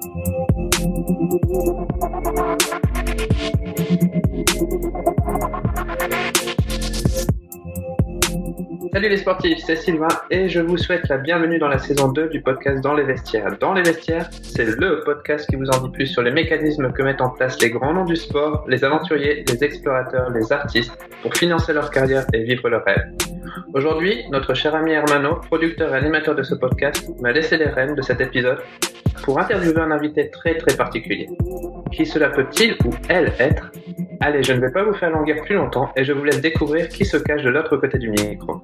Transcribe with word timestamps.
Salut 0.00 0.12
les 9.10 9.16
sportifs, 9.18 9.58
c'est 9.66 9.76
Sylvain 9.76 10.08
et 10.30 10.48
je 10.48 10.60
vous 10.60 10.78
souhaite 10.78 11.06
la 11.08 11.18
bienvenue 11.18 11.58
dans 11.58 11.68
la 11.68 11.78
saison 11.78 12.08
2 12.08 12.30
du 12.30 12.40
podcast 12.40 12.82
Dans 12.82 12.94
les 12.94 13.02
vestiaires. 13.02 13.58
Dans 13.58 13.74
les 13.74 13.82
vestiaires, 13.82 14.30
c'est 14.42 14.64
le 14.64 15.02
podcast 15.04 15.46
qui 15.50 15.56
vous 15.56 15.68
en 15.68 15.82
dit 15.82 15.90
plus 15.90 16.06
sur 16.06 16.22
les 16.22 16.30
mécanismes 16.30 16.92
que 16.92 17.02
mettent 17.02 17.20
en 17.20 17.30
place 17.30 17.60
les 17.60 17.68
grands 17.68 17.92
noms 17.92 18.06
du 18.06 18.16
sport, 18.16 18.64
les 18.68 18.82
aventuriers, 18.82 19.44
les 19.46 19.62
explorateurs, 19.64 20.30
les 20.30 20.50
artistes 20.50 20.96
pour 21.20 21.34
financer 21.36 21.74
leur 21.74 21.90
carrière 21.90 22.24
et 22.32 22.42
vivre 22.42 22.70
leurs 22.70 22.84
rêves. 22.84 23.29
Aujourd'hui, 23.74 24.24
notre 24.30 24.54
cher 24.54 24.74
ami 24.74 24.92
Hermano, 24.92 25.36
producteur 25.36 25.94
et 25.94 25.98
animateur 25.98 26.34
de 26.34 26.42
ce 26.42 26.54
podcast, 26.54 27.08
m'a 27.20 27.32
laissé 27.32 27.56
les 27.56 27.66
rênes 27.66 27.94
de 27.94 28.02
cet 28.02 28.20
épisode 28.20 28.60
pour 29.22 29.38
interviewer 29.38 29.80
un 29.80 29.90
invité 29.90 30.30
très 30.30 30.56
très 30.56 30.76
particulier. 30.76 31.28
Qui 31.92 32.06
cela 32.06 32.30
peut-il 32.30 32.76
ou 32.84 32.90
elle 33.08 33.32
être? 33.38 33.70
Allez, 34.20 34.42
je 34.42 34.52
ne 34.52 34.60
vais 34.60 34.72
pas 34.72 34.84
vous 34.84 34.94
faire 34.94 35.10
languir 35.10 35.42
plus 35.44 35.54
longtemps 35.54 35.90
et 35.96 36.04
je 36.04 36.12
vous 36.12 36.24
laisse 36.24 36.40
découvrir 36.40 36.88
qui 36.88 37.04
se 37.04 37.16
cache 37.16 37.42
de 37.42 37.50
l'autre 37.50 37.76
côté 37.76 37.98
du 37.98 38.10
micro. 38.10 38.60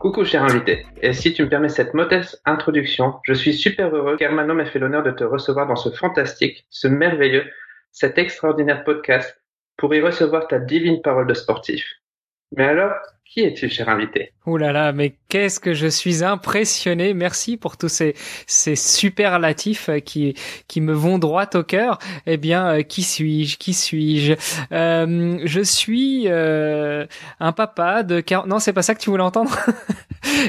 Coucou 0.00 0.24
cher 0.24 0.42
invité, 0.42 0.86
et 1.02 1.12
si 1.12 1.32
tu 1.32 1.44
me 1.44 1.48
permets 1.48 1.68
cette 1.68 1.94
modeste 1.94 2.40
introduction, 2.44 3.14
je 3.24 3.32
suis 3.32 3.52
super 3.52 3.94
heureux 3.94 4.16
qu'Hermano 4.16 4.54
m'ait 4.54 4.66
fait 4.66 4.78
l'honneur 4.78 5.02
de 5.02 5.10
te 5.10 5.24
recevoir 5.24 5.66
dans 5.66 5.76
ce 5.76 5.90
fantastique, 5.90 6.66
ce 6.70 6.88
merveilleux, 6.88 7.44
cet 7.90 8.18
extraordinaire 8.18 8.84
podcast 8.84 9.40
pour 9.76 9.94
y 9.94 10.00
recevoir 10.00 10.46
ta 10.46 10.58
divine 10.58 11.02
parole 11.02 11.26
de 11.26 11.34
sportif. 11.34 11.84
Mais 12.56 12.64
alors, 12.64 12.92
qui 13.34 13.42
es-tu, 13.42 13.68
cher 13.68 13.88
invité? 13.88 14.33
Ouh 14.46 14.58
là 14.58 14.72
là, 14.72 14.92
mais 14.92 15.14
qu'est-ce 15.30 15.58
que 15.58 15.72
je 15.72 15.86
suis 15.86 16.22
impressionné. 16.22 17.14
Merci 17.14 17.56
pour 17.56 17.78
tous 17.78 17.88
ces, 17.88 18.14
ces 18.46 18.76
superlatifs 18.76 19.88
qui, 20.04 20.34
qui 20.68 20.82
me 20.82 20.92
vont 20.92 21.18
droit 21.18 21.46
au 21.54 21.62
cœur. 21.62 21.98
Eh 22.26 22.36
bien, 22.36 22.66
euh, 22.66 22.82
qui 22.82 23.02
suis-je 23.02 23.56
Qui 23.56 23.72
suis-je? 23.72 24.34
Euh, 24.72 25.40
Je 25.44 25.60
suis 25.62 26.24
euh, 26.26 27.06
un 27.40 27.52
papa 27.52 28.02
de... 28.02 28.22
Non, 28.46 28.58
c'est 28.58 28.74
pas 28.74 28.82
ça 28.82 28.94
que 28.94 29.00
tu 29.00 29.08
voulais 29.08 29.22
entendre? 29.22 29.56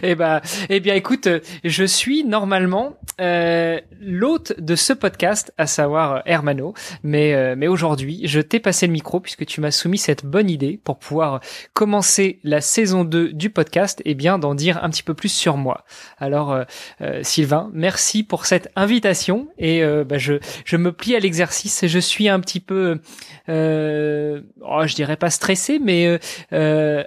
Eh 0.04 0.16
ben, 0.16 0.42
eh 0.70 0.80
bien, 0.80 0.96
écoute, 0.96 1.28
je 1.64 1.84
suis 1.84 2.24
normalement 2.24 2.98
euh, 3.22 3.80
l'hôte 4.02 4.54
de 4.60 4.76
ce 4.76 4.94
podcast, 4.94 5.54
à 5.58 5.68
savoir 5.68 6.22
Hermano. 6.26 6.74
Mais, 7.04 7.34
euh, 7.34 7.56
mais 7.58 7.68
aujourd'hui, 7.68 8.22
je 8.26 8.40
t'ai 8.40 8.60
passé 8.60 8.88
le 8.88 8.94
micro 8.94 9.20
puisque 9.20 9.46
tu 9.46 9.62
m'as 9.62 9.72
soumis 9.72 9.98
cette 9.98 10.26
bonne 10.26 10.50
idée 10.50 10.80
pour 10.84 10.98
pouvoir 10.98 11.40
commencer 11.74 12.40
la 12.44 12.62
saison 12.62 13.04
2 13.04 13.34
du 13.34 13.50
podcast 13.50 13.85
et 14.06 14.16
bien 14.16 14.40
d'en 14.40 14.56
dire 14.56 14.84
un 14.84 14.90
petit 14.90 15.04
peu 15.04 15.14
plus 15.14 15.30
sur 15.30 15.58
moi. 15.58 15.86
Alors, 16.18 16.52
euh, 16.52 16.64
euh 17.02 17.20
Sylvain, 17.24 17.70
merci 17.74 18.24
pour 18.24 18.46
cette 18.46 18.72
invitation 18.76 19.48
et 19.58 19.84
euh, 19.84 20.04
bah, 20.04 20.18
je, 20.18 20.40
me 20.76 20.92
plie 20.92 21.16
à 21.16 21.20
l'exercice. 21.20 21.86
Je 21.88 22.00
suis 22.00 22.28
un 22.30 22.40
petit 22.40 22.60
peu, 22.60 23.00
oh, 23.48 23.52
je 23.52 24.96
dirais 24.96 25.18
pas 25.18 25.30
stressé, 25.30 25.80
mais 25.80 26.20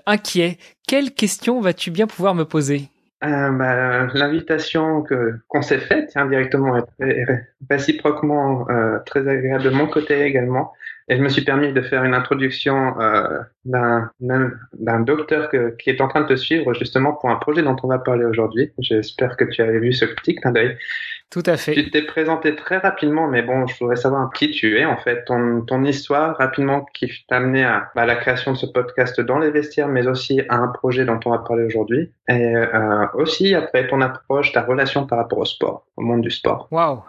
inquiet 0.07 0.59
quelle 0.87 1.13
question 1.13 1.61
vas-tu 1.61 1.91
bien 1.91 2.07
pouvoir 2.07 2.35
me 2.35 2.45
poser? 2.45 2.89
Bah, 3.21 4.07
L'invitation 4.15 5.05
qu'on 5.49 5.63
s'est 5.63 5.81
faite 5.81 6.13
indirectement 6.17 6.77
est 7.01 7.27
réciproquement 7.69 8.67
très 9.05 9.29
agréable 9.29 9.65
de 9.65 9.71
mon 9.71 9.87
côté 9.87 10.23
également. 10.23 10.73
Et 11.11 11.17
je 11.17 11.23
me 11.23 11.29
suis 11.31 11.43
permis 11.43 11.73
de 11.73 11.81
faire 11.81 12.05
une 12.05 12.13
introduction 12.13 13.01
euh, 13.01 13.41
d'un 13.65 15.01
docteur 15.01 15.51
qui 15.79 15.91
est 15.91 16.01
en 16.03 16.09
train 16.09 16.21
de 16.21 16.27
te 16.27 16.37
suivre 16.37 16.75
justement 16.75 17.15
pour 17.15 17.31
un 17.31 17.37
projet 17.37 17.63
dont 17.63 17.77
on 17.83 17.89
va 17.89 17.99
parler 17.99 18.25
aujourd'hui. 18.25 18.73
J'espère 18.79 19.37
que 19.37 19.45
tu 19.45 19.63
avais 19.63 19.79
vu 19.79 19.93
ce 19.93 20.05
petit 20.05 20.35
clin 20.35 20.53
d'œil. 20.53 20.77
Tout 21.31 21.43
à 21.45 21.59
fait. 21.59 21.75
Tu 21.75 21.91
t'es 21.91 22.03
présenté 22.03 22.57
très 22.57 22.79
rapidement, 22.79 23.29
mais 23.29 23.43
bon, 23.43 23.67
je 23.67 23.79
voudrais 23.79 23.97
savoir 23.97 24.33
qui 24.33 24.51
tu 24.51 24.79
es, 24.79 24.87
en 24.87 24.97
fait, 24.97 25.27
ton, 25.27 25.61
ton 25.61 25.85
histoire 25.85 26.39
rapidement 26.39 26.87
qui 26.95 27.11
t'a 27.29 27.37
amené 27.37 27.65
à, 27.65 27.91
bah, 27.95 28.07
la 28.07 28.17
création 28.17 28.53
de 28.53 28.57
ce 28.57 28.65
podcast 28.65 29.21
dans 29.21 29.39
les 29.39 29.51
vestiaires, 29.51 29.89
mais 29.89 30.07
aussi 30.07 30.41
à 30.49 30.57
un 30.57 30.69
projet 30.69 31.05
dont 31.05 31.21
on 31.27 31.31
va 31.31 31.39
parler 31.39 31.65
aujourd'hui. 31.65 32.11
Et 32.31 32.57
euh, 32.57 33.07
aussi, 33.13 33.55
après, 33.55 33.87
ton 33.89 34.01
approche, 34.01 34.53
ta 34.53 34.63
relation 34.63 35.07
par 35.07 35.19
rapport 35.19 35.39
au 35.39 35.45
sport, 35.45 35.85
au 35.99 36.03
monde 36.03 36.23
du 36.23 36.31
sport. 36.31 36.67
Waouh 36.71 37.03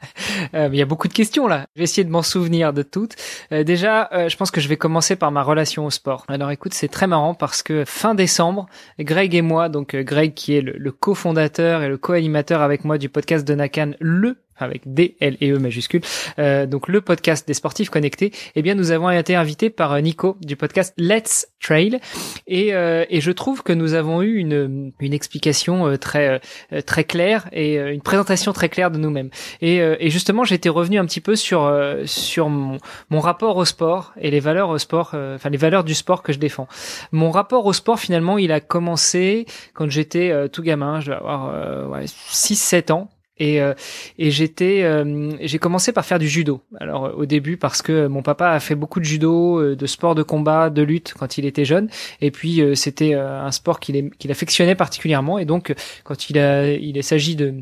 euh, 0.54 0.68
Il 0.70 0.78
y 0.78 0.82
a 0.82 0.86
beaucoup 0.86 1.08
de 1.08 1.14
questions 1.14 1.46
là. 1.46 1.64
Je 1.74 1.80
vais 1.80 1.84
essayer 1.84 2.04
de 2.04 2.10
m'en 2.10 2.22
souvenir 2.22 2.74
de 2.74 2.82
toutes. 2.82 3.16
Euh, 3.52 3.64
déjà, 3.64 4.10
euh, 4.12 4.28
je 4.28 4.36
pense 4.36 4.50
que 4.50 4.60
je 4.60 4.68
vais 4.68 4.76
commencer 4.76 5.16
par 5.16 5.30
ma 5.30 5.42
relation 5.42 5.86
au 5.86 5.90
sport. 5.90 6.24
Alors 6.28 6.50
écoute, 6.50 6.74
c'est 6.74 6.88
très 6.88 7.06
marrant 7.06 7.34
parce 7.34 7.62
que 7.62 7.84
fin 7.86 8.14
décembre, 8.14 8.66
Greg 8.98 9.34
et 9.34 9.42
moi, 9.42 9.68
donc 9.68 9.96
Greg 9.96 10.34
qui 10.34 10.56
est 10.56 10.60
le, 10.60 10.72
le 10.76 10.92
cofondateur 10.92 11.82
et 11.82 11.88
le 11.88 11.96
co-animateur 11.96 12.60
avec 12.60 12.84
moi 12.84 12.98
du 12.98 13.08
podcast 13.08 13.46
de 13.46 13.54
Nakan, 13.62 13.92
le 14.00 14.36
avec 14.56 14.82
D, 14.92 15.16
L 15.20 15.36
et 15.40 15.50
E 15.50 15.58
majuscules, 15.58 16.02
euh, 16.38 16.66
donc 16.66 16.88
le 16.88 17.00
podcast 17.00 17.46
des 17.46 17.54
sportifs 17.54 17.90
connectés, 17.90 18.32
eh 18.54 18.62
bien 18.62 18.74
nous 18.74 18.90
avons 18.90 19.10
été 19.10 19.34
invités 19.34 19.70
par 19.70 19.92
euh, 19.92 20.00
Nico 20.00 20.36
du 20.40 20.56
podcast 20.56 20.94
Let's 20.98 21.46
Trail 21.60 21.98
et, 22.46 22.74
euh, 22.74 23.04
et 23.08 23.20
je 23.20 23.30
trouve 23.30 23.62
que 23.62 23.72
nous 23.72 23.94
avons 23.94 24.22
eu 24.22 24.36
une, 24.36 24.92
une 25.00 25.12
explication 25.12 25.86
euh, 25.88 25.96
très 25.96 26.40
euh, 26.72 26.80
très 26.82 27.04
claire 27.04 27.48
et 27.52 27.76
une 27.76 28.02
présentation 28.02 28.52
très 28.52 28.68
claire 28.68 28.90
de 28.90 28.98
nous-mêmes. 28.98 29.30
Et, 29.60 29.76
et 29.76 30.10
justement 30.10 30.44
j'étais 30.44 30.68
revenu 30.68 30.98
un 30.98 31.04
petit 31.04 31.20
peu 31.20 31.36
sur 31.36 31.70
sur 32.04 32.48
mon, 32.48 32.78
mon 33.10 33.20
rapport 33.20 33.56
au 33.56 33.64
sport 33.64 34.12
et 34.20 34.30
les 34.30 34.40
valeurs 34.40 34.68
au 34.68 34.78
sport, 34.78 35.14
enfin 35.14 35.50
les 35.50 35.56
valeurs 35.56 35.84
du 35.84 35.94
sport 35.94 36.22
que 36.22 36.32
je 36.32 36.38
défends. 36.38 36.68
Mon 37.12 37.30
rapport 37.30 37.66
au 37.66 37.72
sport 37.72 37.98
finalement 37.98 38.38
il 38.38 38.52
a 38.52 38.60
commencé 38.60 39.46
quand 39.74 39.90
j'étais 39.90 40.48
tout 40.50 40.62
gamin, 40.62 41.00
je 41.00 41.06
dois 41.06 41.16
avoir 41.16 41.90
ouais, 41.90 42.04
6-7 42.04 42.92
ans 42.92 43.10
et, 43.38 43.60
euh, 43.60 43.74
et 44.18 44.30
j'étais, 44.30 44.82
euh, 44.82 45.32
j'ai 45.40 45.58
commencé 45.58 45.92
par 45.92 46.04
faire 46.04 46.18
du 46.18 46.28
judo. 46.28 46.60
Alors 46.78 47.06
euh, 47.06 47.12
au 47.12 47.26
début 47.26 47.56
parce 47.56 47.82
que 47.82 48.06
mon 48.06 48.22
papa 48.22 48.50
a 48.50 48.60
fait 48.60 48.74
beaucoup 48.74 49.00
de 49.00 49.04
judo, 49.04 49.74
de 49.74 49.86
sport 49.86 50.14
de 50.14 50.22
combat, 50.22 50.70
de 50.70 50.82
lutte 50.82 51.14
quand 51.18 51.38
il 51.38 51.46
était 51.46 51.64
jeune. 51.64 51.88
Et 52.20 52.30
puis 52.30 52.62
c'était 52.74 53.14
un 53.14 53.50
sport 53.50 53.80
qu'il 53.80 54.30
affectionnait 54.30 54.74
particulièrement. 54.74 55.38
Et 55.38 55.44
donc 55.44 55.74
quand 56.04 56.30
il 56.30 56.38
a, 56.38 56.70
il 56.72 57.02
s'agit 57.02 57.36
de 57.36 57.54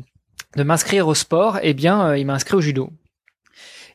de 0.57 0.63
m'inscrire 0.63 1.07
au 1.07 1.13
sport, 1.13 1.59
eh 1.63 1.73
bien, 1.73 2.13
il 2.15 2.25
m'a 2.25 2.33
inscrit 2.33 2.55
au 2.55 2.61
judo. 2.61 2.91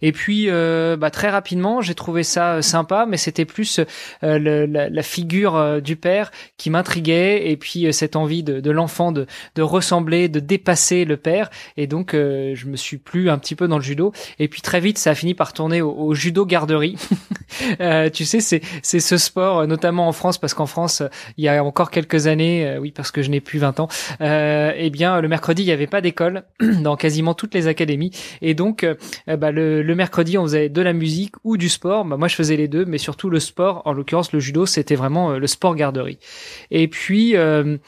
Et 0.03 0.13
puis 0.13 0.47
euh, 0.49 0.97
bah, 0.97 1.11
très 1.11 1.29
rapidement, 1.29 1.81
j'ai 1.81 1.95
trouvé 1.95 2.23
ça 2.23 2.55
euh, 2.55 2.63
sympa, 2.63 3.07
mais 3.09 3.17
c'était 3.17 3.45
plus 3.45 3.81
euh, 4.23 4.39
le, 4.39 4.67
la, 4.67 4.89
la, 4.89 5.03
figure 5.03 5.81
du 5.81 5.97
père 5.97 6.31
qui 6.57 6.71
m'intriguait, 6.71 7.51
et 7.51 7.57
puis 7.57 7.93
cette 7.93 8.17
envie 8.17 8.43
de, 8.43 8.61
de 8.61 8.71
l'enfant 8.71 9.13
de, 9.13 9.27
de, 9.55 9.63
ressembler, 9.63 10.29
de 10.29 10.41
dépasser 10.41 11.05
le 11.05 11.17
père. 11.17 11.51
Et 11.77 11.87
donc 11.87 12.13
je 12.13 12.67
me 12.67 12.77
suis 12.77 12.99
plu 12.99 13.31
un 13.31 13.39
petit 13.39 13.55
peu 13.55 13.69
dans 13.69 13.79
le 13.79 13.85
judo. 13.85 14.13
Et 14.39 14.49
puis 14.49 14.63
très 14.63 14.81
vite, 14.81 14.99
ça 14.99 15.11
a 15.11 15.15
fini 15.15 15.35
par 15.35 15.53
tourner 15.53 15.81
au, 15.81 15.93
au 15.93 16.15
judo 16.15 16.45
garderie. 16.45 16.97
tu 18.13 18.25
sais, 18.25 18.41
c'est 18.41 18.61
c'est 18.83 19.01
ce 19.01 19.17
sport, 19.17 19.67
notamment 19.67 20.09
en 20.09 20.13
France, 20.13 20.39
parce 20.39 20.55
qu'en 20.55 20.67
France, 20.67 21.03
il 21.37 21.45
y 21.45 21.49
a 21.49 21.63
encore 21.63 21.91
quelques 21.91 22.27
années, 22.27 22.77
oui, 22.81 22.91
parce 22.91 23.11
que 23.11 23.23
je 23.23 23.31
n'ai 23.31 23.41
plus 23.41 23.59
20 23.59 23.81
ans, 23.81 23.89
eh 24.21 24.91
bien 24.91 25.21
le 25.21 25.29
mercredi, 25.29 25.63
il 25.63 25.67
n'y 25.67 25.73
avait 25.73 25.87
pas 25.87 26.01
d'école 26.01 26.45
dans 26.61 26.97
quasiment 26.97 27.35
toutes 27.35 27.55
les 27.55 27.69
académies, 27.69 28.11
et 28.43 28.55
donc 28.55 28.87
bah, 29.27 29.53
le 29.53 29.86
le 29.87 29.95
mercredi, 29.95 30.37
on 30.37 30.43
faisait 30.43 30.69
de 30.69 30.83
la 30.83 30.93
musique 30.93 31.35
ou 31.45 31.57
du 31.57 31.69
sport. 31.69 32.05
Bah, 32.05 32.17
moi, 32.17 32.29
je 32.29 32.35
faisais 32.35 32.57
les 32.57 32.69
deux, 32.69 32.85
mais 32.85 32.99
surtout 32.99 33.31
le 33.31 33.41
sport. 33.41 33.83
En 33.85 33.93
l'occurrence, 33.93 34.33
le 34.33 34.41
judo, 34.41 34.67
c'était 34.67 34.97
vraiment 34.97 35.31
euh, 35.31 35.39
le 35.39 35.47
sport 35.47 35.75
garderie. 35.75 36.19
Et 36.71 36.89
puis, 36.89 37.37
euh, 37.37 37.79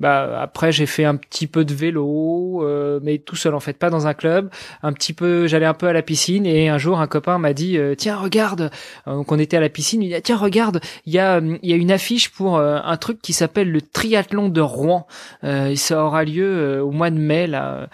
bah, 0.00 0.40
après, 0.40 0.72
j'ai 0.72 0.86
fait 0.86 1.04
un 1.04 1.16
petit 1.16 1.46
peu 1.46 1.64
de 1.64 1.74
vélo, 1.74 2.64
euh, 2.64 3.00
mais 3.02 3.18
tout 3.18 3.36
seul 3.36 3.54
en 3.54 3.60
fait, 3.60 3.74
pas 3.74 3.90
dans 3.90 4.06
un 4.06 4.14
club. 4.14 4.50
Un 4.82 4.92
petit 4.92 5.12
peu, 5.12 5.46
j'allais 5.46 5.66
un 5.66 5.74
peu 5.74 5.86
à 5.88 5.92
la 5.92 6.02
piscine 6.02 6.46
et 6.46 6.68
un 6.68 6.78
jour, 6.78 7.00
un 7.00 7.06
copain 7.06 7.38
m'a 7.38 7.52
dit 7.52 7.78
tiens, 7.96 8.16
regarde. 8.16 8.70
Donc, 9.06 9.30
on 9.32 9.38
était 9.38 9.56
à 9.56 9.60
la 9.60 9.68
piscine. 9.68 10.02
Il 10.02 10.14
a 10.14 10.18
dit 10.18 10.22
tiens, 10.22 10.36
regarde, 10.36 10.80
il 11.06 11.12
y 11.12 11.18
a, 11.18 11.40
il 11.40 11.68
y 11.68 11.72
a 11.72 11.76
une 11.76 11.90
affiche 11.90 12.30
pour 12.30 12.58
un 12.60 12.96
truc 12.96 13.20
qui 13.20 13.32
s'appelle 13.32 13.70
le 13.70 13.82
triathlon 13.82 14.48
de 14.48 14.60
Rouen. 14.60 15.06
ça 15.42 16.04
aura 16.04 16.24
lieu 16.24 16.80
au 16.82 16.90
mois 16.90 17.10
de 17.10 17.18
mai 17.18 17.46
là. 17.46 17.88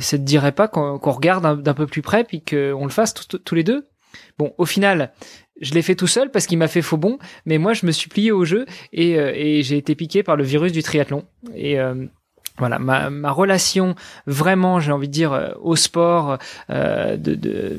Ça 0.00 0.16
te 0.18 0.22
dirait 0.22 0.52
pas 0.52 0.68
qu'on 0.68 0.98
regarde 0.98 1.62
d'un 1.62 1.74
peu 1.74 1.86
plus 1.86 2.02
près 2.02 2.24
puis 2.24 2.42
qu'on 2.42 2.84
le 2.84 2.90
fasse 2.90 3.07
tous 3.14 3.54
les 3.54 3.64
deux. 3.64 3.88
Bon, 4.38 4.54
au 4.58 4.64
final, 4.64 5.12
je 5.60 5.74
l'ai 5.74 5.82
fait 5.82 5.94
tout 5.94 6.06
seul 6.06 6.30
parce 6.30 6.46
qu'il 6.46 6.58
m'a 6.58 6.68
fait 6.68 6.82
faux 6.82 6.96
bon, 6.96 7.18
mais 7.44 7.58
moi 7.58 7.72
je 7.72 7.86
me 7.86 7.92
suis 7.92 8.08
plié 8.08 8.30
au 8.30 8.44
jeu 8.44 8.66
et, 8.92 9.18
euh, 9.18 9.32
j'ai 9.62 9.76
été 9.76 9.94
piqué 9.94 10.22
par 10.22 10.36
le 10.36 10.44
virus 10.44 10.72
du 10.72 10.82
triathlon. 10.82 11.24
Et 11.54 11.78
euh, 11.78 12.06
voilà 12.58 12.78
ma, 12.78 13.10
ma 13.10 13.30
relation 13.30 13.94
vraiment 14.26 14.80
j'ai 14.80 14.92
envie 14.92 15.08
de 15.08 15.12
dire 15.12 15.32
euh, 15.32 15.50
au 15.60 15.76
sport 15.76 16.38
euh, 16.70 17.16
de, 17.16 17.34
de 17.34 17.78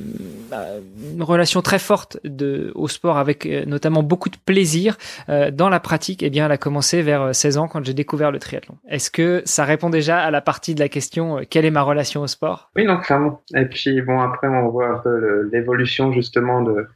euh, 0.53 0.79
une 1.13 1.23
relation 1.23 1.61
très 1.61 1.79
forte 1.79 2.17
de 2.23 2.71
au 2.75 2.87
sport 2.87 3.17
avec 3.17 3.45
euh, 3.45 3.65
notamment 3.65 4.03
beaucoup 4.03 4.29
de 4.29 4.37
plaisir 4.37 4.97
euh, 5.29 5.51
dans 5.51 5.69
la 5.69 5.79
pratique 5.79 6.23
eh 6.23 6.29
bien 6.29 6.45
elle 6.45 6.51
a 6.51 6.57
commencé 6.57 7.01
vers 7.01 7.33
16 7.33 7.57
ans 7.57 7.67
quand 7.67 7.83
j'ai 7.83 7.93
découvert 7.93 8.31
le 8.31 8.39
triathlon. 8.39 8.77
Est-ce 8.89 9.11
que 9.11 9.41
ça 9.45 9.65
répond 9.65 9.89
déjà 9.89 10.19
à 10.19 10.31
la 10.31 10.41
partie 10.41 10.75
de 10.75 10.79
la 10.79 10.89
question 10.89 11.41
quelle 11.49 11.65
est 11.65 11.71
ma 11.71 11.81
relation 11.81 12.21
au 12.21 12.27
sport? 12.27 12.69
Oui 12.75 12.85
non 12.85 12.97
clairement. 12.97 13.41
Et 13.55 13.65
puis 13.65 14.01
bon 14.01 14.19
après 14.19 14.47
on 14.47 14.69
voit 14.69 14.87
un 14.87 14.97
peu 14.99 15.49
l'évolution 15.51 16.11
justement 16.11 16.61
de 16.61 16.87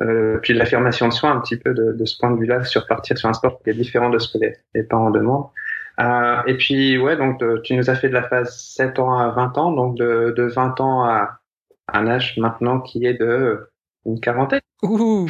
euh, 0.00 0.38
puis 0.42 0.54
l'affirmation 0.54 1.06
de 1.08 1.12
soi 1.12 1.30
un 1.30 1.40
petit 1.40 1.56
peu 1.56 1.74
de, 1.74 1.92
de 1.92 2.04
ce 2.06 2.16
point 2.18 2.30
de 2.30 2.38
vue-là 2.38 2.64
sur 2.64 2.86
partir 2.86 3.18
sur 3.18 3.28
un 3.28 3.34
sport 3.34 3.60
qui 3.62 3.70
est 3.70 3.74
différent 3.74 4.08
de 4.08 4.18
ce 4.18 4.32
que 4.32 4.42
les, 4.42 4.56
les 4.74 4.82
parents 4.82 5.10
demandent 5.10 5.48
euh, 6.00 6.42
et 6.46 6.56
puis, 6.56 6.98
ouais, 6.98 7.16
donc 7.16 7.42
tu 7.62 7.74
nous 7.74 7.90
as 7.90 7.94
fait 7.94 8.08
de 8.08 8.14
la 8.14 8.22
phase 8.22 8.56
7 8.56 8.98
ans 8.98 9.18
à 9.18 9.28
20 9.30 9.58
ans, 9.58 9.72
donc 9.72 9.96
de, 9.96 10.32
de 10.36 10.44
20 10.44 10.80
ans 10.80 11.04
à 11.04 11.40
un 11.92 12.06
âge 12.06 12.36
maintenant 12.38 12.80
qui 12.80 13.04
est 13.04 13.14
de 13.14 13.68
une 14.06 14.20
quarantaine. 14.20 14.60
Ouh 14.82 15.28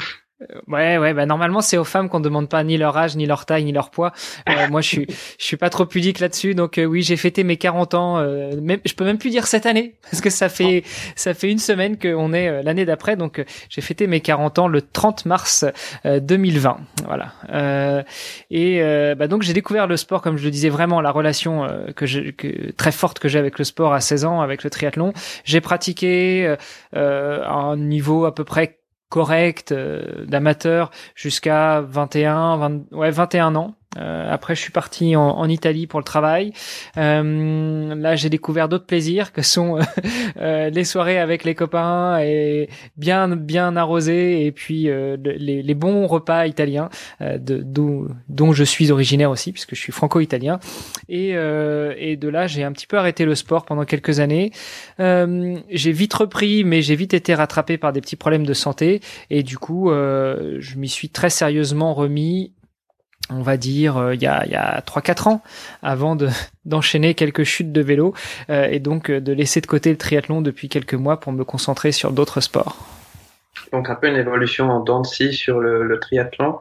Ouais, 0.68 0.98
ouais, 0.98 1.14
bah 1.14 1.26
normalement 1.26 1.60
c'est 1.60 1.76
aux 1.76 1.84
femmes 1.84 2.08
qu'on 2.08 2.20
demande 2.20 2.48
pas 2.48 2.62
ni 2.64 2.76
leur 2.76 2.96
âge, 2.96 3.16
ni 3.16 3.26
leur 3.26 3.46
taille, 3.46 3.64
ni 3.64 3.72
leur 3.72 3.90
poids. 3.90 4.12
Euh, 4.48 4.68
moi, 4.68 4.80
je 4.80 4.88
suis, 4.88 5.06
je 5.38 5.44
suis 5.44 5.56
pas 5.56 5.70
trop 5.70 5.86
pudique 5.86 6.20
là-dessus, 6.20 6.54
donc 6.54 6.78
euh, 6.78 6.84
oui, 6.84 7.02
j'ai 7.02 7.16
fêté 7.16 7.44
mes 7.44 7.56
40 7.56 7.94
ans. 7.94 8.18
Euh, 8.18 8.60
même, 8.60 8.80
je 8.84 8.94
peux 8.94 9.04
même 9.04 9.18
plus 9.18 9.30
dire 9.30 9.46
cette 9.46 9.66
année 9.66 9.94
parce 10.10 10.20
que 10.20 10.30
ça 10.30 10.48
fait, 10.48 10.84
ça 11.16 11.34
fait 11.34 11.50
une 11.50 11.58
semaine 11.58 11.98
qu'on 11.98 12.32
est 12.32 12.48
euh, 12.48 12.62
l'année 12.62 12.84
d'après, 12.84 13.16
donc 13.16 13.44
j'ai 13.68 13.80
fêté 13.80 14.06
mes 14.06 14.20
40 14.20 14.58
ans 14.58 14.68
le 14.68 14.82
30 14.82 15.26
mars 15.26 15.64
2020. 16.04 16.78
Voilà. 17.06 18.04
et 18.50 18.80
bah 19.16 19.26
donc 19.26 19.42
j'ai 19.42 19.52
découvert 19.52 19.86
le 19.86 19.96
sport, 19.96 20.22
comme 20.22 20.36
je 20.36 20.44
le 20.44 20.50
disais, 20.50 20.68
vraiment 20.68 21.00
la 21.00 21.10
relation 21.10 21.66
que, 21.96 22.06
je, 22.06 22.30
que 22.30 22.70
très 22.72 22.92
forte 22.92 23.18
que 23.18 23.28
j'ai 23.28 23.38
avec 23.38 23.58
le 23.58 23.64
sport 23.64 23.92
à 23.92 24.00
16 24.00 24.24
ans, 24.24 24.40
avec 24.40 24.64
le 24.64 24.70
triathlon. 24.70 25.12
J'ai 25.44 25.60
pratiqué 25.60 26.54
à 26.94 27.52
un 27.52 27.76
niveau 27.76 28.24
à 28.24 28.34
peu 28.34 28.44
près 28.44 28.81
correct 29.12 29.72
euh, 29.72 30.24
d'amateur 30.24 30.90
jusqu'à 31.14 31.82
21 31.82 32.56
20, 32.56 32.92
ouais 32.92 33.10
21 33.10 33.54
ans 33.56 33.74
euh, 33.98 34.32
après, 34.32 34.54
je 34.54 34.60
suis 34.60 34.72
parti 34.72 35.16
en, 35.16 35.22
en, 35.22 35.48
Italie 35.48 35.86
pour 35.86 36.00
le 36.00 36.04
travail. 36.04 36.52
Euh, 36.96 37.94
là, 37.94 38.16
j'ai 38.16 38.30
découvert 38.30 38.68
d'autres 38.68 38.86
plaisirs 38.86 39.32
que 39.32 39.42
sont 39.42 39.78
euh, 40.38 40.70
les 40.70 40.84
soirées 40.84 41.18
avec 41.18 41.44
les 41.44 41.54
copains 41.54 42.18
et 42.20 42.68
bien 42.96 43.28
bien 43.28 43.76
arrosées 43.76 44.46
et 44.46 44.52
puis 44.52 44.88
euh, 44.88 45.16
les, 45.22 45.62
les, 45.62 45.74
bons 45.74 46.06
repas 46.06 46.46
italiens 46.46 46.88
de, 47.20 47.62
dont, 47.64 48.52
je 48.52 48.64
suis 48.64 48.90
originaire 48.90 49.30
aussi 49.30 49.52
puisque 49.52 49.74
je 49.74 49.80
suis 49.80 49.92
franco-italien. 49.92 50.58
Et, 51.08 51.30
et 51.30 52.16
de 52.16 52.28
là, 52.28 52.46
j'ai 52.46 52.64
un 52.64 52.72
petit 52.72 52.86
peu 52.86 52.98
arrêté 52.98 53.24
le 53.24 53.34
sport 53.34 53.64
pendant 53.64 53.84
quelques 53.84 54.20
années. 54.20 54.52
j'ai 54.98 55.92
vite 55.92 56.14
repris, 56.14 56.64
mais 56.64 56.82
j'ai 56.82 56.94
vite 56.94 57.14
été 57.14 57.34
rattrapé 57.34 57.78
par 57.78 57.92
des 57.92 58.00
petits 58.00 58.16
problèmes 58.16 58.46
de 58.46 58.54
santé 58.54 59.00
et 59.30 59.42
du 59.42 59.58
coup, 59.58 59.90
je 59.90 60.76
m'y 60.76 60.88
suis 60.88 61.08
très 61.08 61.30
sérieusement 61.30 61.94
remis 61.94 62.52
on 63.36 63.42
va 63.42 63.56
dire 63.56 63.96
euh, 63.96 64.14
il 64.14 64.22
y 64.22 64.26
a, 64.26 64.44
il 64.46 64.52
y 64.52 64.56
a 64.56 64.80
3-4 64.80 65.28
ans 65.28 65.42
avant 65.82 66.16
de, 66.16 66.28
d'enchaîner 66.64 67.14
quelques 67.14 67.44
chutes 67.44 67.72
de 67.72 67.80
vélo 67.80 68.14
euh, 68.50 68.68
et 68.70 68.78
donc 68.78 69.10
euh, 69.10 69.20
de 69.20 69.32
laisser 69.32 69.60
de 69.60 69.66
côté 69.66 69.90
le 69.90 69.96
triathlon 69.96 70.42
depuis 70.42 70.68
quelques 70.68 70.94
mois 70.94 71.20
pour 71.20 71.32
me 71.32 71.44
concentrer 71.44 71.92
sur 71.92 72.12
d'autres 72.12 72.40
sports. 72.40 72.76
Donc 73.72 73.88
un 73.90 73.94
peu 73.94 74.08
une 74.08 74.16
évolution 74.16 74.70
en 74.70 74.80
dents 74.80 75.04
sur 75.04 75.60
le, 75.60 75.84
le 75.84 76.00
triathlon. 76.00 76.58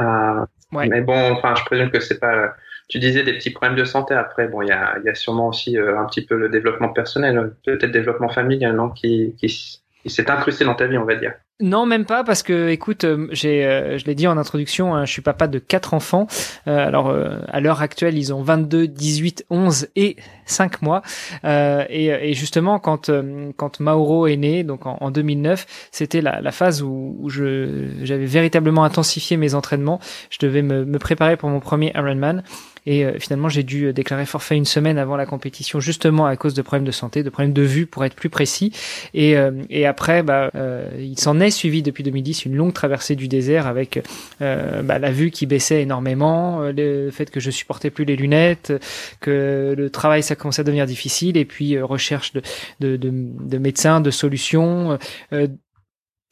Euh, 0.00 0.44
Mais 0.72 1.00
bon, 1.00 1.32
enfin, 1.32 1.54
je 1.54 1.64
présume 1.64 1.90
que 1.90 2.00
c'est 2.00 2.18
pas. 2.18 2.54
Tu 2.88 2.98
disais 2.98 3.22
des 3.22 3.34
petits 3.34 3.50
problèmes 3.50 3.76
de 3.76 3.84
santé 3.84 4.14
après. 4.14 4.48
Bon, 4.48 4.62
il 4.62 4.68
y 4.68 4.72
a, 4.72 4.98
y 5.04 5.08
a 5.08 5.14
sûrement 5.14 5.48
aussi 5.48 5.76
un 5.76 6.04
petit 6.06 6.24
peu 6.24 6.36
le 6.36 6.48
développement 6.48 6.88
personnel, 6.88 7.54
peut-être 7.64 7.90
développement 7.90 8.30
familial, 8.30 8.74
non, 8.74 8.88
qui, 8.88 9.34
qui, 9.38 9.80
qui 10.02 10.10
s'est 10.10 10.30
incrusté 10.30 10.64
dans 10.64 10.74
ta 10.74 10.86
vie, 10.86 10.96
on 10.96 11.04
va 11.04 11.16
dire. 11.16 11.34
Non, 11.60 11.86
même 11.86 12.04
pas 12.04 12.22
parce 12.22 12.44
que, 12.44 12.68
écoute, 12.68 13.02
euh, 13.02 13.26
j'ai, 13.32 13.66
euh, 13.66 13.98
je 13.98 14.04
l'ai 14.04 14.14
dit 14.14 14.28
en 14.28 14.38
introduction, 14.38 14.94
hein, 14.94 15.04
je 15.04 15.10
suis 15.10 15.22
papa 15.22 15.48
de 15.48 15.58
quatre 15.58 15.92
enfants. 15.92 16.28
Euh, 16.68 16.86
alors, 16.86 17.12
à 17.48 17.58
l'heure 17.58 17.82
actuelle, 17.82 18.16
ils 18.16 18.32
ont 18.32 18.42
22, 18.42 18.86
18, 18.86 19.46
11 19.50 19.88
et 19.96 20.16
5 20.46 20.82
mois. 20.82 21.02
Et, 21.44 22.32
justement, 22.34 22.78
quand 22.78 23.10
quand 23.56 23.80
Mauro 23.80 24.28
est 24.28 24.36
né, 24.36 24.62
donc 24.62 24.86
en, 24.86 25.10
2009, 25.10 25.88
c'était 25.90 26.20
la, 26.20 26.40
la, 26.40 26.52
phase 26.52 26.82
où, 26.82 27.16
où 27.18 27.28
je 27.28 27.88
j'avais 28.02 28.26
véritablement 28.26 28.84
intensifié 28.84 29.36
mes 29.36 29.54
entraînements. 29.54 29.98
Je 30.30 30.38
devais 30.40 30.62
me, 30.62 30.84
me 30.84 30.98
préparer 30.98 31.36
pour 31.36 31.48
mon 31.48 31.60
premier 31.60 31.92
Ironman. 31.96 32.44
Et 32.88 33.04
euh, 33.04 33.18
finalement, 33.18 33.50
j'ai 33.50 33.64
dû 33.64 33.92
déclarer 33.92 34.24
forfait 34.24 34.56
une 34.56 34.64
semaine 34.64 34.96
avant 34.96 35.16
la 35.16 35.26
compétition, 35.26 35.78
justement 35.78 36.24
à 36.24 36.36
cause 36.36 36.54
de 36.54 36.62
problèmes 36.62 36.86
de 36.86 36.90
santé, 36.90 37.22
de 37.22 37.28
problèmes 37.28 37.52
de 37.52 37.60
vue, 37.60 37.84
pour 37.84 38.02
être 38.06 38.14
plus 38.14 38.30
précis. 38.30 38.72
Et, 39.12 39.36
euh, 39.36 39.50
et 39.68 39.84
après, 39.84 40.22
bah, 40.22 40.50
euh, 40.54 40.88
il 40.98 41.20
s'en 41.20 41.38
est 41.38 41.50
suivi 41.50 41.82
depuis 41.82 42.02
2010 42.02 42.46
une 42.46 42.56
longue 42.56 42.72
traversée 42.72 43.14
du 43.14 43.28
désert 43.28 43.66
avec 43.66 44.00
bah, 44.40 44.98
la 44.98 45.10
vue 45.10 45.30
qui 45.30 45.44
baissait 45.44 45.82
énormément, 45.82 46.62
le 46.74 47.10
fait 47.10 47.30
que 47.30 47.40
je 47.40 47.50
supportais 47.50 47.90
plus 47.90 48.06
les 48.06 48.16
lunettes, 48.16 48.72
que 49.20 49.74
le 49.76 49.90
travail 49.90 50.22
ça 50.22 50.34
commençait 50.34 50.62
à 50.62 50.64
devenir 50.64 50.86
difficile, 50.86 51.36
et 51.36 51.44
puis 51.44 51.78
recherche 51.78 52.32
de, 52.32 52.40
de, 52.80 52.96
de, 52.96 53.10
de 53.12 53.58
médecins, 53.58 54.00
de 54.00 54.10
solutions 54.10 54.98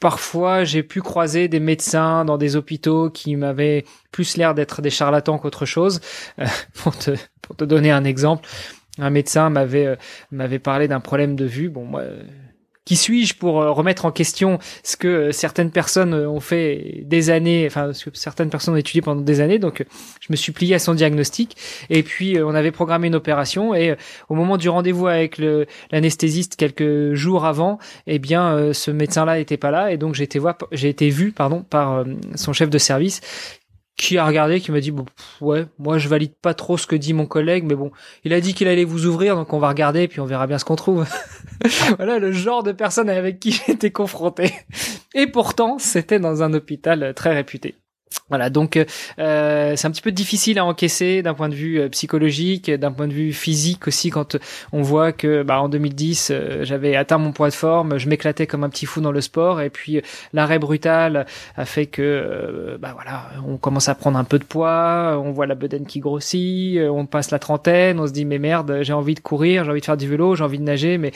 Parfois, 0.00 0.64
j'ai 0.64 0.82
pu 0.82 1.00
croiser 1.00 1.48
des 1.48 1.60
médecins 1.60 2.24
dans 2.24 2.36
des 2.36 2.54
hôpitaux 2.54 3.08
qui 3.08 3.34
m'avaient 3.34 3.84
plus 4.12 4.36
l'air 4.36 4.54
d'être 4.54 4.82
des 4.82 4.90
charlatans 4.90 5.38
qu'autre 5.38 5.64
chose. 5.64 6.00
Euh, 6.38 6.46
pour, 6.74 6.94
te, 6.96 7.64
donner 7.64 7.90
un 7.90 8.04
exemple, 8.04 8.46
un 8.98 9.10
médecin 9.10 9.48
m'avait 9.48 9.86
euh, 9.86 9.96
m'avait 10.30 10.58
parlé 10.58 10.86
d'un 10.86 11.00
problème 11.00 11.34
de 11.34 11.46
vue. 11.46 11.70
Bon, 11.70 11.84
moi, 11.84 12.02
qui 12.86 12.96
suis-je 12.96 13.34
pour 13.34 13.60
euh, 13.60 13.72
remettre 13.72 14.06
en 14.06 14.12
question 14.12 14.58
ce 14.82 14.96
que 14.96 15.08
euh, 15.08 15.32
certaines 15.32 15.72
personnes 15.72 16.14
euh, 16.14 16.30
ont 16.30 16.40
fait 16.40 17.02
des 17.04 17.28
années, 17.30 17.66
enfin 17.66 17.92
ce 17.92 18.08
que 18.08 18.16
certaines 18.16 18.48
personnes 18.48 18.74
ont 18.74 18.78
étudié 18.78 19.02
pendant 19.02 19.20
des 19.20 19.40
années. 19.40 19.58
Donc 19.58 19.84
je 20.20 20.26
me 20.30 20.36
suis 20.36 20.52
plié 20.52 20.76
à 20.76 20.78
son 20.78 20.94
diagnostic. 20.94 21.56
Et 21.90 22.02
puis 22.04 22.38
on 22.40 22.54
avait 22.54 22.70
programmé 22.70 23.08
une 23.08 23.16
opération. 23.16 23.74
Et 23.74 23.96
au 24.28 24.34
moment 24.34 24.56
du 24.56 24.68
rendez-vous 24.68 25.08
avec 25.08 25.40
l'anesthésiste 25.90 26.54
quelques 26.54 27.14
jours 27.14 27.44
avant, 27.44 27.78
eh 28.06 28.20
bien 28.20 28.72
ce 28.72 28.92
médecin-là 28.92 29.38
n'était 29.38 29.56
pas 29.56 29.72
là. 29.72 29.90
Et 29.90 29.96
donc 29.96 30.14
j'ai 30.14 30.24
été 30.24 30.38
j'ai 30.70 30.88
été 30.88 31.10
vu 31.10 31.32
pardon 31.32 31.64
par 31.68 32.04
son 32.36 32.52
chef 32.52 32.70
de 32.70 32.78
service 32.78 33.20
qui 33.96 34.18
a 34.18 34.26
regardé, 34.26 34.60
qui 34.60 34.72
m'a 34.72 34.80
dit 34.80 34.90
bon 34.90 35.06
ouais, 35.40 35.66
moi 35.78 35.98
je 35.98 36.08
valide 36.08 36.34
pas 36.34 36.54
trop 36.54 36.76
ce 36.76 36.86
que 36.86 36.96
dit 36.96 37.14
mon 37.14 37.26
collègue, 37.26 37.64
mais 37.64 37.74
bon, 37.74 37.90
il 38.24 38.32
a 38.32 38.40
dit 38.40 38.54
qu'il 38.54 38.68
allait 38.68 38.84
vous 38.84 39.06
ouvrir, 39.06 39.36
donc 39.36 39.52
on 39.52 39.58
va 39.58 39.68
regarder 39.68 40.08
puis 40.08 40.20
on 40.20 40.26
verra 40.26 40.46
bien 40.46 40.58
ce 40.58 40.64
qu'on 40.64 40.76
trouve. 40.76 41.06
voilà 41.96 42.18
le 42.18 42.32
genre 42.32 42.62
de 42.62 42.72
personne 42.72 43.08
avec 43.08 43.40
qui 43.40 43.52
j'étais 43.66 43.90
confronté. 43.90 44.52
Et 45.14 45.26
pourtant, 45.26 45.78
c'était 45.78 46.18
dans 46.18 46.42
un 46.42 46.52
hôpital 46.52 47.14
très 47.14 47.34
réputé. 47.34 47.74
Voilà, 48.28 48.50
donc 48.50 48.76
euh, 49.20 49.76
c'est 49.76 49.86
un 49.86 49.90
petit 49.92 50.02
peu 50.02 50.10
difficile 50.10 50.58
à 50.58 50.64
encaisser 50.64 51.22
d'un 51.22 51.32
point 51.32 51.48
de 51.48 51.54
vue 51.54 51.78
euh, 51.78 51.88
psychologique, 51.88 52.68
d'un 52.68 52.90
point 52.90 53.06
de 53.06 53.12
vue 53.12 53.32
physique 53.32 53.86
aussi 53.86 54.10
quand 54.10 54.36
on 54.72 54.82
voit 54.82 55.12
que 55.12 55.44
bah, 55.44 55.60
en 55.60 55.68
2010 55.68 56.32
euh, 56.32 56.64
j'avais 56.64 56.96
atteint 56.96 57.18
mon 57.18 57.30
poids 57.30 57.50
de 57.50 57.54
forme, 57.54 57.98
je 57.98 58.08
m'éclatais 58.08 58.48
comme 58.48 58.64
un 58.64 58.68
petit 58.68 58.84
fou 58.84 59.00
dans 59.00 59.12
le 59.12 59.20
sport 59.20 59.60
et 59.60 59.70
puis 59.70 60.02
l'arrêt 60.32 60.58
brutal 60.58 61.24
a 61.56 61.64
fait 61.64 61.86
que 61.86 62.76
bah 62.80 62.94
voilà, 62.94 63.30
on 63.46 63.58
commence 63.58 63.88
à 63.88 63.94
prendre 63.94 64.18
un 64.18 64.24
peu 64.24 64.40
de 64.40 64.44
poids, 64.44 65.22
on 65.24 65.30
voit 65.30 65.46
la 65.46 65.54
bedaine 65.54 65.86
qui 65.86 66.00
grossit, 66.00 66.80
on 66.80 67.06
passe 67.06 67.30
la 67.30 67.38
trentaine, 67.38 68.00
on 68.00 68.08
se 68.08 68.12
dit 68.12 68.24
mais 68.24 68.40
merde, 68.40 68.80
j'ai 68.82 68.92
envie 68.92 69.14
de 69.14 69.20
courir, 69.20 69.62
j'ai 69.62 69.70
envie 69.70 69.80
de 69.80 69.86
faire 69.86 69.96
du 69.96 70.08
vélo, 70.08 70.34
j'ai 70.34 70.42
envie 70.42 70.58
de 70.58 70.64
nager, 70.64 70.98
mais 70.98 71.12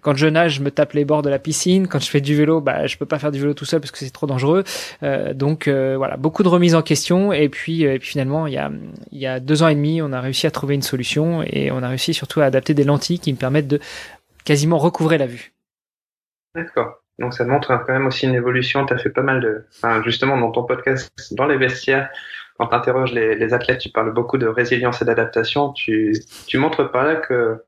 quand 0.00 0.14
je 0.14 0.28
nage, 0.28 0.54
je 0.54 0.62
me 0.62 0.70
tape 0.70 0.92
les 0.92 1.04
bords 1.04 1.22
de 1.22 1.28
la 1.28 1.40
piscine, 1.40 1.88
quand 1.88 1.98
je 1.98 2.08
fais 2.08 2.20
du 2.20 2.36
vélo, 2.36 2.60
bah 2.60 2.86
je 2.86 2.96
peux 2.96 3.06
pas 3.06 3.18
faire 3.18 3.32
du 3.32 3.40
vélo 3.40 3.52
tout 3.52 3.64
seul 3.64 3.80
parce 3.80 3.90
que 3.90 3.98
c'est 3.98 4.10
trop 4.10 4.28
dangereux, 4.28 4.62
donc 5.34 5.68
voilà 5.68 6.16
beaucoup 6.16 6.35
de 6.42 6.48
remises 6.48 6.74
en 6.74 6.82
question 6.82 7.32
et 7.32 7.48
puis, 7.48 7.86
euh, 7.86 7.98
finalement 8.00 8.46
il 8.46 8.54
y 9.12 9.26
a 9.26 9.40
deux 9.40 9.62
ans 9.62 9.68
et 9.68 9.74
demi 9.74 10.02
on 10.02 10.12
a 10.12 10.20
réussi 10.20 10.46
à 10.46 10.50
trouver 10.50 10.74
une 10.74 10.82
solution 10.82 11.42
et 11.42 11.70
on 11.70 11.82
a 11.82 11.88
réussi 11.88 12.14
surtout 12.14 12.40
à 12.40 12.44
adapter 12.44 12.74
des 12.74 12.84
lentilles 12.84 13.18
qui 13.18 13.32
me 13.32 13.38
permettent 13.38 13.68
de 13.68 13.80
quasiment 14.44 14.78
recouvrer 14.78 15.18
la 15.18 15.26
vue. 15.26 15.52
D'accord. 16.54 17.02
Donc 17.18 17.34
ça 17.34 17.44
montre 17.44 17.68
quand 17.86 17.92
même 17.92 18.06
aussi 18.06 18.26
une 18.26 18.34
évolution. 18.34 18.84
Tu 18.86 18.94
as 18.94 18.98
fait 18.98 19.10
pas 19.10 19.22
mal 19.22 19.40
de, 19.40 19.64
justement 20.04 20.36
dans 20.38 20.50
ton 20.50 20.64
podcast, 20.64 21.10
dans 21.32 21.46
les 21.46 21.56
vestiaires, 21.56 22.10
quand 22.58 22.68
tu 22.68 22.74
interroges 22.74 23.12
les, 23.12 23.54
athlètes, 23.54 23.80
tu 23.80 23.90
parles 23.90 24.12
beaucoup 24.12 24.38
de 24.38 24.46
résilience 24.46 25.02
et 25.02 25.04
d'adaptation. 25.04 25.72
Tu, 25.72 26.14
montres 26.54 26.90
par 26.90 27.04
là 27.04 27.16
que 27.16 27.62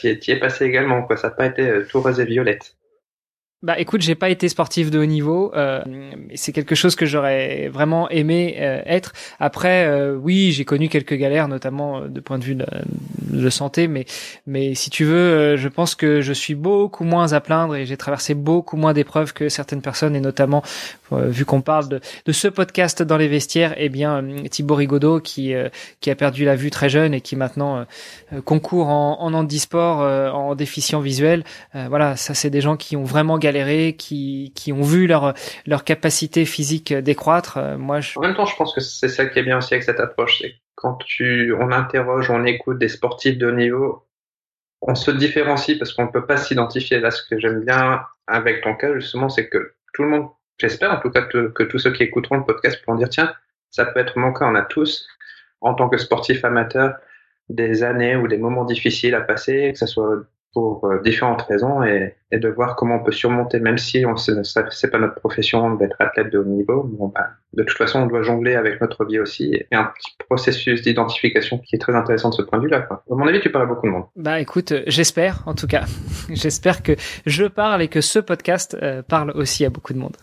tu 0.00 0.08
y, 0.08 0.30
es 0.30 0.36
passé 0.38 0.66
également. 0.66 1.02
Quoi. 1.02 1.16
Ça 1.16 1.28
n'a 1.28 1.34
pas 1.34 1.46
été 1.46 1.62
euh, 1.62 1.86
tout 1.88 2.00
rose 2.00 2.20
et 2.20 2.24
violette. 2.24 2.76
Bah 3.64 3.78
écoute, 3.78 4.02
j'ai 4.02 4.14
pas 4.14 4.28
été 4.28 4.50
sportif 4.50 4.90
de 4.90 4.98
haut 4.98 5.06
niveau, 5.06 5.50
euh, 5.56 5.80
c'est 6.34 6.52
quelque 6.52 6.74
chose 6.74 6.96
que 6.96 7.06
j'aurais 7.06 7.68
vraiment 7.68 8.10
aimé 8.10 8.56
euh, 8.58 8.82
être. 8.84 9.14
Après, 9.40 9.86
euh, 9.86 10.14
oui, 10.16 10.52
j'ai 10.52 10.66
connu 10.66 10.90
quelques 10.90 11.14
galères, 11.14 11.48
notamment 11.48 12.02
euh, 12.02 12.08
de 12.08 12.20
point 12.20 12.38
de 12.38 12.44
vue 12.44 12.56
de, 12.56 12.66
de, 13.34 13.50
santé, 13.50 13.88
mais 13.88 14.06
mais 14.46 14.74
si 14.74 14.90
tu 14.90 15.04
veux, 15.04 15.56
je 15.56 15.68
pense 15.68 15.94
que 15.94 16.20
je 16.20 16.32
suis 16.32 16.54
beaucoup 16.54 17.04
moins 17.04 17.32
à 17.32 17.40
plaindre 17.40 17.76
et 17.76 17.86
j'ai 17.86 17.96
traversé 17.96 18.34
beaucoup 18.34 18.76
moins 18.76 18.92
d'épreuves 18.92 19.32
que 19.32 19.48
certaines 19.48 19.82
personnes, 19.82 20.16
et 20.16 20.20
notamment 20.20 20.62
vu 21.12 21.44
qu'on 21.44 21.60
parle 21.60 21.88
de, 21.88 22.00
de, 22.26 22.32
ce 22.32 22.48
podcast 22.48 23.02
dans 23.02 23.16
les 23.16 23.28
vestiaires, 23.28 23.74
eh 23.76 23.88
bien 23.88 24.24
Thibaut 24.50 24.74
Rigaudot 24.74 25.20
qui 25.20 25.54
qui 26.00 26.10
a 26.10 26.14
perdu 26.14 26.44
la 26.44 26.56
vue 26.56 26.70
très 26.70 26.88
jeune 26.88 27.14
et 27.14 27.20
qui 27.20 27.36
maintenant 27.36 27.86
concourt 28.44 28.88
en, 28.88 29.20
en 29.20 29.34
handisport 29.34 29.98
en 30.34 30.54
déficient 30.54 31.00
visuel. 31.00 31.44
voilà, 31.74 32.16
ça 32.16 32.34
c'est 32.34 32.50
des 32.50 32.60
gens 32.60 32.76
qui 32.76 32.96
ont 32.96 33.04
vraiment 33.04 33.38
galéré 33.38 33.94
qui, 33.96 34.52
qui 34.54 34.72
ont 34.72 34.82
vu 34.82 35.06
leur, 35.06 35.34
leur 35.66 35.84
capacité 35.84 36.44
physique 36.44 36.92
décroître. 36.92 37.58
Euh, 37.58 37.76
moi, 37.78 38.00
En 38.16 38.20
même 38.20 38.34
temps, 38.34 38.46
je 38.46 38.56
pense 38.56 38.74
que 38.74 38.80
c'est 38.80 39.08
ça 39.08 39.26
qui 39.26 39.38
est 39.38 39.42
bien 39.42 39.58
aussi 39.58 39.74
avec 39.74 39.84
cette 39.84 40.00
approche, 40.00 40.38
c'est 40.40 40.54
quand 40.74 40.96
tu, 40.96 41.54
on 41.58 41.72
interroge, 41.72 42.30
on 42.30 42.44
écoute 42.44 42.78
des 42.78 42.88
sportifs 42.88 43.38
de 43.38 43.46
haut 43.46 43.52
niveau, 43.52 44.06
on 44.82 44.94
se 44.94 45.10
différencie 45.10 45.78
parce 45.78 45.92
qu'on 45.92 46.06
ne 46.06 46.10
peut 46.10 46.26
pas 46.26 46.36
s'identifier. 46.36 47.00
Là, 47.00 47.10
ce 47.10 47.22
que 47.28 47.38
j'aime 47.38 47.64
bien 47.64 48.04
avec 48.26 48.62
ton 48.62 48.74
cas, 48.74 48.94
justement, 48.94 49.28
c'est 49.28 49.48
que 49.48 49.74
tout 49.92 50.02
le 50.02 50.08
monde, 50.08 50.28
j'espère 50.58 50.92
en 50.92 51.00
tout 51.00 51.10
cas 51.10 51.22
que, 51.22 51.62
tous 51.64 51.78
ceux 51.78 51.92
qui 51.92 52.02
écouteront 52.02 52.36
le 52.36 52.44
podcast 52.44 52.82
pourront 52.84 52.98
dire, 52.98 53.08
tiens, 53.08 53.32
ça 53.70 53.86
peut 53.86 54.00
être 54.00 54.18
mon 54.18 54.32
cas. 54.32 54.46
On 54.46 54.54
a 54.54 54.62
tous, 54.62 55.06
en 55.60 55.74
tant 55.74 55.88
que 55.88 55.96
sportif 55.96 56.44
amateur, 56.44 56.96
des 57.48 57.82
années 57.82 58.16
ou 58.16 58.28
des 58.28 58.38
moments 58.38 58.64
difficiles 58.64 59.14
à 59.14 59.20
passer, 59.20 59.72
que 59.72 59.78
ce 59.78 59.86
soit 59.86 60.24
pour 60.54 60.84
euh, 60.86 61.00
différentes 61.02 61.42
raisons 61.42 61.82
et, 61.82 62.16
de 62.32 62.48
voir 62.48 62.74
comment 62.74 62.96
on 62.96 63.04
peut 63.04 63.12
surmonter, 63.12 63.60
même 63.60 63.78
si 63.78 64.04
on 64.06 64.16
c'est 64.16 64.90
pas 64.90 64.98
notre 64.98 65.14
profession 65.14 65.74
d'être 65.76 65.94
athlète 66.00 66.32
de 66.32 66.38
haut 66.38 66.44
niveau. 66.44 66.82
Bah, 67.14 67.28
de 67.52 67.62
toute 67.62 67.76
façon, 67.76 68.00
on 68.00 68.06
doit 68.06 68.22
jongler 68.22 68.56
avec 68.56 68.80
notre 68.80 69.04
vie 69.04 69.20
aussi 69.20 69.54
et 69.54 69.74
un 69.74 69.84
petit 69.84 70.16
processus 70.18 70.82
d'identification 70.82 71.58
qui 71.58 71.76
est 71.76 71.78
très 71.78 71.94
intéressant 71.94 72.30
de 72.30 72.34
ce 72.34 72.42
point 72.42 72.58
de 72.58 72.64
vue-là. 72.64 72.88
À 72.90 73.02
mon 73.08 73.26
avis, 73.28 73.40
tu 73.40 73.52
parles 73.52 73.64
à 73.64 73.68
beaucoup 73.68 73.86
de 73.86 73.92
monde. 73.92 74.04
Bah 74.16 74.40
écoute, 74.40 74.72
euh, 74.72 74.82
j'espère 74.88 75.44
en 75.46 75.54
tout 75.54 75.68
cas. 75.68 75.84
j'espère 76.30 76.82
que 76.82 76.92
je 77.24 77.44
parle 77.44 77.82
et 77.82 77.88
que 77.88 78.00
ce 78.00 78.18
podcast 78.18 78.76
euh, 78.82 79.02
parle 79.02 79.30
aussi 79.32 79.64
à 79.64 79.70
beaucoup 79.70 79.92
de 79.92 79.98
monde. 79.98 80.16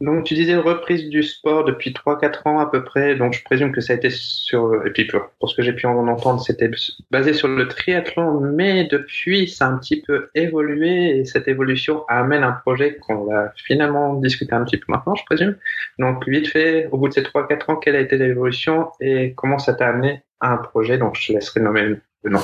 Donc, 0.00 0.24
tu 0.24 0.32
disais 0.32 0.56
reprise 0.56 1.10
du 1.10 1.22
sport 1.22 1.64
depuis 1.64 1.92
3-4 1.92 2.48
ans 2.48 2.58
à 2.58 2.66
peu 2.66 2.82
près. 2.82 3.16
Donc, 3.16 3.34
je 3.34 3.44
présume 3.44 3.70
que 3.70 3.82
ça 3.82 3.92
a 3.92 3.96
été 3.96 4.08
sur, 4.08 4.86
et 4.86 4.90
puis 4.90 5.06
pour, 5.06 5.50
ce 5.50 5.54
que 5.54 5.62
j'ai 5.62 5.74
pu 5.74 5.86
en 5.86 6.08
entendre, 6.08 6.40
c'était 6.42 6.70
basé 7.10 7.34
sur 7.34 7.48
le 7.48 7.68
triathlon, 7.68 8.40
mais 8.40 8.84
depuis, 8.84 9.46
ça 9.46 9.66
a 9.66 9.68
un 9.68 9.76
petit 9.76 10.00
peu 10.00 10.30
évolué 10.34 11.18
et 11.18 11.24
cette 11.26 11.48
évolution 11.48 12.06
amène 12.08 12.44
un 12.44 12.52
projet 12.52 12.96
qu'on 12.96 13.24
va 13.24 13.52
finalement 13.56 14.14
discuter 14.14 14.54
un 14.54 14.64
petit 14.64 14.78
peu 14.78 14.86
maintenant, 14.88 15.14
je 15.14 15.24
présume. 15.26 15.56
Donc, 15.98 16.26
vite 16.26 16.48
fait, 16.48 16.88
au 16.92 16.96
bout 16.96 17.08
de 17.08 17.14
ces 17.14 17.22
3-4 17.22 17.70
ans, 17.70 17.76
quelle 17.76 17.96
a 17.96 18.00
été 18.00 18.16
l'évolution 18.16 18.88
et 19.00 19.34
comment 19.34 19.58
ça 19.58 19.74
t'a 19.74 19.88
amené 19.88 20.22
à 20.40 20.52
un 20.52 20.56
projet? 20.56 20.96
Donc, 20.96 21.16
je 21.16 21.28
te 21.28 21.32
laisserai 21.34 21.60
nommer 21.60 21.82
le 21.82 22.30
nom? 22.30 22.40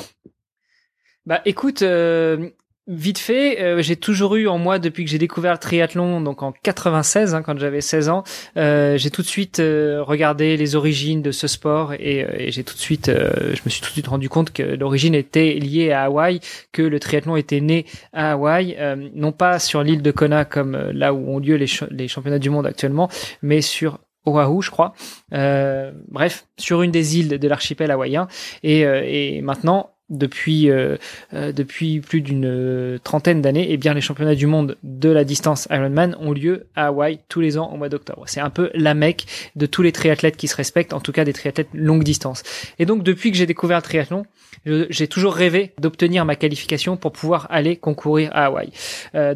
Bah 1.26 1.40
écoute, 1.44 1.82
euh, 1.82 2.50
Vite 2.88 3.18
fait, 3.18 3.60
euh, 3.60 3.82
j'ai 3.82 3.96
toujours 3.96 4.36
eu 4.36 4.46
en 4.46 4.58
moi 4.58 4.78
depuis 4.78 5.04
que 5.04 5.10
j'ai 5.10 5.18
découvert 5.18 5.50
le 5.50 5.58
triathlon, 5.58 6.20
donc 6.20 6.44
en 6.44 6.52
96, 6.52 7.34
hein, 7.34 7.42
quand 7.42 7.58
j'avais 7.58 7.80
16 7.80 8.08
ans, 8.08 8.22
euh, 8.56 8.96
j'ai 8.96 9.10
tout 9.10 9.22
de 9.22 9.26
suite 9.26 9.58
euh, 9.58 10.04
regardé 10.04 10.56
les 10.56 10.76
origines 10.76 11.20
de 11.20 11.32
ce 11.32 11.48
sport 11.48 11.94
et, 11.94 12.24
et 12.38 12.52
j'ai 12.52 12.62
tout 12.62 12.74
de 12.74 12.78
suite, 12.78 13.10
je 13.10 13.60
me 13.64 13.70
suis 13.70 13.80
tout 13.80 13.88
de 13.88 13.92
suite 13.92 14.06
rendu 14.06 14.28
compte 14.28 14.52
que 14.52 14.62
l'origine 14.62 15.16
était 15.16 15.54
liée 15.54 15.90
à 15.90 16.04
Hawaï, 16.04 16.38
que 16.70 16.82
le 16.82 17.00
triathlon 17.00 17.34
était 17.34 17.60
né 17.60 17.86
à 18.12 18.32
Hawaï, 18.32 18.76
non 19.16 19.32
pas 19.32 19.58
sur 19.58 19.82
l'île 19.82 20.02
de 20.02 20.12
Kona 20.12 20.44
comme 20.44 20.76
là 20.92 21.12
où 21.12 21.28
ont 21.28 21.40
lieu 21.40 21.56
les, 21.56 21.66
les 21.90 22.06
championnats 22.06 22.38
du 22.38 22.50
monde 22.50 22.66
actuellement, 22.66 23.10
mais 23.42 23.62
sur 23.62 23.98
Oahu, 24.26 24.62
je 24.62 24.70
crois. 24.70 24.92
bref, 25.32 26.46
sur 26.56 26.82
une 26.82 26.92
des 26.92 27.18
îles 27.18 27.40
de 27.40 27.48
l'archipel 27.48 27.90
hawaïen. 27.90 28.28
Et, 28.62 28.82
et 28.82 29.42
maintenant, 29.42 29.90
depuis 30.08 30.70
euh, 30.70 30.96
euh, 31.34 31.52
depuis 31.52 32.00
plus 32.00 32.20
d'une 32.20 32.46
euh, 32.46 32.98
trentaine 33.02 33.42
d'années, 33.42 33.66
eh 33.70 33.76
bien 33.76 33.92
les 33.94 34.00
championnats 34.00 34.34
du 34.34 34.46
monde 34.46 34.76
de 34.82 35.08
la 35.08 35.24
distance 35.24 35.66
Ironman 35.70 36.16
ont 36.20 36.32
lieu 36.32 36.66
à 36.76 36.86
Hawaï 36.86 37.18
tous 37.28 37.40
les 37.40 37.58
ans 37.58 37.70
au 37.72 37.76
mois 37.76 37.88
d'octobre. 37.88 38.22
C'est 38.26 38.40
un 38.40 38.50
peu 38.50 38.70
la 38.74 38.94
mecque 38.94 39.24
de 39.56 39.66
tous 39.66 39.82
les 39.82 39.92
triathlètes 39.92 40.36
qui 40.36 40.48
se 40.48 40.56
respectent, 40.56 40.92
en 40.92 41.00
tout 41.00 41.12
cas 41.12 41.24
des 41.24 41.32
triathlètes 41.32 41.70
longue 41.74 42.04
distance. 42.04 42.42
Et 42.78 42.86
donc 42.86 43.02
depuis 43.02 43.32
que 43.32 43.36
j'ai 43.36 43.46
découvert 43.46 43.78
le 43.78 43.82
triathlon, 43.82 44.24
j'ai 44.64 45.06
toujours 45.06 45.34
rêvé 45.34 45.72
d'obtenir 45.78 46.24
ma 46.24 46.34
qualification 46.34 46.96
pour 46.96 47.12
pouvoir 47.12 47.46
aller 47.50 47.76
concourir 47.76 48.30
à 48.32 48.46
Hawaï. 48.46 48.70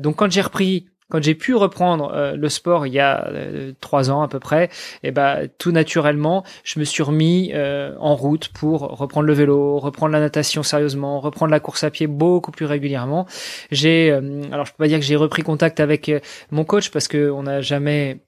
donc 0.00 0.16
quand 0.16 0.30
j'ai 0.30 0.40
repris 0.40 0.86
quand 1.10 1.22
j'ai 1.22 1.34
pu 1.34 1.54
reprendre 1.54 2.12
euh, 2.14 2.36
le 2.36 2.48
sport 2.48 2.86
il 2.86 2.94
y 2.94 2.98
a 2.98 3.26
euh, 3.28 3.72
trois 3.80 4.10
ans 4.10 4.22
à 4.22 4.28
peu 4.28 4.38
près, 4.38 4.64
et 5.02 5.08
eh 5.08 5.10
ben 5.10 5.48
tout 5.58 5.72
naturellement, 5.72 6.44
je 6.64 6.78
me 6.78 6.84
suis 6.84 7.02
remis 7.02 7.50
euh, 7.54 7.94
en 7.98 8.14
route 8.14 8.48
pour 8.48 8.80
reprendre 8.80 9.26
le 9.26 9.32
vélo, 9.32 9.78
reprendre 9.78 10.12
la 10.12 10.20
natation 10.20 10.62
sérieusement, 10.62 11.20
reprendre 11.20 11.50
la 11.50 11.60
course 11.60 11.84
à 11.84 11.90
pied 11.90 12.06
beaucoup 12.06 12.52
plus 12.52 12.66
régulièrement. 12.66 13.26
J'ai, 13.70 14.10
alors 14.10 14.66
je 14.66 14.72
peux 14.72 14.84
pas 14.84 14.88
dire 14.88 14.98
que 14.98 15.04
j'ai 15.04 15.16
repris 15.16 15.42
contact 15.42 15.80
avec 15.80 16.10
mon 16.50 16.64
coach 16.64 16.90
parce 16.90 17.08
que 17.08 17.30
on 17.30 17.42
n'a 17.42 17.60
jamais 17.60 18.20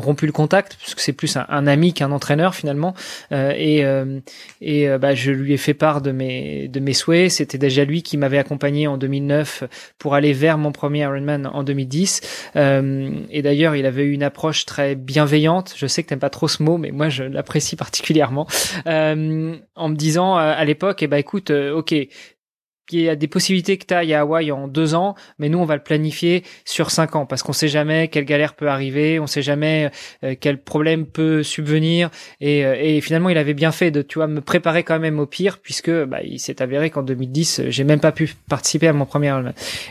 rompu 0.00 0.26
le 0.26 0.32
contact 0.32 0.76
puisque 0.78 1.00
c'est 1.00 1.12
plus 1.12 1.36
un, 1.36 1.66
ami 1.66 1.92
qu'un 1.92 2.12
entraîneur 2.12 2.54
finalement. 2.54 2.94
Euh, 3.32 3.52
et 3.56 3.84
euh, 3.84 4.20
et 4.60 4.88
euh, 4.88 4.98
bah, 4.98 5.14
je 5.14 5.32
lui 5.32 5.52
ai 5.52 5.56
fait 5.56 5.74
part 5.74 6.00
de 6.00 6.12
mes 6.12 6.68
de 6.68 6.80
mes 6.80 6.92
souhaits. 6.92 7.30
C'était 7.30 7.58
déjà 7.58 7.84
lui 7.84 8.02
qui 8.02 8.16
m'avait 8.16 8.38
accompagné 8.38 8.86
en 8.86 8.96
2009 8.96 9.64
pour 9.98 10.14
aller 10.14 10.32
vers 10.32 10.58
mon 10.58 10.72
premier 10.72 11.00
Ironman 11.00 11.46
en 11.46 11.62
2010 11.62 12.50
et 12.54 13.42
d'ailleurs 13.42 13.76
il 13.76 13.86
avait 13.86 14.04
eu 14.04 14.12
une 14.12 14.22
approche 14.22 14.66
très 14.66 14.94
bienveillante. 14.94 15.74
Je 15.76 15.86
sais 15.86 16.02
que 16.02 16.08
t'aimes 16.08 16.18
pas 16.18 16.30
trop 16.30 16.48
ce 16.48 16.62
mot 16.62 16.78
mais 16.78 16.90
moi 16.90 17.08
je 17.08 17.24
l'apprécie 17.24 17.76
particulièrement. 17.76 18.46
En 18.86 19.88
me 19.88 19.94
disant 19.94 20.36
à 20.36 20.64
l'époque 20.64 21.02
eh 21.02 21.06
ben 21.06 21.18
écoute 21.18 21.50
ok 21.50 21.94
il 22.92 23.00
y 23.00 23.08
a 23.08 23.16
des 23.16 23.28
possibilités 23.28 23.76
que 23.78 23.86
tu 23.86 23.94
ailles 23.94 24.14
à 24.14 24.20
Hawaï 24.20 24.52
en 24.52 24.68
deux 24.68 24.94
ans, 24.94 25.14
mais 25.38 25.48
nous 25.48 25.58
on 25.58 25.64
va 25.64 25.76
le 25.76 25.82
planifier 25.82 26.44
sur 26.64 26.90
cinq 26.90 27.16
ans 27.16 27.26
parce 27.26 27.42
qu'on 27.42 27.52
sait 27.52 27.68
jamais 27.68 28.08
quelle 28.08 28.24
galère 28.24 28.54
peut 28.54 28.68
arriver, 28.68 29.18
on 29.18 29.26
sait 29.26 29.42
jamais 29.42 29.90
euh, 30.24 30.34
quel 30.38 30.62
problème 30.62 31.06
peut 31.06 31.42
subvenir 31.42 32.10
et, 32.40 32.64
euh, 32.64 32.76
et, 32.78 33.00
finalement 33.00 33.28
il 33.28 33.38
avait 33.38 33.54
bien 33.54 33.72
fait 33.72 33.90
de 33.90 34.02
tu 34.02 34.18
vois 34.18 34.26
me 34.26 34.40
préparer 34.40 34.82
quand 34.82 34.98
même 34.98 35.18
au 35.18 35.26
pire 35.26 35.58
puisque 35.58 35.90
bah, 35.90 36.22
il 36.22 36.38
s'est 36.38 36.62
avéré 36.62 36.90
qu'en 36.90 37.02
2010 37.02 37.62
j'ai 37.68 37.84
même 37.84 38.00
pas 38.00 38.12
pu 38.12 38.34
participer 38.48 38.88
à 38.88 38.92
mon 38.92 39.06
premier 39.06 39.34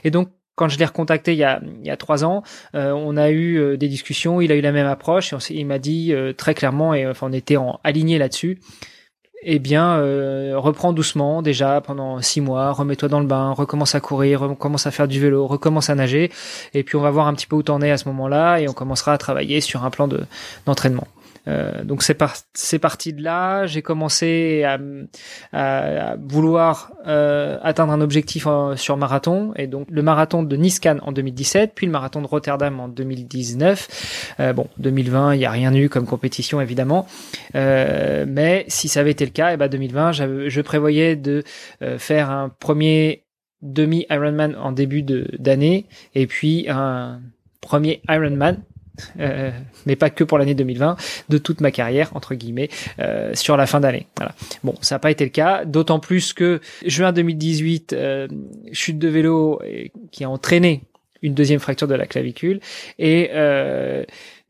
et 0.03 0.11
donc 0.11 0.29
quand 0.55 0.69
je 0.69 0.79
l'ai 0.79 0.85
recontacté 0.85 1.33
il 1.33 1.37
y 1.37 1.43
a, 1.43 1.61
il 1.81 1.85
y 1.85 1.89
a 1.91 1.97
trois 1.97 2.23
ans, 2.23 2.41
euh, 2.75 2.91
on 2.91 3.17
a 3.17 3.29
eu 3.29 3.77
des 3.77 3.89
discussions, 3.89 4.39
il 4.39 4.53
a 4.53 4.55
eu 4.55 4.61
la 4.61 4.71
même 4.71 4.87
approche 4.87 5.33
et 5.33 5.37
il 5.49 5.65
m'a 5.65 5.79
dit 5.79 6.13
très 6.37 6.53
clairement 6.53 6.93
et 6.93 7.05
enfin 7.05 7.27
on 7.29 7.33
était 7.33 7.57
en 7.57 7.79
aligné 7.83 8.17
là-dessus 8.17 8.59
eh 9.43 9.59
bien, 9.59 9.97
euh, 9.97 10.53
reprends 10.55 10.93
doucement 10.93 11.41
déjà 11.41 11.81
pendant 11.81 12.21
six 12.21 12.41
mois, 12.41 12.71
remets-toi 12.71 13.09
dans 13.09 13.19
le 13.19 13.27
bain, 13.27 13.51
recommence 13.51 13.93
à 13.95 13.99
courir, 13.99 14.41
recommence 14.41 14.87
à 14.87 14.91
faire 14.91 15.07
du 15.07 15.19
vélo, 15.19 15.45
recommence 15.45 15.89
à 15.89 15.95
nager, 15.95 16.31
et 16.73 16.83
puis 16.83 16.95
on 16.95 17.01
va 17.01 17.11
voir 17.11 17.27
un 17.27 17.33
petit 17.33 17.47
peu 17.47 17.55
où 17.55 17.63
t'en 17.63 17.81
es 17.81 17.91
à 17.91 17.97
ce 17.97 18.07
moment-là, 18.09 18.59
et 18.59 18.67
on 18.67 18.73
commencera 18.73 19.13
à 19.13 19.17
travailler 19.17 19.61
sur 19.61 19.83
un 19.85 19.89
plan 19.89 20.07
de 20.07 20.25
d'entraînement. 20.65 21.07
Euh, 21.47 21.83
donc 21.83 22.03
c'est 22.03 22.13
par 22.13 22.35
c'est 22.53 22.79
parti 22.79 23.13
de 23.13 23.21
là. 23.21 23.65
J'ai 23.65 23.81
commencé 23.81 24.63
à, 24.63 24.79
à, 25.53 26.15
vouloir 26.17 26.91
euh, 27.07 27.57
atteindre 27.61 27.93
un 27.93 28.01
objectif 28.01 28.47
euh, 28.47 28.75
sur 28.75 28.97
marathon 28.97 29.53
et 29.55 29.67
donc 29.67 29.87
le 29.89 30.01
marathon 30.01 30.43
de 30.43 30.55
Nice-Cannes 30.55 30.99
en 31.03 31.11
2017, 31.11 31.73
puis 31.75 31.85
le 31.85 31.91
marathon 31.91 32.21
de 32.21 32.27
Rotterdam 32.27 32.79
en 32.79 32.87
2019. 32.87 34.35
Euh, 34.39 34.53
bon, 34.53 34.67
2020, 34.77 35.35
il 35.35 35.41
y 35.41 35.45
a 35.45 35.51
rien 35.51 35.73
eu 35.73 35.89
comme 35.89 36.05
compétition 36.05 36.61
évidemment, 36.61 37.07
euh, 37.55 38.25
mais 38.27 38.65
si 38.67 38.87
ça 38.87 39.01
avait 39.01 39.11
été 39.11 39.25
le 39.25 39.31
cas, 39.31 39.51
et 39.51 39.53
eh 39.53 39.57
ben 39.57 39.67
2020, 39.67 40.11
je 40.13 40.61
prévoyais 40.61 41.15
de 41.15 41.43
faire 41.97 42.29
un 42.29 42.49
premier 42.49 43.25
demi 43.61 44.05
Ironman 44.09 44.55
en 44.55 44.71
début 44.71 45.03
d'année 45.03 45.85
et 46.13 46.27
puis 46.27 46.67
un 46.69 47.21
premier 47.61 48.01
Ironman 48.09 48.63
euh, 49.19 49.51
mais 49.85 49.95
pas 49.95 50.09
que 50.09 50.23
pour 50.23 50.37
l'année 50.37 50.55
2020, 50.55 50.97
de 51.29 51.37
toute 51.37 51.61
ma 51.61 51.71
carrière 51.71 52.11
entre 52.15 52.35
guillemets 52.35 52.69
euh, 52.99 53.31
sur 53.33 53.57
la 53.57 53.65
fin 53.65 53.79
d'année. 53.79 54.07
Voilà. 54.17 54.33
Bon, 54.63 54.75
ça 54.81 54.95
n'a 54.95 54.99
pas 54.99 55.11
été 55.11 55.23
le 55.23 55.31
cas, 55.31 55.65
d'autant 55.65 55.99
plus 55.99 56.33
que 56.33 56.61
juin 56.85 57.11
2018, 57.11 57.93
euh, 57.93 58.27
chute 58.71 58.99
de 58.99 59.07
vélo 59.07 59.61
qui 60.11 60.23
a 60.23 60.29
entraîné 60.29 60.83
une 61.21 61.33
deuxième 61.33 61.59
fracture 61.59 61.87
de 61.87 61.95
la 61.95 62.05
clavicule 62.05 62.59
et 62.99 63.31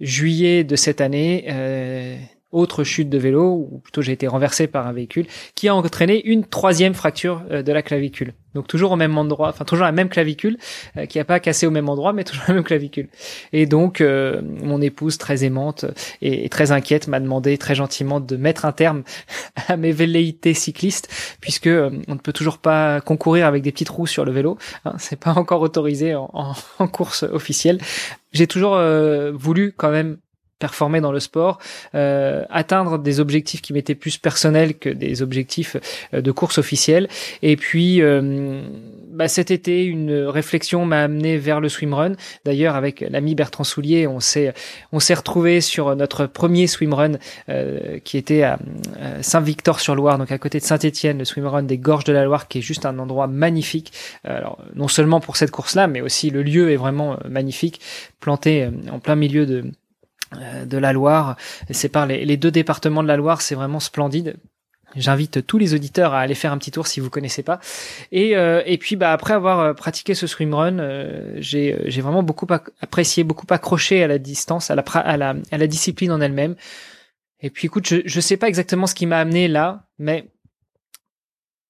juillet 0.02 0.64
de 0.64 0.75
cette 0.75 1.00
année 1.00 1.46
autre 2.52 2.84
chute 2.84 3.10
de 3.10 3.18
vélo, 3.18 3.68
ou 3.72 3.80
plutôt 3.80 4.02
j'ai 4.02 4.14
été 4.14 4.28
renversé 4.28 4.68
par 4.68 4.88
un 4.88 4.94
véhicule, 4.94 5.25
qui 5.56 5.68
a 5.68 5.75
entraîné 5.75 6.25
une 6.25 6.46
troisième 6.46 6.94
fracture 6.94 7.44
euh, 7.52 7.64
de 7.64 7.72
la 7.72 7.82
clavicule. 7.82 8.34
Donc 8.54 8.68
toujours 8.68 8.94
au 8.94 8.96
même 8.96 9.18
endroit, 9.18 9.50
enfin 9.50 9.66
toujours 9.66 9.84
la 9.84 9.92
même 9.92 10.08
clavicule, 10.08 10.58
euh, 10.96 11.06
qui 11.06 11.20
a 11.20 11.25
pas 11.25 11.42
cassé 11.42 11.68
au 11.68 11.72
même 11.72 11.90
endroit, 11.90 12.14
mais 12.14 12.24
toujours 12.25 12.46
la 12.48 12.54
même 12.54 12.64
clavicule. 12.64 13.10
Et 13.52 13.66
donc 13.66 14.00
euh, 14.00 14.42
mon 14.42 14.82
épouse 14.82 15.18
très 15.18 15.44
aimante 15.44 15.86
et, 16.22 16.48
très 16.48 16.72
inquiète 16.72 17.08
m'a 17.08 17.20
demandé 17.20 17.58
très 17.58 17.75
gentiment 17.75 18.22
de 18.22 18.38
mettre 18.38 18.64
un 18.64 18.72
terme 18.72 19.04
à 19.68 19.75
mes 19.75 19.92
velléités 19.92 20.54
cyclistes, 20.54 21.10
puisque 21.42 21.68
on 21.68 22.14
ne 22.14 22.20
peut 22.20 22.34
toujours 22.34 22.60
pas 22.60 23.02
concourir 23.02 23.48
avec 23.48 23.64
des 23.64 23.72
petites 23.72 23.90
roues 23.90 24.08
sur 24.08 24.24
le 24.24 24.32
vélo. 24.32 24.58
Hein, 24.86 24.94
c'est 24.98 25.20
pas 25.20 25.34
encore 25.34 25.62
autorisé 25.62 26.16
en, 26.16 26.30
en 26.80 26.88
course 26.88 27.24
officielle. 27.24 27.80
J'ai 28.32 28.48
toujours 28.48 28.78
voulu 29.34 29.74
quand 29.78 29.92
même 29.92 30.18
performer 30.60 31.02
dans 31.02 31.12
le 31.12 31.20
sport, 31.20 31.60
euh, 31.96 32.46
atteindre 32.50 32.98
des 32.98 33.20
objectifs 33.20 33.62
qui 33.62 33.74
m'étaient 33.74 33.96
plus 33.96 34.18
personnels 34.18 34.76
que 34.76 34.90
des 34.90 35.22
objectifs 35.22 35.76
euh, 36.14 36.22
de 36.22 36.32
course 36.32 36.58
officielle. 36.58 37.10
Et 37.42 37.58
puis 37.58 38.02
euh, 38.02 38.62
bah, 39.12 39.28
cet 39.28 39.52
été, 39.52 39.84
une 39.84 40.14
réflexion 40.14 40.86
m'a 40.86 41.04
amené 41.04 41.38
vers 41.38 41.60
le 41.60 41.68
swimrun. 41.68 42.14
D'ailleurs, 42.46 42.76
avec 42.76 43.02
l'ami 43.02 43.36
Bertrand 43.36 43.64
Soulier, 43.64 44.08
on 44.08 44.20
s'est 44.20 44.54
on 44.92 45.00
s'est 45.00 45.14
retrouvé 45.14 45.60
sur 45.62 45.94
notre 45.96 46.26
premier 46.26 46.68
swimrun 46.68 47.14
euh, 47.50 48.00
qui 48.04 48.18
était 48.18 48.44
à 48.44 48.58
Saint-Victor-sur-Loire, 49.22 50.18
donc 50.18 50.32
à 50.32 50.38
côté 50.38 50.60
de 50.60 50.64
Saint-Étienne, 50.64 51.18
le 51.18 51.26
swimrun 51.26 51.64
des 51.64 51.78
Gorges 51.78 52.06
de 52.06 52.14
la 52.14 52.24
Loire, 52.24 52.48
qui 52.48 52.60
est 52.60 52.62
juste 52.62 52.86
un 52.86 52.98
endroit 53.00 53.28
magnifique. 53.28 53.92
Alors 54.24 54.58
non 54.74 54.88
seulement 54.88 55.20
pour 55.20 55.36
cette 55.36 55.52
course-là, 55.52 55.88
mais 55.88 56.02
aussi 56.02 56.30
le 56.30 56.44
lieu 56.44 56.72
est 56.72 56.78
vraiment 56.78 57.18
magnifique, 57.28 57.82
planté 58.20 58.70
en 58.92 59.00
plein 59.00 59.16
milieu 59.16 59.46
de 59.46 59.66
euh, 59.66 59.72
de 60.34 60.77
la 60.77 60.94
Loire. 60.94 61.38
C'est 61.70 61.89
par 61.89 62.05
les, 62.05 62.38
deux 62.38 62.51
départements 62.51 63.03
de 63.03 63.08
la 63.08 63.17
Loire, 63.17 63.41
c'est 63.41 63.55
vraiment 63.55 63.79
splendide. 63.79 64.36
J'invite 64.96 65.46
tous 65.46 65.58
les 65.58 65.74
auditeurs 65.74 66.13
à 66.13 66.22
aller 66.22 66.36
faire 66.36 66.53
un 66.53 66.58
petit 66.58 66.72
tour 66.72 66.88
si 66.88 67.01
vous 67.01 67.10
connaissez 67.10 67.44
pas. 67.44 67.60
Et, 68.13 68.38
euh, 68.38 68.62
et 68.65 68.77
puis 68.77 68.96
bah 68.96 69.12
après 69.12 69.34
avoir 69.34 69.60
euh, 69.60 69.74
pratiqué 69.74 70.15
ce 70.15 70.25
swimrun, 70.25 70.77
j'ai 71.36 71.77
j'ai 71.86 72.01
vraiment 72.01 72.24
beaucoup 72.24 72.48
apprécié, 72.82 73.25
beaucoup 73.25 73.46
accroché 73.50 74.03
à 74.03 74.08
la 74.08 74.20
distance, 74.20 74.72
à 74.72 74.75
la 74.75 74.84
à 74.94 75.17
la, 75.17 75.36
à 75.51 75.58
la 75.58 75.67
discipline 75.67 76.12
en 76.12 76.22
elle-même. 76.22 76.55
Et 77.41 77.50
puis 77.50 77.65
écoute, 77.65 77.86
je 77.86 77.98
je 78.05 78.20
sais 78.22 78.38
pas 78.38 78.48
exactement 78.48 78.88
ce 78.88 78.96
qui 78.96 79.05
m'a 79.05 79.20
amené 79.20 79.50
là, 79.50 79.84
mais 80.00 80.29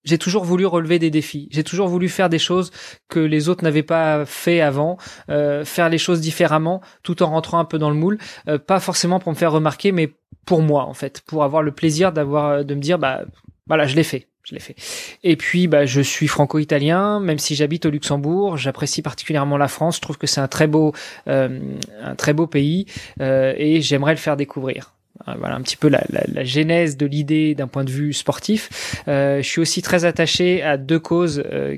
j'ai 0.06 0.18
toujours 0.18 0.46
voulu 0.46 0.66
relever 0.66 1.00
des 1.00 1.10
défis. 1.10 1.50
J'ai 1.52 1.64
toujours 1.64 1.88
voulu 1.88 2.08
faire 2.10 2.30
des 2.30 2.40
choses 2.40 2.72
que 3.10 3.20
les 3.20 3.50
autres 3.50 3.64
n'avaient 3.64 3.84
pas 3.84 4.26
fait 4.26 4.62
avant, 4.62 4.98
euh, 5.30 5.66
faire 5.66 5.90
les 5.90 5.98
choses 5.98 6.22
différemment, 6.22 6.82
tout 7.04 7.24
en 7.24 7.30
rentrant 7.32 7.60
un 7.60 7.66
peu 7.66 7.78
dans 7.78 7.90
le 7.90 7.96
moule. 7.96 8.18
Euh, 8.48 8.58
pas 8.58 8.80
forcément 8.80 9.20
pour 9.20 9.32
me 9.32 9.38
faire 9.38 9.52
remarquer, 9.52 9.92
mais 9.92 10.14
pour 10.46 10.62
moi 10.62 10.84
en 10.84 10.94
fait, 10.94 11.22
pour 11.26 11.44
avoir 11.44 11.62
le 11.64 11.72
plaisir 11.72 12.12
d'avoir 12.14 12.64
de 12.64 12.76
me 12.76 12.80
dire 12.80 13.00
bah 13.00 13.26
voilà, 13.68 13.88
je 13.88 13.96
l'ai 13.96 14.04
fait. 14.04 14.28
Je 14.46 14.54
l'ai 14.54 14.62
fait. 14.62 14.76
Et 15.24 15.36
puis, 15.38 15.68
bah, 15.68 15.88
je 15.88 16.02
suis 16.02 16.28
franco-italien, 16.28 17.20
même 17.20 17.40
si 17.40 17.56
j'habite 17.56 17.88
au 17.88 17.90
Luxembourg. 17.90 18.58
J'apprécie 18.58 19.02
particulièrement 19.02 19.58
la 19.58 19.68
France. 19.68 19.96
Je 19.96 20.02
trouve 20.02 20.20
que 20.20 20.28
c'est 20.28 20.40
un 20.40 20.48
très 20.48 20.68
beau, 20.68 20.94
euh, 21.28 21.60
un 22.04 22.16
très 22.16 22.34
beau 22.34 22.46
pays, 22.46 22.86
euh, 23.22 23.56
et 23.58 23.82
j'aimerais 23.82 24.14
le 24.14 24.20
faire 24.20 24.38
découvrir. 24.38 24.95
Euh, 25.28 25.34
voilà 25.38 25.56
un 25.56 25.62
petit 25.62 25.78
peu 25.78 25.88
la, 25.88 26.04
la, 26.10 26.24
la 26.28 26.44
genèse 26.44 26.98
de 26.98 27.06
l'idée 27.06 27.56
d'un 27.56 27.68
point 27.68 27.84
de 27.84 27.92
vue 27.92 28.14
sportif. 28.14 29.04
Euh, 29.08 29.42
je 29.42 29.48
suis 29.48 29.62
aussi 29.62 29.82
très 29.82 30.06
attaché 30.06 30.62
à 30.62 30.78
deux 30.78 31.00
causes 31.00 31.44
euh, 31.46 31.78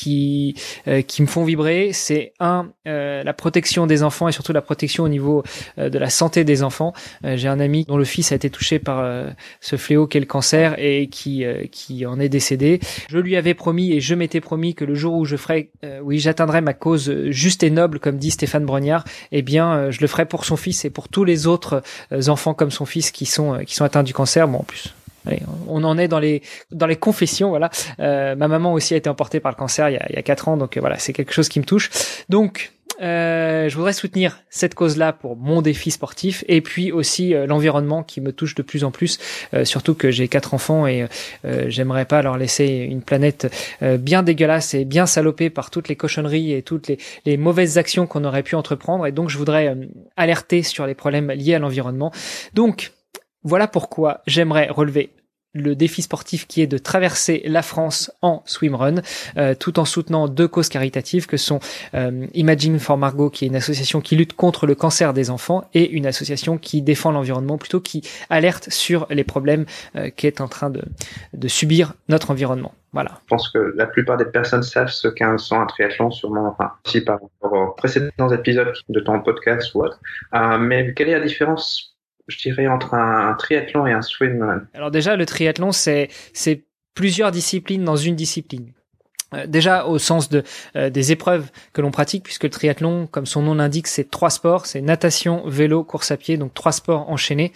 qui 0.00 0.54
euh, 0.88 1.02
qui 1.02 1.20
me 1.20 1.26
font 1.26 1.44
vibrer, 1.44 1.92
c'est 1.92 2.32
un 2.40 2.70
euh, 2.88 3.22
la 3.22 3.34
protection 3.34 3.86
des 3.86 4.02
enfants 4.02 4.28
et 4.28 4.32
surtout 4.32 4.54
la 4.54 4.62
protection 4.62 5.04
au 5.04 5.08
niveau 5.08 5.42
euh, 5.78 5.90
de 5.90 5.98
la 5.98 6.08
santé 6.08 6.44
des 6.44 6.62
enfants. 6.62 6.94
J'ai 7.22 7.48
un 7.48 7.60
ami 7.60 7.84
dont 7.84 7.98
le 7.98 8.04
fils 8.04 8.32
a 8.32 8.34
été 8.34 8.48
touché 8.50 8.78
par 8.78 8.98
ce 9.60 9.76
fléau 9.76 10.06
qu'est 10.06 10.20
le 10.20 10.26
cancer 10.26 10.74
et 10.78 11.08
qui 11.08 11.44
qui 11.70 12.06
en 12.06 12.18
est 12.18 12.28
décédé. 12.28 12.80
Je 13.08 13.18
lui 13.18 13.36
avais 13.36 13.54
promis 13.54 13.92
et 13.92 14.00
je 14.00 14.14
m'étais 14.14 14.40
promis 14.40 14.74
que 14.74 14.84
le 14.84 14.94
jour 14.94 15.14
où 15.14 15.24
je 15.24 15.36
ferai 15.36 15.70
oui, 16.02 16.18
j'atteindrai 16.18 16.60
ma 16.60 16.74
cause 16.74 17.12
juste 17.28 17.62
et 17.62 17.70
noble 17.70 17.98
comme 17.98 18.16
dit 18.16 18.30
Stéphane 18.30 18.64
Brognard, 18.64 19.04
eh 19.32 19.42
bien 19.42 19.90
je 19.90 20.00
le 20.00 20.06
ferai 20.06 20.26
pour 20.26 20.44
son 20.44 20.56
fils 20.56 20.84
et 20.84 20.90
pour 20.90 21.08
tous 21.08 21.24
les 21.24 21.46
autres 21.46 21.82
enfants 22.28 22.54
comme 22.54 22.70
son 22.70 22.86
fils 22.86 23.10
qui 23.10 23.26
sont 23.26 23.58
qui 23.66 23.74
sont 23.74 23.84
atteints 23.84 24.02
du 24.02 24.14
cancer. 24.14 24.48
Bon 24.48 24.60
en 24.60 24.64
plus 24.64 24.94
on 25.68 25.84
en 25.84 25.98
est 25.98 26.08
dans 26.08 26.18
les 26.18 26.42
dans 26.70 26.86
les 26.86 26.96
confessions, 26.96 27.50
voilà. 27.50 27.70
Euh, 28.00 28.34
ma 28.34 28.48
maman 28.48 28.72
aussi 28.72 28.94
a 28.94 28.96
été 28.96 29.08
emportée 29.08 29.40
par 29.40 29.52
le 29.52 29.56
cancer 29.56 29.88
il 29.88 29.94
y 29.94 29.96
a, 29.96 30.06
il 30.10 30.16
y 30.16 30.18
a 30.18 30.22
quatre 30.22 30.48
ans, 30.48 30.56
donc 30.56 30.76
euh, 30.76 30.80
voilà, 30.80 30.98
c'est 30.98 31.12
quelque 31.12 31.32
chose 31.32 31.48
qui 31.48 31.60
me 31.60 31.64
touche. 31.64 31.90
Donc, 32.28 32.72
euh, 33.02 33.70
je 33.70 33.76
voudrais 33.76 33.94
soutenir 33.94 34.42
cette 34.50 34.74
cause-là 34.74 35.14
pour 35.14 35.34
mon 35.36 35.62
défi 35.62 35.90
sportif 35.90 36.44
et 36.48 36.60
puis 36.60 36.92
aussi 36.92 37.32
l'environnement 37.46 38.02
qui 38.02 38.20
me 38.20 38.30
touche 38.30 38.54
de 38.54 38.60
plus 38.60 38.84
en 38.84 38.90
plus, 38.90 39.18
surtout 39.64 39.94
que 39.94 40.10
j'ai 40.10 40.28
quatre 40.28 40.52
enfants 40.52 40.86
et 40.86 41.06
j'aimerais 41.68 42.04
pas 42.04 42.20
leur 42.20 42.36
laisser 42.36 42.66
une 42.66 43.00
planète 43.00 43.50
bien 43.80 44.22
dégueulasse 44.22 44.74
et 44.74 44.84
bien 44.84 45.06
salopée 45.06 45.48
par 45.48 45.70
toutes 45.70 45.88
les 45.88 45.96
cochonneries 45.96 46.52
et 46.52 46.60
toutes 46.60 46.88
les, 46.88 46.98
les 47.24 47.38
mauvaises 47.38 47.78
actions 47.78 48.06
qu'on 48.06 48.24
aurait 48.24 48.42
pu 48.42 48.54
entreprendre. 48.54 49.06
Et 49.06 49.12
donc, 49.12 49.30
je 49.30 49.38
voudrais 49.38 49.74
alerter 50.18 50.62
sur 50.62 50.86
les 50.86 50.94
problèmes 50.94 51.30
liés 51.30 51.54
à 51.54 51.58
l'environnement. 51.58 52.12
Donc, 52.52 52.92
voilà 53.42 53.66
pourquoi 53.66 54.22
j'aimerais 54.26 54.68
relever 54.68 55.10
le 55.52 55.74
défi 55.74 56.02
sportif 56.02 56.46
qui 56.46 56.62
est 56.62 56.66
de 56.66 56.78
traverser 56.78 57.42
la 57.44 57.62
France 57.62 58.12
en 58.22 58.42
swimrun, 58.46 58.96
euh, 59.36 59.54
tout 59.54 59.78
en 59.78 59.84
soutenant 59.84 60.28
deux 60.28 60.46
causes 60.46 60.68
caritatives 60.68 61.26
que 61.26 61.36
sont 61.36 61.58
euh, 61.94 62.26
Imagine 62.34 62.78
for 62.78 62.96
Margot, 62.96 63.30
qui 63.30 63.44
est 63.44 63.48
une 63.48 63.56
association 63.56 64.00
qui 64.00 64.16
lutte 64.16 64.34
contre 64.34 64.66
le 64.66 64.74
cancer 64.74 65.12
des 65.12 65.30
enfants, 65.30 65.68
et 65.74 65.90
une 65.90 66.06
association 66.06 66.56
qui 66.56 66.82
défend 66.82 67.10
l'environnement, 67.10 67.58
plutôt 67.58 67.80
qui 67.80 68.08
alerte 68.28 68.70
sur 68.70 69.06
les 69.10 69.24
problèmes 69.24 69.66
euh, 69.96 70.10
qu'est 70.14 70.40
en 70.40 70.48
train 70.48 70.70
de, 70.70 70.82
de 71.34 71.48
subir 71.48 71.94
notre 72.08 72.30
environnement. 72.30 72.74
Voilà. 72.92 73.12
Je 73.22 73.28
pense 73.28 73.48
que 73.50 73.72
la 73.76 73.86
plupart 73.86 74.16
des 74.16 74.24
personnes 74.24 74.62
savent 74.62 74.90
ce 74.90 75.08
qu'est 75.08 75.24
un, 75.24 75.36
un 75.50 75.66
triathlon, 75.66 76.10
sûrement, 76.10 76.46
enfin, 76.48 76.72
si 76.86 77.00
par 77.00 77.20
rapport 77.20 77.58
aux 77.58 77.72
précédents 77.72 78.30
épisodes 78.30 78.72
de 78.88 79.00
ton 79.00 79.20
podcast 79.20 79.74
ou 79.74 79.82
autre. 79.82 80.00
Euh, 80.34 80.58
mais 80.58 80.92
quelle 80.94 81.08
est 81.08 81.18
la 81.18 81.24
différence 81.24 81.89
je 82.30 82.38
dirais, 82.38 82.68
entre 82.68 82.94
un, 82.94 83.34
triathlon 83.34 83.86
et 83.86 83.92
un 83.92 84.02
swimrun 84.02 84.62
Alors 84.74 84.90
déjà, 84.90 85.16
le 85.16 85.26
triathlon, 85.26 85.72
c'est 85.72 86.08
plusieurs 86.94 87.30
disciplines 87.30 87.84
dans 87.84 87.96
une 87.96 88.16
discipline. 88.16 88.72
Euh, 89.34 89.46
déjà 89.46 89.86
au 89.86 89.98
sens 89.98 90.28
de 90.28 90.42
euh, 90.74 90.90
des 90.90 91.12
épreuves 91.12 91.50
que 91.72 91.80
l'on 91.80 91.92
pratique 91.92 92.24
puisque 92.24 92.44
le 92.44 92.50
triathlon 92.50 93.06
comme 93.06 93.26
son 93.26 93.42
nom 93.42 93.54
l'indique 93.54 93.86
c'est 93.86 94.10
trois 94.10 94.30
sports 94.30 94.66
c'est 94.66 94.80
natation 94.80 95.44
vélo 95.46 95.84
course 95.84 96.10
à 96.10 96.16
pied 96.16 96.36
donc 96.36 96.52
trois 96.52 96.72
sports 96.72 97.08
enchaînés 97.08 97.52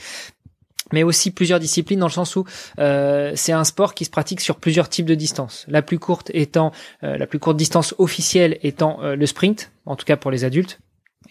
mais 0.92 1.03
aussi 1.03 1.33
plusieurs 1.33 1.59
disciplines 1.59 1.99
dans 1.99 2.07
le 2.07 2.12
sens 2.12 2.37
où 2.37 2.44
euh, 2.79 3.33
c'est 3.35 3.51
un 3.51 3.64
sport 3.64 3.94
qui 3.94 4.05
se 4.05 4.11
pratique 4.11 4.40
sur 4.40 4.57
plusieurs 4.57 4.88
types 4.88 5.07
de 5.07 5.16
distances. 5.16 5.64
La 5.66 5.83
plus 5.83 5.99
courte 5.99 6.31
étant 6.35 6.70
la 7.01 7.27
plus 7.27 7.38
courte 7.38 7.57
distance 7.57 7.94
officielle 7.99 8.59
étant 8.62 8.99
le 9.03 9.27
sprint, 9.27 9.72
en 9.87 9.96
tout 9.96 10.05
cas 10.05 10.16
pour 10.16 10.31
les 10.31 10.44
adultes, 10.44 10.79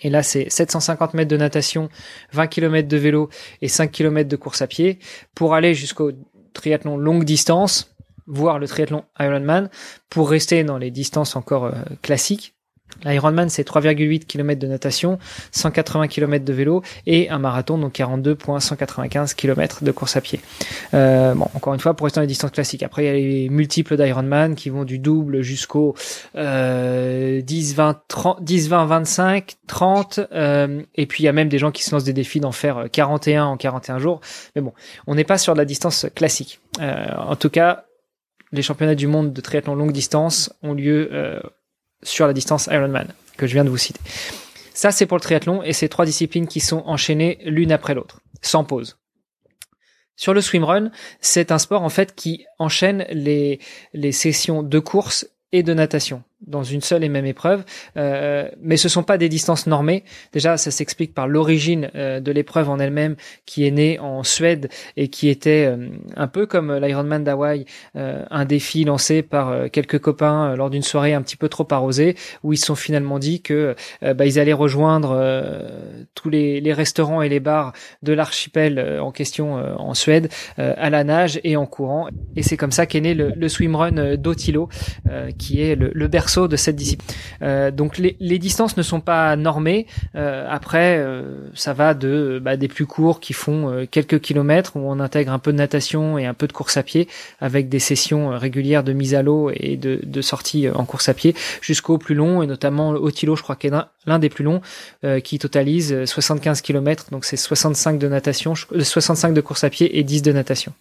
et 0.03 0.09
là, 0.09 0.21
c'est 0.21 0.49
750 0.49 1.13
mètres 1.13 1.31
de 1.31 1.37
natation, 1.37 1.89
20 2.33 2.47
km 2.47 2.87
de 2.87 2.97
vélo 2.97 3.29
et 3.61 3.67
5 3.67 3.91
km 3.91 4.29
de 4.29 4.35
course 4.35 4.61
à 4.61 4.67
pied 4.67 4.99
pour 5.33 5.55
aller 5.55 5.73
jusqu'au 5.73 6.11
triathlon 6.53 6.97
longue 6.97 7.23
distance, 7.23 7.95
voire 8.27 8.59
le 8.59 8.67
triathlon 8.67 9.05
Ironman, 9.19 9.69
pour 10.09 10.29
rester 10.29 10.63
dans 10.63 10.77
les 10.77 10.91
distances 10.91 11.35
encore 11.35 11.65
euh, 11.65 11.71
classiques. 12.01 12.55
L'Ironman, 13.05 13.49
c'est 13.49 13.67
3,8 13.67 14.25
km 14.25 14.59
de 14.59 14.67
natation, 14.67 15.19
180 15.51 16.07
km 16.07 16.45
de 16.45 16.53
vélo 16.53 16.83
et 17.05 17.29
un 17.29 17.39
marathon, 17.39 17.77
donc 17.77 17.93
42,195 17.93 19.33
km 19.33 19.83
de 19.83 19.91
course 19.91 20.15
à 20.15 20.21
pied. 20.21 20.39
Euh, 20.93 21.33
bon, 21.33 21.47
encore 21.53 21.73
une 21.73 21.79
fois, 21.79 21.95
pour 21.95 22.05
rester 22.05 22.19
dans 22.19 22.21
les 22.21 22.27
distances 22.27 22.51
classiques. 22.51 22.83
Après, 22.83 23.03
il 23.03 23.05
y 23.05 23.09
a 23.09 23.13
les 23.13 23.49
multiples 23.49 23.97
d'Ironman 23.97 24.55
qui 24.55 24.69
vont 24.69 24.85
du 24.85 24.99
double 24.99 25.41
jusqu'au 25.41 25.95
euh, 26.35 27.41
10, 27.41 27.75
20, 27.75 28.01
30, 28.07 28.43
10, 28.43 28.69
20, 28.69 28.85
25, 28.85 29.55
30. 29.67 30.19
Euh, 30.31 30.81
et 30.95 31.05
puis, 31.05 31.23
il 31.23 31.25
y 31.25 31.29
a 31.29 31.33
même 31.33 31.49
des 31.49 31.57
gens 31.57 31.71
qui 31.71 31.83
se 31.83 31.91
lancent 31.91 32.03
des 32.03 32.13
défis 32.13 32.39
d'en 32.39 32.51
faire 32.51 32.85
41 32.91 33.45
en 33.45 33.57
41 33.57 33.99
jours. 33.99 34.21
Mais 34.55 34.61
bon, 34.61 34.73
on 35.07 35.15
n'est 35.15 35.23
pas 35.23 35.37
sur 35.37 35.55
la 35.55 35.65
distance 35.65 36.05
classique. 36.15 36.59
Euh, 36.79 37.07
en 37.17 37.35
tout 37.35 37.49
cas, 37.49 37.85
les 38.53 38.61
championnats 38.61 38.95
du 38.95 39.07
monde 39.07 39.33
de 39.33 39.41
triathlon 39.41 39.75
longue 39.75 39.91
distance 39.91 40.53
ont 40.61 40.73
lieu 40.73 41.09
euh, 41.11 41.39
sur 42.03 42.27
la 42.27 42.33
distance 42.33 42.67
Ironman 42.71 43.07
que 43.37 43.47
je 43.47 43.53
viens 43.53 43.65
de 43.65 43.69
vous 43.69 43.77
citer. 43.77 43.99
Ça, 44.73 44.91
c'est 44.91 45.05
pour 45.05 45.17
le 45.17 45.21
triathlon 45.21 45.63
et 45.63 45.73
ces 45.73 45.89
trois 45.89 46.05
disciplines 46.05 46.47
qui 46.47 46.59
sont 46.59 46.83
enchaînées 46.85 47.39
l'une 47.45 47.71
après 47.71 47.93
l'autre, 47.93 48.21
sans 48.41 48.63
pause. 48.63 48.97
Sur 50.15 50.33
le 50.33 50.41
swimrun, 50.41 50.91
c'est 51.21 51.51
un 51.51 51.57
sport 51.57 51.81
en 51.81 51.89
fait 51.89 52.15
qui 52.15 52.45
enchaîne 52.59 53.05
les, 53.09 53.59
les 53.93 54.11
sessions 54.11 54.63
de 54.63 54.79
course 54.79 55.27
et 55.51 55.63
de 55.63 55.73
natation 55.73 56.23
dans 56.47 56.63
une 56.63 56.81
seule 56.81 57.03
et 57.03 57.09
même 57.09 57.25
épreuve, 57.25 57.63
euh, 57.97 58.47
mais 58.61 58.77
ce 58.77 58.89
sont 58.89 59.03
pas 59.03 59.17
des 59.17 59.29
distances 59.29 59.67
normées. 59.67 60.03
Déjà, 60.31 60.57
ça 60.57 60.71
s'explique 60.71 61.13
par 61.13 61.27
l'origine 61.27 61.89
euh, 61.95 62.19
de 62.19 62.31
l'épreuve 62.31 62.69
en 62.69 62.79
elle-même, 62.79 63.15
qui 63.45 63.65
est 63.65 63.71
née 63.71 63.99
en 63.99 64.23
Suède 64.23 64.69
et 64.97 65.07
qui 65.07 65.29
était 65.29 65.65
euh, 65.65 65.89
un 66.15 66.27
peu 66.27 66.45
comme 66.45 66.73
l'Ironman 66.75 67.23
d'Hawaï, 67.23 67.65
euh, 67.95 68.23
un 68.29 68.45
défi 68.45 68.83
lancé 68.83 69.21
par 69.21 69.69
quelques 69.71 69.99
copains 69.99 70.55
lors 70.55 70.69
d'une 70.69 70.83
soirée 70.83 71.13
un 71.13 71.21
petit 71.21 71.37
peu 71.37 71.49
trop 71.49 71.67
arrosée, 71.71 72.15
où 72.43 72.53
ils 72.53 72.57
se 72.57 72.65
sont 72.65 72.75
finalement 72.75 73.19
dit 73.19 73.41
que 73.41 73.75
bah, 74.01 74.25
ils 74.25 74.39
allaient 74.39 74.53
rejoindre 74.53 75.63
tous 76.15 76.29
les, 76.29 76.73
restaurants 76.73 77.21
et 77.21 77.29
les 77.29 77.39
bars 77.39 77.73
de 78.01 78.13
l'archipel 78.13 78.99
en 78.99 79.11
question 79.11 79.55
en 79.55 79.93
Suède 79.93 80.29
à 80.57 80.89
la 80.89 81.03
nage 81.03 81.39
et 81.43 81.55
en 81.55 81.65
courant. 81.65 82.07
Et 82.35 82.43
c'est 82.43 82.57
comme 82.57 82.71
ça 82.71 82.85
qu'est 82.85 83.01
né 83.01 83.13
le, 83.13 83.31
le 83.35 83.49
swimrun 83.49 84.15
d'Otilo, 84.17 84.69
qui 85.37 85.61
est 85.61 85.75
le 85.75 86.07
berceau 86.07 86.32
de 86.41 86.55
cette 86.55 86.75
discipline. 86.75 87.07
Euh, 87.41 87.71
donc 87.71 87.97
les, 87.97 88.39
distances 88.39 88.77
ne 88.77 88.83
sont 88.83 88.99
pas 88.99 89.35
normées. 89.35 89.87
Euh, 90.15 90.47
après, 90.49 90.97
euh, 90.97 91.49
ça 91.53 91.73
va 91.73 91.93
de 91.93 92.39
bah, 92.43 92.57
des 92.57 92.67
plus 92.67 92.85
courts 92.85 93.19
qui 93.19 93.33
font 93.33 93.85
quelques 93.89 94.19
kilomètres 94.19 94.75
où 94.75 94.79
on 94.79 94.99
intègre 94.99 95.31
un 95.31 95.39
peu 95.39 95.51
de 95.51 95.57
natation 95.57 96.17
et 96.17 96.25
un 96.25 96.33
peu 96.33 96.47
de 96.47 96.53
course 96.53 96.77
à 96.77 96.83
pied 96.83 97.07
avec 97.39 97.69
des 97.69 97.79
sessions 97.79 98.29
régulières 98.37 98.83
de 98.83 98.93
mise 98.93 99.15
à 99.15 99.21
l'eau 99.21 99.51
et 99.53 99.77
de, 99.77 100.21
sortie 100.21 100.69
en 100.69 100.85
course 100.85 101.09
à 101.09 101.13
pied 101.13 101.35
jusqu'au 101.61 101.97
plus 101.97 102.15
long 102.15 102.41
et 102.41 102.47
notamment 102.47 102.89
au 102.89 103.11
Tilo, 103.11 103.35
je 103.35 103.43
crois 103.43 103.55
qu'est 103.55 103.71
l'un 104.05 104.19
des 104.19 104.29
plus 104.29 104.43
longs 104.43 104.61
qui 105.23 105.37
totalise 105.37 106.05
75 106.05 106.61
km. 106.61 107.07
Donc 107.11 107.25
c'est 107.25 107.37
65 107.37 107.99
de 107.99 108.07
natation, 108.07 108.53
65 108.55 109.33
de 109.33 109.41
course 109.41 109.63
à 109.63 109.69
pied 109.69 109.99
et 109.99 110.03
10 110.03 110.21
de 110.21 110.31
natation. 110.31 110.73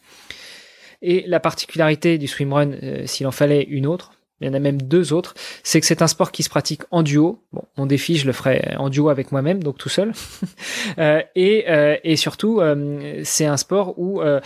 Et 1.02 1.24
la 1.26 1.40
particularité 1.40 2.18
du 2.18 2.28
swimrun, 2.28 2.70
s'il 3.06 3.26
en 3.26 3.32
fallait 3.32 3.64
une 3.64 3.86
autre, 3.86 4.12
il 4.42 4.48
y 4.48 4.50
en 4.50 4.55
a 4.55 4.61
même 4.61 4.81
deux 4.81 5.12
autres, 5.12 5.35
c'est 5.62 5.81
que 5.81 5.87
c'est 5.87 6.02
un 6.02 6.07
sport 6.07 6.33
qui 6.33 6.42
se 6.42 6.50
pratique 6.50 6.83
en 6.90 7.02
duo. 7.02 7.40
Bon, 7.52 7.62
mon 7.76 7.87
défi, 7.87 8.16
je 8.16 8.26
le 8.26 8.33
ferai 8.33 8.74
en 8.78 8.88
duo 8.88 9.09
avec 9.09 9.33
moi-même, 9.33 9.62
donc 9.62 9.78
tout 9.78 9.88
seul. 9.88 10.12
euh, 10.98 11.22
et, 11.35 11.64
euh, 11.68 11.96
et 12.05 12.16
surtout, 12.16 12.61
euh, 12.61 13.20
c'est 13.24 13.46
un 13.46 13.57
sport 13.57 13.98
où 13.98 14.20
euh, 14.22 14.40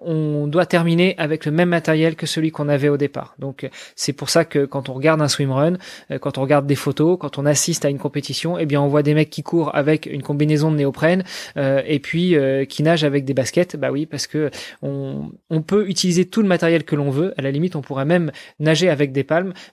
on 0.00 0.46
doit 0.46 0.66
terminer 0.66 1.14
avec 1.18 1.44
le 1.44 1.52
même 1.52 1.68
matériel 1.68 2.16
que 2.16 2.26
celui 2.26 2.50
qu'on 2.50 2.68
avait 2.68 2.88
au 2.88 2.96
départ. 2.96 3.34
Donc 3.38 3.68
c'est 3.96 4.12
pour 4.12 4.30
ça 4.30 4.44
que 4.44 4.64
quand 4.64 4.88
on 4.88 4.94
regarde 4.94 5.20
un 5.20 5.28
swimrun, 5.28 5.74
quand 6.20 6.38
on 6.38 6.42
regarde 6.42 6.66
des 6.66 6.74
photos, 6.74 7.18
quand 7.20 7.38
on 7.38 7.46
assiste 7.46 7.84
à 7.84 7.88
une 7.88 7.98
compétition, 7.98 8.58
eh 8.58 8.66
bien 8.66 8.80
on 8.80 8.88
voit 8.88 9.02
des 9.02 9.14
mecs 9.14 9.30
qui 9.30 9.42
courent 9.42 9.74
avec 9.74 10.06
une 10.06 10.22
combinaison 10.22 10.70
de 10.70 10.76
néoprène 10.76 11.24
et 11.56 11.98
puis 12.00 12.36
qui 12.68 12.82
nagent 12.82 13.04
avec 13.04 13.24
des 13.24 13.34
baskets. 13.34 13.76
Bah 13.76 13.90
oui, 13.90 14.06
parce 14.06 14.26
que 14.26 14.50
on, 14.82 15.30
on 15.50 15.62
peut 15.62 15.88
utiliser 15.88 16.24
tout 16.24 16.42
le 16.42 16.48
matériel 16.48 16.84
que 16.84 16.96
l'on 16.96 17.10
veut. 17.10 17.34
À 17.36 17.42
la 17.42 17.50
limite, 17.50 17.76
on 17.76 17.82
pourrait 17.82 18.04
même 18.04 18.32
nager 18.58 18.88
avec 18.88 19.12
des 19.12 19.24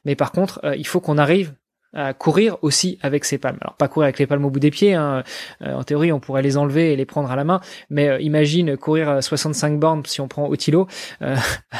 mais 0.05 0.15
par 0.15 0.31
contre, 0.31 0.59
euh, 0.63 0.75
il 0.75 0.87
faut 0.87 0.99
qu'on 0.99 1.17
arrive 1.17 1.53
à 1.93 2.13
courir 2.13 2.57
aussi 2.61 2.99
avec 3.01 3.23
ses 3.23 3.37
palmes. 3.37 3.57
Alors 3.61 3.75
pas 3.75 3.87
courir 3.87 4.05
avec 4.05 4.19
les 4.19 4.27
palmes 4.27 4.43
au 4.43 4.49
bout 4.49 4.59
des 4.59 4.71
pieds, 4.71 4.93
hein. 4.93 5.23
Euh, 5.61 5.73
en 5.73 5.83
théorie 5.83 6.11
on 6.11 6.19
pourrait 6.19 6.41
les 6.41 6.57
enlever 6.57 6.91
et 6.91 6.95
les 6.97 7.05
prendre 7.05 7.31
à 7.31 7.35
la 7.37 7.45
main, 7.45 7.61
mais 7.89 8.09
euh, 8.09 8.19
imagine 8.19 8.75
courir 8.75 9.23
65 9.23 9.79
bornes 9.79 10.03
si 10.05 10.19
on 10.19 10.27
prend 10.27 10.47
Otilo 10.49 10.87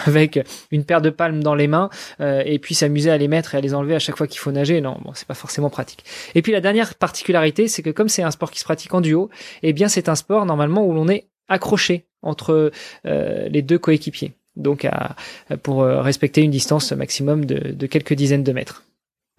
avec 0.05 0.39
une 0.71 0.85
paire 0.85 1.01
de 1.01 1.09
palmes 1.09 1.43
dans 1.43 1.55
les 1.55 1.67
mains 1.67 1.89
et 2.19 2.57
puis 2.57 2.73
s'amuser 2.73 3.11
à 3.11 3.17
les 3.17 3.27
mettre 3.27 3.53
et 3.53 3.57
à 3.57 3.61
les 3.61 3.73
enlever 3.75 3.95
à 3.95 3.99
chaque 3.99 4.17
fois 4.17 4.27
qu'il 4.27 4.39
faut 4.39 4.51
nager. 4.51 4.79
Non, 4.79 4.97
bon, 5.03 5.11
c'est 5.13 5.27
pas 5.27 5.33
forcément 5.33 5.69
pratique. 5.69 6.05
Et 6.35 6.41
puis 6.41 6.53
la 6.53 6.61
dernière 6.61 6.95
particularité, 6.95 7.67
c'est 7.67 7.83
que 7.83 7.89
comme 7.89 8.07
c'est 8.07 8.23
un 8.23 8.31
sport 8.31 8.49
qui 8.49 8.59
se 8.59 8.65
pratique 8.65 8.93
en 8.93 9.01
duo, 9.01 9.29
eh 9.61 9.73
bien 9.73 9.89
c'est 9.89 10.07
un 10.09 10.15
sport 10.15 10.45
normalement 10.45 10.85
où 10.85 10.93
l'on 10.93 11.09
est 11.09 11.27
accroché 11.49 12.07
entre 12.21 12.71
les 13.03 13.61
deux 13.61 13.77
coéquipiers. 13.77 14.33
Donc 14.57 14.85
à, 14.85 15.15
pour 15.63 15.83
respecter 15.83 16.41
une 16.41 16.51
distance 16.51 16.91
maximum 16.91 17.45
de, 17.45 17.71
de 17.71 17.87
quelques 17.87 18.13
dizaines 18.13 18.43
de 18.43 18.51
mètres. 18.51 18.83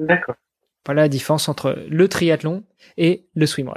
D'accord. 0.00 0.36
Voilà 0.86 1.02
la 1.02 1.08
différence 1.08 1.48
entre 1.48 1.76
le 1.88 2.08
triathlon 2.08 2.62
et 2.96 3.26
le 3.34 3.46
swimrun. 3.46 3.76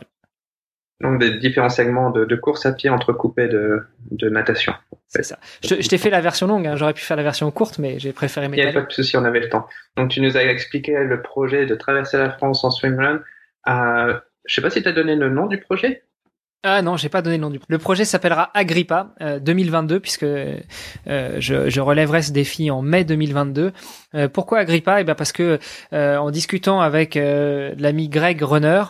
Donc 1.02 1.20
des 1.20 1.38
différents 1.40 1.70
segments 1.70 2.12
de, 2.12 2.36
course 2.36 2.66
à 2.66 2.74
pied 2.74 2.90
entrecoupés 2.90 3.48
de, 3.48 3.82
de 4.12 4.30
natation. 4.30 4.74
C'est 5.08 5.24
ça. 5.24 5.40
Je, 5.64 5.76
t'ai 5.76 5.98
fait 5.98 6.12
la 6.12 6.22
version 6.22 6.48
longue, 6.48 6.68
hein. 6.68 6.76
j'aurais 6.76 6.94
pu 6.94 7.02
faire 7.02 7.18
la 7.18 7.24
version 7.24 7.50
courte, 7.52 7.80
mais 7.80 8.00
j'ai 8.00 8.14
préféré 8.14 8.48
m'étaler. 8.48 8.70
Il 8.70 8.72
n'y 8.72 8.78
a 8.78 8.82
pas 8.82 8.88
de 8.88 8.94
souci, 8.94 9.18
on 9.18 9.26
avait 9.26 9.40
le 9.40 9.50
temps. 9.50 9.68
Donc 9.98 10.10
tu 10.10 10.22
nous 10.22 10.38
as 10.38 10.44
expliqué 10.44 10.94
le 10.94 11.22
projet 11.22 11.66
de 11.66 11.76
traverser 11.76 12.18
la 12.18 12.30
France 12.30 12.64
en 12.64 12.72
swimrun. 12.72 13.22
Euh, 13.68 14.20
je 14.46 14.56
sais 14.56 14.62
pas 14.62 14.70
si 14.70 14.82
tu 14.82 14.88
as 14.88 14.92
donné 14.92 15.16
le 15.16 15.30
nom 15.30 15.48
du 15.48 15.58
projet 15.58 16.04
ah 16.64 16.84
non, 16.84 16.96
j'ai 16.96 17.10
pas 17.10 17.24
donné 17.24 17.38
le 17.38 17.42
nom 17.42 17.50
du. 17.50 17.60
Le 17.68 17.78
projet 17.80 18.06
s'appellera 18.06 18.52
Agrippa 18.54 19.16
2022 19.42 19.96
euh, 19.96 20.00
puisque 20.00 20.24
euh, 20.24 20.60
je, 21.08 21.70
je, 21.70 21.82
relèverai 21.82 22.22
ce 22.22 22.32
défi 22.32 22.70
en 22.70 22.84
mai 22.84 23.04
2022. 23.04 23.72
Euh, 24.14 24.28
pourquoi 24.28 24.60
Agrippa? 24.60 25.02
Eh 25.02 25.04
bien 25.04 25.16
parce 25.16 25.32
que 25.32 25.58
en 25.92 26.30
discutant 26.30 26.80
avec 26.80 27.16
l'ami 27.16 28.10
Greg 28.10 28.42
Runner, 28.44 28.84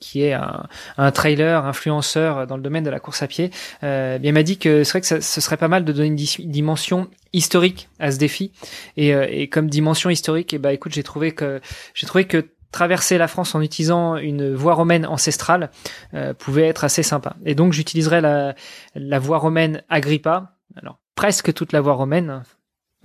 qui 0.00 0.22
est 0.22 0.32
un, 0.32 0.66
un, 0.98 1.10
trailer, 1.12 1.64
influenceur 1.64 2.46
dans 2.48 2.56
le 2.56 2.62
domaine 2.62 2.84
de 2.84 2.90
la 2.90 2.98
course 2.98 3.22
à 3.22 3.28
pied, 3.28 3.50
bien 3.82 4.18
il 4.22 4.32
m'a 4.32 4.42
dit 4.42 4.58
que 4.58 4.82
c'est 4.82 4.90
vrai 4.90 5.00
que 5.00 5.20
ce 5.22 5.40
serait 5.40 5.56
pas 5.56 5.68
mal 5.68 5.84
de 5.84 5.92
donner 5.92 6.08
une 6.08 6.50
dimension 6.50 7.08
historique 7.32 7.88
à 8.00 8.10
ce 8.10 8.18
défi. 8.18 8.50
Et, 8.96 9.10
et 9.10 9.48
comme 9.48 9.70
dimension 9.70 10.10
historique, 10.10 10.54
eh 10.54 10.58
ben 10.58 10.70
écoute, 10.70 10.92
j'ai 10.92 11.04
trouvé 11.04 11.32
que 11.32 11.60
j'ai 11.94 12.06
trouvé 12.06 12.24
que 12.24 12.44
traverser 12.76 13.16
la 13.16 13.26
France 13.26 13.54
en 13.54 13.62
utilisant 13.62 14.18
une 14.18 14.54
voie 14.54 14.74
romaine 14.74 15.06
ancestrale 15.06 15.70
euh, 16.12 16.34
pouvait 16.34 16.66
être 16.66 16.84
assez 16.84 17.02
sympa. 17.02 17.34
Et 17.46 17.54
donc 17.54 17.72
j'utiliserai 17.72 18.20
la, 18.20 19.18
voie 19.18 19.38
romaine 19.38 19.82
Agrippa, 19.88 20.52
alors 20.76 20.98
presque 21.14 21.54
toute 21.54 21.72
la 21.72 21.80
voie 21.80 21.94
romaine, 21.94 22.42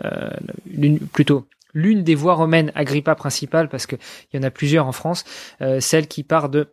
euh, 0.04 0.30
plutôt 1.14 1.48
l'une 1.74 2.04
des 2.04 2.16
voies 2.16 2.34
romaines 2.34 2.74
Agrippa 2.76 3.16
principales, 3.16 3.70
parce 3.70 3.86
qu'il 3.86 3.98
y 4.34 4.38
en 4.38 4.44
a 4.44 4.52
plusieurs 4.52 4.88
en 4.88 4.92
France, 4.92 5.24
euh, 5.62 5.80
celle 5.80 6.08
qui 6.08 6.24
part 6.24 6.50
de 6.50 6.68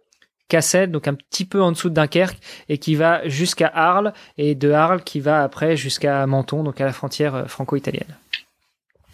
Cassel, 0.48 0.90
donc 0.90 1.06
un 1.06 1.14
petit 1.14 1.44
peu 1.44 1.62
en 1.62 1.70
dessous 1.70 1.90
de 1.90 1.94
Dunkerque, 1.94 2.40
et 2.68 2.78
qui 2.78 2.96
va 2.96 3.28
jusqu'à 3.28 3.70
Arles, 3.72 4.12
et 4.38 4.56
de 4.56 4.72
Arles 4.72 5.04
qui 5.04 5.20
va 5.20 5.44
après 5.44 5.76
jusqu'à 5.76 6.26
Menton, 6.26 6.64
donc 6.64 6.80
à 6.80 6.84
la 6.84 6.92
frontière 6.92 7.37
euh, 7.37 7.44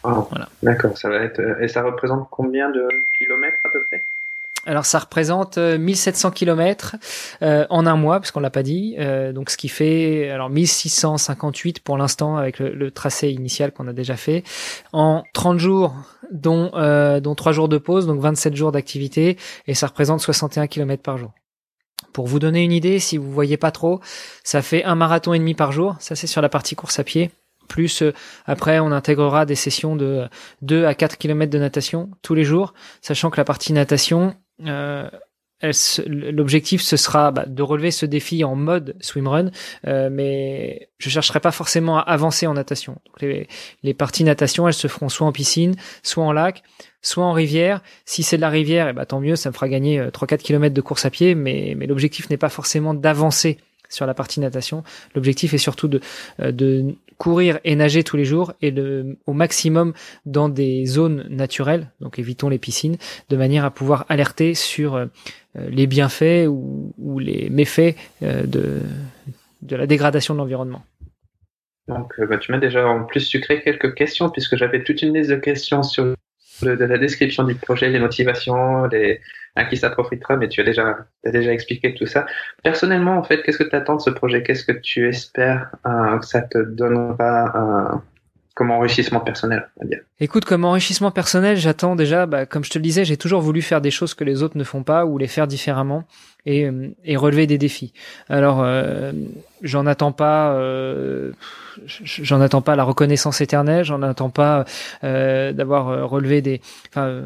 voilà. 0.04 0.48
D'accord, 0.62 0.96
ça 0.98 1.08
va 1.08 1.16
être. 1.16 1.40
Et 1.60 1.68
ça 1.68 1.82
représente 1.82 2.28
combien 2.30 2.70
de 2.70 2.88
kilomètres 3.18 3.58
à 3.64 3.70
peu 3.70 3.82
près? 3.84 4.04
Alors 4.66 4.86
ça 4.86 4.98
représente 4.98 5.58
1700 5.58 6.28
euh, 6.28 6.32
km 6.32 6.96
euh, 7.42 7.66
en 7.68 7.86
un 7.86 7.96
mois, 7.96 8.18
parce 8.18 8.30
qu'on 8.30 8.40
l'a 8.40 8.50
pas 8.50 8.62
dit. 8.62 8.96
Euh, 8.98 9.32
donc 9.32 9.50
ce 9.50 9.56
qui 9.56 9.68
fait 9.68 10.30
alors 10.30 10.48
1658 10.48 11.80
pour 11.80 11.98
l'instant 11.98 12.36
avec 12.36 12.58
le, 12.58 12.90
tracé 12.90 13.30
initial 13.30 13.72
qu'on 13.72 13.88
a 13.88 13.92
déjà 13.92 14.16
fait 14.16 14.42
en 14.92 15.24
30 15.34 15.58
jours, 15.58 15.94
dont 16.30 16.70
euh, 16.74 17.20
dont 17.20 17.34
3 17.34 17.52
jours 17.52 17.68
de 17.68 17.78
pause, 17.78 18.06
donc 18.06 18.20
27 18.20 18.56
jours 18.56 18.72
d'activité, 18.72 19.36
et 19.66 19.74
ça 19.74 19.86
représente 19.86 20.20
61 20.20 20.66
km 20.66 21.02
par 21.02 21.18
jour. 21.18 21.32
Pour 22.12 22.26
vous 22.26 22.38
donner 22.38 22.62
une 22.62 22.72
idée, 22.72 23.00
si 23.00 23.18
vous 23.18 23.30
voyez 23.30 23.56
pas 23.56 23.70
trop, 23.70 24.00
ça 24.44 24.62
fait 24.62 24.84
un 24.84 24.94
marathon 24.94 25.34
et 25.34 25.38
demi 25.38 25.54
par 25.54 25.72
jour. 25.72 25.96
Ça 25.98 26.14
c'est 26.14 26.26
sur 26.26 26.40
la 26.40 26.48
partie 26.48 26.74
course 26.74 26.98
à 26.98 27.04
pied. 27.04 27.30
Plus 27.68 28.02
euh, 28.02 28.12
après, 28.46 28.78
on 28.80 28.92
intégrera 28.92 29.46
des 29.46 29.54
sessions 29.54 29.96
de 29.96 30.28
2 30.62 30.84
à 30.84 30.94
4 30.94 31.18
km 31.18 31.50
de 31.50 31.58
natation 31.58 32.10
tous 32.22 32.34
les 32.34 32.44
jours, 32.44 32.74
sachant 33.00 33.30
que 33.30 33.36
la 33.36 33.44
partie 33.44 33.72
natation, 33.72 34.34
euh, 34.66 35.08
l'objectif 36.06 36.82
ce 36.82 36.96
sera 36.96 37.30
bah, 37.30 37.46
de 37.46 37.62
relever 37.62 37.90
ce 37.90 38.04
défi 38.06 38.44
en 38.44 38.54
mode 38.54 38.96
swimrun, 39.00 39.50
euh, 39.86 40.08
mais 40.10 40.90
je 40.98 41.08
chercherai 41.08 41.40
pas 41.40 41.52
forcément 41.52 41.98
à 41.98 42.02
avancer 42.02 42.46
en 42.46 42.54
natation. 42.54 42.98
Donc 43.06 43.22
les, 43.22 43.48
les, 43.82 43.94
parties 43.94 44.24
natation, 44.24 44.68
elles 44.68 44.74
se 44.74 44.88
feront 44.88 45.08
soit 45.08 45.26
en 45.26 45.32
piscine, 45.32 45.74
soit 46.02 46.24
en 46.24 46.32
lac, 46.32 46.62
soit 47.00 47.24
en 47.24 47.32
rivière. 47.32 47.82
Si 48.04 48.22
c'est 48.22 48.36
de 48.36 48.42
la 48.42 48.50
rivière, 48.50 48.88
et 48.88 48.90
eh 48.90 48.92
bah, 48.92 49.06
tant 49.06 49.20
mieux, 49.20 49.36
ça 49.36 49.48
me 49.48 49.54
fera 49.54 49.68
gagner 49.68 50.00
3-4 50.00 50.38
km 50.38 50.74
de 50.74 50.80
course 50.80 51.06
à 51.06 51.10
pied, 51.10 51.34
mais, 51.34 51.74
mais 51.76 51.86
l'objectif 51.86 52.28
n'est 52.28 52.36
pas 52.36 52.50
forcément 52.50 52.92
d'avancer 52.92 53.58
sur 53.94 54.06
la 54.06 54.14
partie 54.14 54.40
natation. 54.40 54.82
L'objectif 55.14 55.54
est 55.54 55.58
surtout 55.58 55.88
de, 55.88 56.00
de 56.38 56.94
courir 57.18 57.58
et 57.64 57.76
nager 57.76 58.04
tous 58.04 58.16
les 58.16 58.24
jours 58.24 58.52
et 58.60 58.74
au 59.26 59.32
maximum 59.32 59.92
dans 60.26 60.48
des 60.48 60.84
zones 60.86 61.26
naturelles, 61.28 61.90
donc 62.00 62.18
évitons 62.18 62.48
les 62.48 62.58
piscines, 62.58 62.96
de 63.28 63.36
manière 63.36 63.64
à 63.64 63.70
pouvoir 63.70 64.04
alerter 64.08 64.54
sur 64.54 64.96
euh, 64.96 65.06
les 65.54 65.86
bienfaits 65.86 66.46
ou, 66.48 67.18
les 67.18 67.48
méfaits 67.50 67.96
euh, 68.22 68.44
de, 68.44 68.80
la 69.70 69.86
dégradation 69.86 70.34
de 70.34 70.38
l'environnement. 70.40 70.82
Donc, 71.86 72.12
euh, 72.18 72.26
bah, 72.26 72.38
tu 72.38 72.50
m'as 72.50 72.58
déjà 72.58 72.86
en 72.86 73.04
plus 73.04 73.20
sucré 73.20 73.62
quelques 73.62 73.94
questions 73.94 74.30
puisque 74.30 74.56
j'avais 74.56 74.82
toute 74.82 75.02
une 75.02 75.14
liste 75.14 75.30
de 75.30 75.36
questions 75.36 75.82
sur 75.82 76.14
de, 76.62 76.84
la 76.84 76.98
description 76.98 77.44
du 77.44 77.54
projet, 77.54 77.88
les 77.88 77.98
motivations, 77.98 78.84
les, 78.86 79.20
à 79.56 79.64
qui 79.64 79.76
ça 79.76 79.90
profitera, 79.90 80.36
mais 80.36 80.48
tu 80.48 80.60
as 80.60 80.64
déjà, 80.64 80.96
déjà 81.24 81.52
expliqué 81.52 81.94
tout 81.94 82.06
ça. 82.06 82.26
Personnellement, 82.62 83.16
en 83.16 83.22
fait, 83.22 83.42
qu'est-ce 83.42 83.58
que 83.58 83.68
tu 83.68 83.76
attends 83.76 83.96
de 83.96 84.00
ce 84.00 84.10
projet? 84.10 84.42
Qu'est-ce 84.42 84.64
que 84.64 84.72
tu 84.72 85.08
espères 85.08 85.70
euh, 85.86 86.18
que 86.18 86.26
ça 86.26 86.42
te 86.42 86.58
donnera 86.58 87.94
euh, 87.94 87.98
comme 88.54 88.70
enrichissement 88.70 89.20
personnel 89.20 89.68
dire. 89.82 90.00
Écoute, 90.20 90.44
comme 90.44 90.64
enrichissement 90.64 91.10
personnel, 91.10 91.56
j'attends 91.56 91.96
déjà, 91.96 92.26
bah, 92.26 92.46
comme 92.46 92.64
je 92.64 92.70
te 92.70 92.78
le 92.78 92.82
disais, 92.82 93.04
j'ai 93.04 93.16
toujours 93.16 93.40
voulu 93.40 93.62
faire 93.62 93.80
des 93.80 93.90
choses 93.90 94.14
que 94.14 94.22
les 94.22 94.42
autres 94.42 94.56
ne 94.56 94.64
font 94.64 94.84
pas 94.84 95.04
ou 95.06 95.18
les 95.18 95.26
faire 95.26 95.48
différemment 95.48 96.04
et, 96.46 96.66
euh, 96.66 96.94
et 97.04 97.16
relever 97.16 97.48
des 97.48 97.58
défis. 97.58 97.92
Alors, 98.28 98.62
euh, 98.62 99.12
j'en 99.62 99.86
attends 99.86 100.12
pas, 100.12 100.52
euh, 100.54 101.32
j'en 101.86 102.40
attends 102.40 102.62
pas 102.62 102.76
la 102.76 102.84
reconnaissance 102.84 103.40
éternelle, 103.40 103.84
j'en 103.84 104.02
attends 104.02 104.30
pas 104.30 104.64
euh, 105.02 105.52
d'avoir 105.52 106.08
relevé 106.08 106.40
des, 106.40 106.60
enfin, 106.90 107.24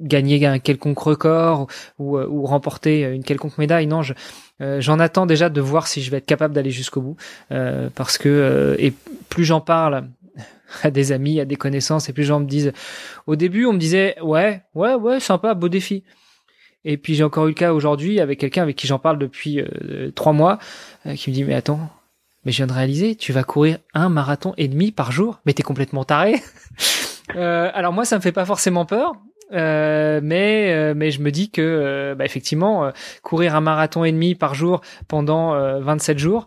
gagner 0.00 0.44
un 0.46 0.58
quelconque 0.58 0.98
record 0.98 1.66
ou, 1.98 2.18
ou, 2.18 2.46
remporter 2.46 3.02
une 3.02 3.24
quelconque 3.24 3.58
médaille. 3.58 3.86
Non, 3.86 4.02
je, 4.02 4.14
j'en 4.60 4.98
attends 5.00 5.26
déjà 5.26 5.48
de 5.48 5.60
voir 5.60 5.86
si 5.86 6.02
je 6.02 6.10
vais 6.10 6.18
être 6.18 6.26
capable 6.26 6.54
d'aller 6.54 6.70
jusqu'au 6.70 7.00
bout, 7.00 7.16
parce 7.94 8.18
que 8.18 8.76
et 8.78 8.92
plus 9.28 9.44
j'en 9.44 9.60
parle 9.60 10.08
à 10.82 10.90
des 10.90 11.12
amis, 11.12 11.40
à 11.40 11.44
des 11.44 11.56
connaissances, 11.56 12.08
et 12.08 12.12
plus 12.12 12.24
gens 12.24 12.40
me 12.40 12.46
disent. 12.46 12.72
Au 13.26 13.36
début, 13.36 13.66
on 13.66 13.72
me 13.72 13.78
disait 13.78 14.16
ouais, 14.20 14.62
ouais, 14.74 14.94
ouais, 14.94 15.20
sympa, 15.20 15.54
beau 15.54 15.68
défi. 15.68 16.04
Et 16.84 16.96
puis 16.96 17.14
j'ai 17.14 17.24
encore 17.24 17.46
eu 17.46 17.50
le 17.50 17.54
cas 17.54 17.72
aujourd'hui 17.72 18.20
avec 18.20 18.38
quelqu'un 18.38 18.62
avec 18.62 18.76
qui 18.76 18.86
j'en 18.86 18.98
parle 18.98 19.18
depuis 19.18 19.60
euh, 19.60 20.10
trois 20.14 20.32
mois, 20.32 20.58
euh, 21.06 21.14
qui 21.14 21.30
me 21.30 21.34
dit 21.34 21.44
mais 21.44 21.54
attends, 21.54 21.90
mais 22.44 22.52
je 22.52 22.58
viens 22.58 22.66
de 22.66 22.72
réaliser, 22.72 23.16
tu 23.16 23.32
vas 23.32 23.42
courir 23.42 23.78
un 23.94 24.10
marathon 24.10 24.52
et 24.58 24.68
demi 24.68 24.92
par 24.92 25.10
jour, 25.10 25.40
mais 25.46 25.54
t'es 25.54 25.62
complètement 25.62 26.04
taré. 26.04 26.42
euh, 27.36 27.70
alors 27.72 27.92
moi 27.92 28.04
ça 28.04 28.16
me 28.16 28.20
fait 28.20 28.32
pas 28.32 28.44
forcément 28.44 28.84
peur, 28.84 29.14
euh, 29.52 30.20
mais 30.22 30.94
mais 30.94 31.10
je 31.10 31.20
me 31.20 31.30
dis 31.30 31.50
que 31.50 32.14
bah, 32.16 32.24
effectivement 32.24 32.90
courir 33.22 33.54
un 33.54 33.60
marathon 33.60 34.04
et 34.04 34.12
demi 34.12 34.34
par 34.34 34.54
jour 34.54 34.80
pendant 35.08 35.80
27 35.80 36.18
jours, 36.18 36.46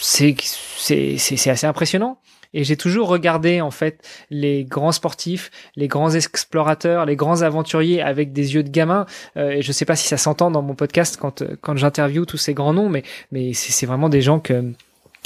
c'est 0.00 0.36
c'est 0.78 1.18
c'est 1.18 1.50
assez 1.50 1.66
impressionnant. 1.66 2.18
Et 2.54 2.62
j'ai 2.62 2.76
toujours 2.76 3.08
regardé 3.08 3.60
en 3.60 3.72
fait 3.72 4.06
les 4.30 4.64
grands 4.64 4.92
sportifs, 4.92 5.50
les 5.74 5.88
grands 5.88 6.10
explorateurs, 6.10 7.04
les 7.04 7.16
grands 7.16 7.42
aventuriers 7.42 8.00
avec 8.00 8.32
des 8.32 8.54
yeux 8.54 8.62
de 8.62 8.68
gamin. 8.70 9.06
Euh, 9.36 9.50
et 9.50 9.62
je 9.62 9.72
sais 9.72 9.84
pas 9.84 9.96
si 9.96 10.06
ça 10.06 10.16
s'entend 10.16 10.52
dans 10.52 10.62
mon 10.62 10.76
podcast 10.76 11.18
quand 11.20 11.42
quand 11.60 11.76
j'interviewe 11.76 12.24
tous 12.24 12.38
ces 12.38 12.54
grands 12.54 12.72
noms, 12.72 12.88
mais 12.88 13.02
mais 13.32 13.52
c'est 13.52 13.86
vraiment 13.86 14.08
des 14.08 14.22
gens 14.22 14.38
que 14.38 14.72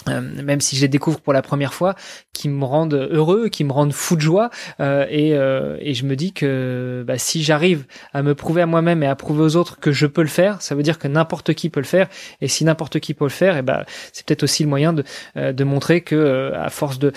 euh, 0.08 0.20
même 0.20 0.60
si 0.60 0.76
je 0.76 0.82
les 0.82 0.88
découvre 0.88 1.20
pour 1.20 1.32
la 1.32 1.42
première 1.42 1.74
fois, 1.74 1.94
qui 2.32 2.48
me 2.48 2.64
rendent 2.64 3.08
heureux, 3.10 3.48
qui 3.48 3.64
me 3.64 3.72
rendent 3.72 3.92
fou 3.92 4.16
de 4.16 4.20
joie, 4.20 4.50
euh, 4.80 5.06
et, 5.10 5.34
euh, 5.34 5.76
et, 5.80 5.94
je 5.94 6.04
me 6.04 6.14
dis 6.16 6.32
que 6.32 7.04
bah, 7.06 7.18
si 7.18 7.42
j'arrive 7.42 7.84
à 8.12 8.22
me 8.22 8.34
prouver 8.34 8.62
à 8.62 8.66
moi-même 8.66 9.02
et 9.02 9.06
à 9.06 9.16
prouver 9.16 9.42
aux 9.42 9.56
autres 9.56 9.78
que 9.80 9.92
je 9.92 10.06
peux 10.06 10.22
le 10.22 10.28
faire, 10.28 10.62
ça 10.62 10.74
veut 10.74 10.82
dire 10.82 10.98
que 10.98 11.08
n'importe 11.08 11.52
qui 11.54 11.68
peut 11.68 11.80
le 11.80 11.86
faire, 11.86 12.08
et 12.40 12.48
si 12.48 12.64
n'importe 12.64 13.00
qui 13.00 13.12
peut 13.14 13.24
le 13.24 13.30
faire, 13.30 13.56
et 13.56 13.62
bah, 13.62 13.84
c'est 14.12 14.24
peut-être 14.24 14.44
aussi 14.44 14.62
le 14.62 14.68
moyen 14.68 14.92
de, 14.92 15.04
de 15.36 15.64
montrer 15.64 16.00
que 16.00 16.52
à 16.54 16.70
force 16.70 16.98
de 16.98 17.12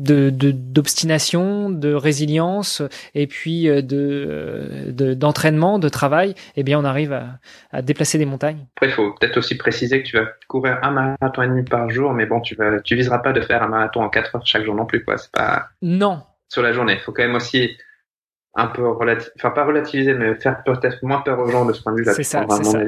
de 0.00 0.30
d'obstination, 0.30 1.70
de, 1.70 1.92
résilience 1.92 2.82
et 3.14 3.26
puis 3.26 3.68
euh, 3.68 3.82
de 3.82 5.14
d'entraînement, 5.14 5.78
de, 5.78 5.88
travail, 5.88 6.34
eh 6.56 6.62
bien 6.62 6.78
on 6.78 6.84
arrive 6.84 7.12
à, 7.12 7.38
à 7.70 7.82
déplacer 7.82 8.18
des 8.18 8.26
montagnes. 8.26 8.66
Après, 8.76 8.88
il 8.88 8.92
faut 8.92 9.12
peut-être 9.12 9.36
aussi 9.36 9.56
préciser 9.56 10.02
que 10.02 10.08
tu 10.08 10.16
vas 10.16 10.26
courir 10.48 10.78
un 10.82 10.90
marathon 10.90 11.42
et 11.42 11.48
demi 11.48 11.64
par 11.64 11.90
jour, 11.90 12.12
mais 12.12 12.26
bon, 12.26 12.40
tu 12.40 12.54
vas 12.54 12.80
tu 12.80 12.96
viseras 12.96 13.18
pas 13.18 13.32
de 13.32 13.40
faire 13.40 13.62
un 13.62 13.68
marathon 13.68 14.02
en 14.02 14.08
quatre 14.08 14.34
heures 14.34 14.46
chaque 14.46 14.64
jour 14.64 14.74
non 14.74 14.86
plus, 14.86 15.04
quoi. 15.04 15.18
C'est 15.18 15.32
pas. 15.32 15.68
Non, 15.82 16.22
sur 16.48 16.62
la 16.62 16.72
journée. 16.72 16.94
Il 16.94 17.00
faut 17.00 17.12
quand 17.12 17.22
même 17.22 17.36
aussi 17.36 17.76
un 18.54 18.66
peu 18.66 18.86
relativiser, 18.88 19.32
enfin 19.38 19.50
pas 19.50 19.64
relativiser, 19.64 20.14
mais 20.14 20.34
faire 20.34 20.62
peut-être 20.64 21.02
moins 21.02 21.20
peur 21.20 21.38
aux 21.38 21.48
gens 21.48 21.64
de 21.64 21.72
ce 21.72 21.82
point 21.82 21.92
de 21.92 21.98
vue-là. 21.98 22.14
C'est 22.14 22.24
ça, 22.24 22.44
c'est 22.48 22.64
ça. 22.64 22.80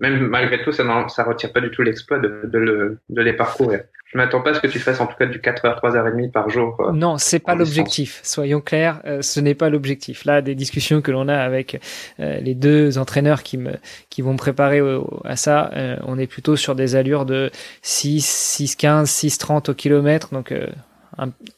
Même 0.00 0.18
malgré 0.28 0.62
tout, 0.62 0.70
ça 0.70 0.84
ne 0.84 1.08
ça 1.08 1.24
retire 1.24 1.52
pas 1.52 1.60
du 1.60 1.70
tout 1.70 1.82
l'exploit 1.82 2.18
de, 2.18 2.42
de, 2.44 2.58
le, 2.58 2.98
de 3.08 3.22
les 3.22 3.32
parcourir. 3.32 3.80
Je 4.12 4.16
m'attends 4.16 4.40
pas 4.40 4.50
à 4.50 4.54
ce 4.54 4.60
que 4.60 4.66
tu 4.66 4.78
fasses 4.78 5.00
en 5.00 5.06
tout 5.06 5.16
cas 5.18 5.26
du 5.26 5.38
4h, 5.38 5.80
3h30 5.80 6.30
par 6.30 6.48
jour. 6.48 6.76
Euh, 6.80 6.92
non, 6.92 7.18
c'est 7.18 7.38
pas 7.38 7.54
l'objectif. 7.54 8.20
Soyons 8.24 8.60
clairs, 8.60 9.00
euh, 9.04 9.20
ce 9.20 9.38
n'est 9.40 9.54
pas 9.54 9.68
l'objectif. 9.68 10.24
Là, 10.24 10.40
des 10.40 10.54
discussions 10.54 11.02
que 11.02 11.10
l'on 11.10 11.28
a 11.28 11.36
avec 11.36 11.80
euh, 12.18 12.40
les 12.40 12.54
deux 12.54 12.98
entraîneurs 12.98 13.42
qui 13.42 13.58
me 13.58 13.72
qui 14.08 14.22
vont 14.22 14.32
me 14.32 14.38
préparer 14.38 14.80
à 15.24 15.36
ça, 15.36 15.70
on 16.06 16.18
est 16.18 16.26
plutôt 16.26 16.56
sur 16.56 16.74
des 16.74 16.96
allures 16.96 17.26
de 17.26 17.50
6 17.82 18.24
6 18.24 18.76
15 18.76 19.10
6 19.10 19.38
30 19.38 19.68
au 19.68 19.74
kilomètre 19.74 20.32
donc 20.32 20.52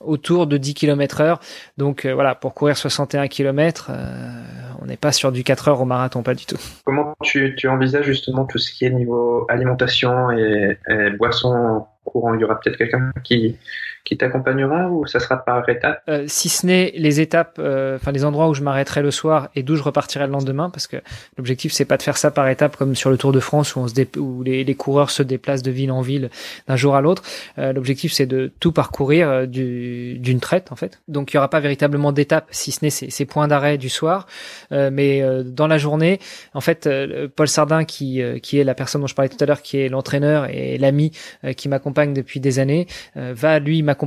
autour 0.01 0.47
de 0.47 0.57
10 0.57 0.75
km 0.75 1.21
heure. 1.21 1.41
Donc 1.77 2.05
euh, 2.05 2.15
voilà, 2.15 2.35
pour 2.35 2.55
courir 2.55 2.77
61 2.77 3.29
km, 3.29 3.91
euh, 3.91 4.43
on 4.81 4.87
n'est 4.87 4.97
pas 4.97 5.13
sur 5.13 5.33
du 5.33 5.45
4 5.45 5.69
heures 5.69 5.81
au 5.81 5.85
marathon, 5.85 6.23
pas 6.23 6.35
du 6.35 6.47
tout. 6.47 6.57
Comment 6.85 7.15
tu, 7.23 7.55
tu 7.57 7.69
envisages 7.69 8.07
justement 8.07 8.45
tout 8.45 8.59
ce 8.59 8.73
qui 8.73 8.85
est 8.85 8.91
niveau 8.91 9.47
alimentation 9.49 10.31
et, 10.31 10.79
et 10.89 11.11
boisson 11.11 11.87
courant. 12.11 12.35
Il 12.35 12.41
y 12.41 12.45
aura 12.45 12.61
peut-être 12.61 12.77
quelqu'un 12.77 13.13
qui, 13.25 13.57
qui 14.05 14.17
t'accompagnera 14.17 14.89
ou 14.89 15.07
ça 15.07 15.21
sera 15.21 15.37
par 15.37 15.69
étapes? 15.69 16.03
Euh, 16.09 16.25
Si 16.27 16.49
ce 16.49 16.67
n'est 16.67 16.93
les 16.97 17.21
étapes, 17.21 17.57
euh, 17.59 17.97
enfin 17.97 18.13
les 18.13 18.25
endroits 18.25 18.49
où 18.49 18.55
je 18.55 18.63
m'arrêterai 18.63 19.03
le 19.03 19.11
soir 19.11 19.49
et 19.55 19.63
d'où 19.63 19.77
je 19.77 19.83
repartirai 19.83 20.27
le 20.27 20.33
lendemain, 20.33 20.69
parce 20.69 20.87
que 20.89 20.97
l'objectif 21.37 21.73
c'est 21.73 21.85
pas 21.85 21.97
de 21.97 22.03
faire 22.03 22.17
ça 22.17 22.31
par 22.31 22.49
étapes 22.49 22.77
comme 22.77 22.95
sur 22.95 23.11
le 23.11 23.19
Tour 23.19 23.33
de 23.33 23.41
France 23.41 23.77
où 23.77 23.81
on 23.81 23.89
se 23.89 24.19
où 24.19 24.43
les, 24.43 24.65
les, 24.65 24.75
coureurs 24.75 25.11
se 25.11 25.23
déplacent 25.23 25.63
de 25.63 25.71
ville 25.71 25.93
en 25.93 26.01
ville 26.01 26.31
d'un 26.67 26.77
jour 26.77 26.97
à 26.97 27.01
l'autre. 27.01 27.23
Euh, 27.59 27.73
l'objectif 27.73 28.13
c'est 28.13 28.27
de 28.27 28.51
tout 28.59 28.73
parcourir 28.73 29.29
euh, 29.29 29.47
d'une 29.47 30.41
traite 30.41 30.73
en 30.73 30.77
fait. 30.77 31.01
Donc 31.07 31.33
il 31.33 31.37
y 31.37 31.39
aura 31.39 31.51
pas 31.51 31.61
véritablement 31.61 32.13
d'étapes 32.13 32.49
si 32.51 32.73
ce 32.73 32.85
n'est 32.85 32.91
ces, 32.91 33.11
ces, 33.11 33.27
points 33.27 33.47
d'arrêt 33.47 33.79
du 33.79 33.89
soir, 33.89 34.27
mais 34.71 35.23
dans 35.45 35.69
la 35.69 35.79
journée, 35.79 36.19
en 36.53 36.61
fait, 36.61 36.89
Paul 37.37 37.47
Sardin 37.47 37.85
qui 37.85 38.21
qui 38.43 38.59
est 38.59 38.65
la 38.65 38.75
personne 38.75 39.03
dont 39.03 39.07
je 39.07 39.15
parlais 39.15 39.29
tout 39.29 39.37
à 39.41 39.47
l'heure, 39.47 39.63
qui 39.63 39.79
est 39.79 39.89
l'entraîneur 39.89 40.47
et 40.51 40.79
l'ami 40.79 41.13
qui 41.57 41.69
m'accompagne 41.69 42.13
depuis 42.13 42.41
des 42.41 42.59
années, 42.59 42.87
va 43.15 43.61
lui 43.61 43.83
m'accompagner 43.83 44.00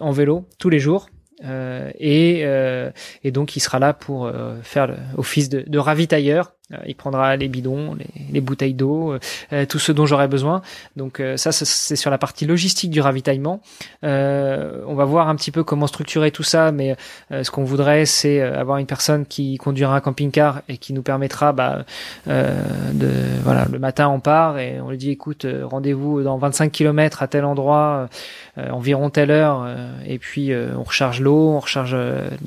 en 0.00 0.10
vélo 0.10 0.46
tous 0.58 0.70
les 0.70 0.78
jours. 0.78 1.08
Euh, 1.44 1.90
et, 1.98 2.42
euh, 2.44 2.90
et 3.24 3.30
donc 3.30 3.56
il 3.56 3.60
sera 3.60 3.78
là 3.78 3.94
pour 3.94 4.26
euh, 4.26 4.60
faire 4.62 4.94
l'office 5.16 5.48
de, 5.48 5.64
de 5.66 5.78
ravitailleur 5.78 6.52
il 6.86 6.94
prendra 6.94 7.36
les 7.36 7.48
bidons, 7.48 7.96
les, 8.32 8.40
bouteilles 8.40 8.74
d'eau, 8.74 9.12
euh, 9.12 9.18
euh, 9.52 9.66
tout 9.66 9.78
ce 9.78 9.92
dont 9.92 10.06
j'aurai 10.06 10.28
besoin. 10.28 10.62
Donc 10.96 11.22
ça, 11.36 11.52
c'est 11.52 11.96
sur 11.96 12.10
la 12.10 12.18
partie 12.18 12.46
logistique 12.46 12.90
du 12.90 13.00
ravitaillement. 13.00 13.60
on 14.02 14.94
va 14.94 15.04
voir 15.04 15.28
un 15.28 15.36
petit 15.36 15.50
peu 15.50 15.64
comment 15.64 15.86
structurer 15.86 16.30
tout 16.30 16.42
ça, 16.42 16.72
mais 16.72 16.96
ce 17.30 17.50
qu'on 17.50 17.64
voudrait, 17.64 18.06
c'est 18.06 18.40
avoir 18.40 18.78
une 18.78 18.86
personne 18.86 19.26
qui 19.26 19.56
conduira 19.56 19.94
un 19.94 20.00
camping-car 20.00 20.62
et 20.68 20.78
qui 20.78 20.92
nous 20.92 21.02
permettra, 21.02 21.52
bah, 21.52 21.84
de 22.26 23.10
voilà, 23.42 23.66
le 23.70 23.78
matin 23.78 24.08
on 24.08 24.20
part 24.20 24.58
et 24.58 24.80
on 24.80 24.90
lui 24.90 24.98
dit, 24.98 25.10
écoute, 25.10 25.46
rendez-vous 25.64 26.22
dans 26.22 26.38
25 26.38 26.70
km 26.72 27.22
à 27.22 27.28
tel 27.28 27.44
endroit, 27.44 28.08
environ 28.56 29.10
telle 29.10 29.30
heure, 29.30 29.66
et 30.06 30.18
puis 30.18 30.52
on 30.54 30.82
recharge 30.82 31.20
l'eau, 31.20 31.50
on 31.50 31.60
recharge 31.60 31.96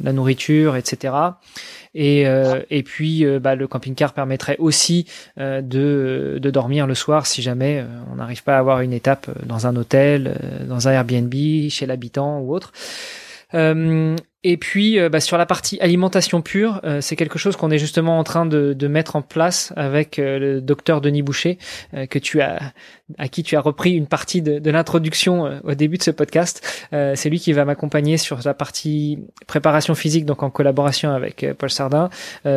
la 0.03 0.13
nourriture, 0.13 0.75
etc. 0.75 1.13
Et, 1.95 2.27
euh, 2.27 2.61
et 2.69 2.83
puis, 2.83 3.25
euh, 3.25 3.39
bah, 3.39 3.55
le 3.55 3.67
camping-car 3.67 4.13
permettrait 4.13 4.57
aussi 4.57 5.05
euh, 5.37 5.61
de, 5.61 6.39
de 6.41 6.49
dormir 6.49 6.87
le 6.87 6.95
soir 6.95 7.27
si 7.27 7.41
jamais 7.41 7.85
on 8.11 8.15
n'arrive 8.15 8.43
pas 8.43 8.55
à 8.55 8.59
avoir 8.59 8.81
une 8.81 8.93
étape 8.93 9.29
dans 9.45 9.67
un 9.67 9.75
hôtel, 9.75 10.35
dans 10.67 10.87
un 10.87 10.91
Airbnb, 10.91 11.33
chez 11.69 11.85
l'habitant 11.85 12.39
ou 12.39 12.53
autre. 12.53 12.71
Et 14.43 14.57
puis 14.57 14.99
euh, 14.99 15.09
bah, 15.09 15.19
sur 15.19 15.37
la 15.37 15.45
partie 15.45 15.79
alimentation 15.79 16.41
pure, 16.41 16.81
euh, 16.83 16.99
c'est 17.01 17.15
quelque 17.15 17.39
chose 17.39 17.55
qu'on 17.55 17.71
est 17.71 17.77
justement 17.77 18.19
en 18.19 18.23
train 18.23 18.45
de, 18.45 18.73
de 18.73 18.87
mettre 18.87 19.15
en 19.15 19.21
place 19.21 19.71
avec 19.77 20.19
euh, 20.19 20.37
le 20.37 20.61
docteur 20.61 20.99
Denis 20.99 21.21
Boucher, 21.21 21.57
que 22.09 22.19
tu 22.19 22.41
as, 22.41 22.59
à 23.17 23.27
qui 23.27 23.43
tu 23.43 23.55
as 23.55 23.61
repris 23.61 23.93
une 23.93 24.07
partie 24.07 24.41
de, 24.41 24.59
de 24.59 24.71
l'introduction 24.71 25.59
au 25.63 25.73
début 25.73 25.97
de 25.97 26.03
ce 26.03 26.11
podcast. 26.11 26.87
c'est 26.91 27.29
lui 27.29 27.39
qui 27.39 27.53
va 27.53 27.65
m'accompagner 27.65 28.17
sur 28.17 28.39
la 28.43 28.53
partie 28.53 29.19
préparation 29.47 29.95
physique, 29.95 30.25
donc 30.25 30.43
en 30.43 30.49
collaboration 30.49 31.11
avec 31.11 31.45
Paul 31.57 31.69
Sardin, 31.69 32.09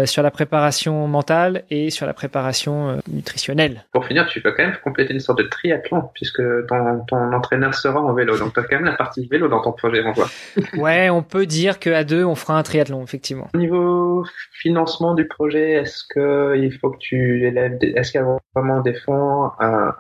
sur 0.04 0.22
la 0.22 0.30
préparation 0.30 1.06
mentale 1.06 1.64
et 1.70 1.90
sur 1.90 2.06
la 2.06 2.14
préparation 2.14 3.00
nutritionnelle. 3.08 3.84
Pour 3.92 4.06
finir, 4.06 4.26
tu 4.26 4.40
vas 4.40 4.52
quand 4.52 4.64
même 4.64 4.76
compléter 4.82 5.12
une 5.12 5.20
sorte 5.20 5.38
de 5.38 5.44
triathlon 5.44 6.08
puisque 6.14 6.42
ton, 6.66 7.04
ton 7.06 7.32
entraîneur 7.32 7.74
sera 7.74 8.00
en 8.00 8.12
vélo, 8.14 8.38
donc 8.38 8.54
tu 8.54 8.60
as 8.60 8.64
quand 8.64 8.76
même 8.76 8.86
la 8.86 8.92
partie 8.96 9.26
vélo 9.26 9.48
dans 9.48 9.60
ton 9.60 9.72
projet, 9.72 10.02
on 10.04 10.12
voit. 10.12 10.30
ouais, 10.76 11.10
on 11.10 11.22
peut 11.22 11.46
dire 11.46 11.75
qu'à 11.78 12.04
deux, 12.04 12.24
on 12.24 12.34
fera 12.34 12.58
un 12.58 12.62
triathlon, 12.62 13.02
effectivement. 13.02 13.48
Au 13.54 13.58
niveau 13.58 14.24
financement 14.52 15.14
du 15.14 15.26
projet, 15.26 15.72
est-ce 15.72 16.04
que 16.08 16.56
il 16.56 16.72
faut 16.78 16.90
que 16.90 16.98
tu 16.98 17.46
élèves, 17.46 17.78
est-ce 17.82 18.12
qu'il 18.12 18.20
y 18.20 18.24
a 18.24 18.38
vraiment 18.54 18.80
des 18.80 18.94
fonds 18.94 19.50
à, 19.58 19.96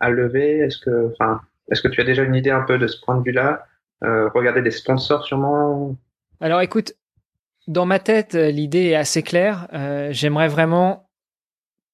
à, 0.00 0.10
lever? 0.10 0.58
Est-ce 0.58 0.78
que, 0.78 1.12
enfin, 1.12 1.40
est-ce 1.70 1.82
que 1.82 1.88
tu 1.88 2.00
as 2.00 2.04
déjà 2.04 2.22
une 2.22 2.34
idée 2.34 2.50
un 2.50 2.62
peu 2.62 2.78
de 2.78 2.86
ce 2.86 3.00
point 3.00 3.16
de 3.16 3.22
vue-là? 3.22 3.66
Euh, 4.04 4.28
Regarder 4.34 4.62
des 4.62 4.70
sponsors 4.70 5.24
sûrement? 5.24 5.96
Alors, 6.40 6.60
écoute, 6.60 6.94
dans 7.66 7.86
ma 7.86 7.98
tête, 7.98 8.34
l'idée 8.34 8.86
est 8.86 8.94
assez 8.94 9.22
claire. 9.22 9.68
Euh, 9.74 10.08
j'aimerais 10.10 10.48
vraiment 10.48 11.08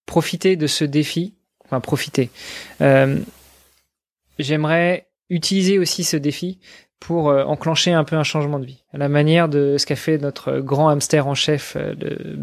profiter 0.06 0.56
de 0.56 0.66
ce 0.66 0.84
défi, 0.84 1.34
enfin 1.64 1.80
profiter. 1.80 2.30
Euh, 2.80 3.18
j'aimerais 4.38 5.08
utiliser 5.30 5.78
aussi 5.78 6.04
ce 6.04 6.16
défi 6.16 6.60
pour 7.06 7.28
euh, 7.28 7.44
enclencher 7.44 7.92
un 7.92 8.02
peu 8.02 8.16
un 8.16 8.22
changement 8.22 8.58
de 8.58 8.64
vie. 8.64 8.82
À 8.94 8.98
la 8.98 9.08
manière 9.08 9.48
de 9.48 9.76
ce 9.76 9.84
qu'a 9.84 9.96
fait 9.96 10.16
notre 10.16 10.60
grand 10.60 10.88
hamster 10.88 11.26
en 11.26 11.34
chef, 11.34 11.76
euh, 11.76 11.94
de, 11.94 12.38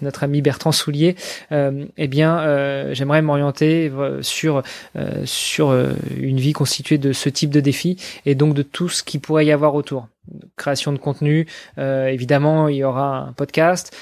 notre 0.00 0.24
ami 0.24 0.42
Bertrand 0.42 0.72
Soulier, 0.72 1.14
euh, 1.52 1.84
eh 1.96 2.08
bien, 2.08 2.40
euh, 2.40 2.92
j'aimerais 2.92 3.22
m'orienter 3.22 3.92
sur 4.20 4.64
sur 5.24 5.72
une 6.16 6.40
vie 6.40 6.52
constituée 6.52 6.98
de 6.98 7.12
ce 7.12 7.28
type 7.28 7.50
de 7.50 7.60
défi 7.60 7.96
et 8.26 8.34
donc 8.34 8.54
de 8.54 8.62
tout 8.62 8.88
ce 8.88 9.04
qui 9.04 9.20
pourrait 9.20 9.46
y 9.46 9.52
avoir 9.52 9.76
autour. 9.76 10.08
Création 10.56 10.92
de 10.92 10.98
contenu, 10.98 11.46
évidemment, 11.78 12.66
il 12.66 12.76
y 12.76 12.84
aura 12.84 13.18
un 13.28 13.32
podcast, 13.32 13.96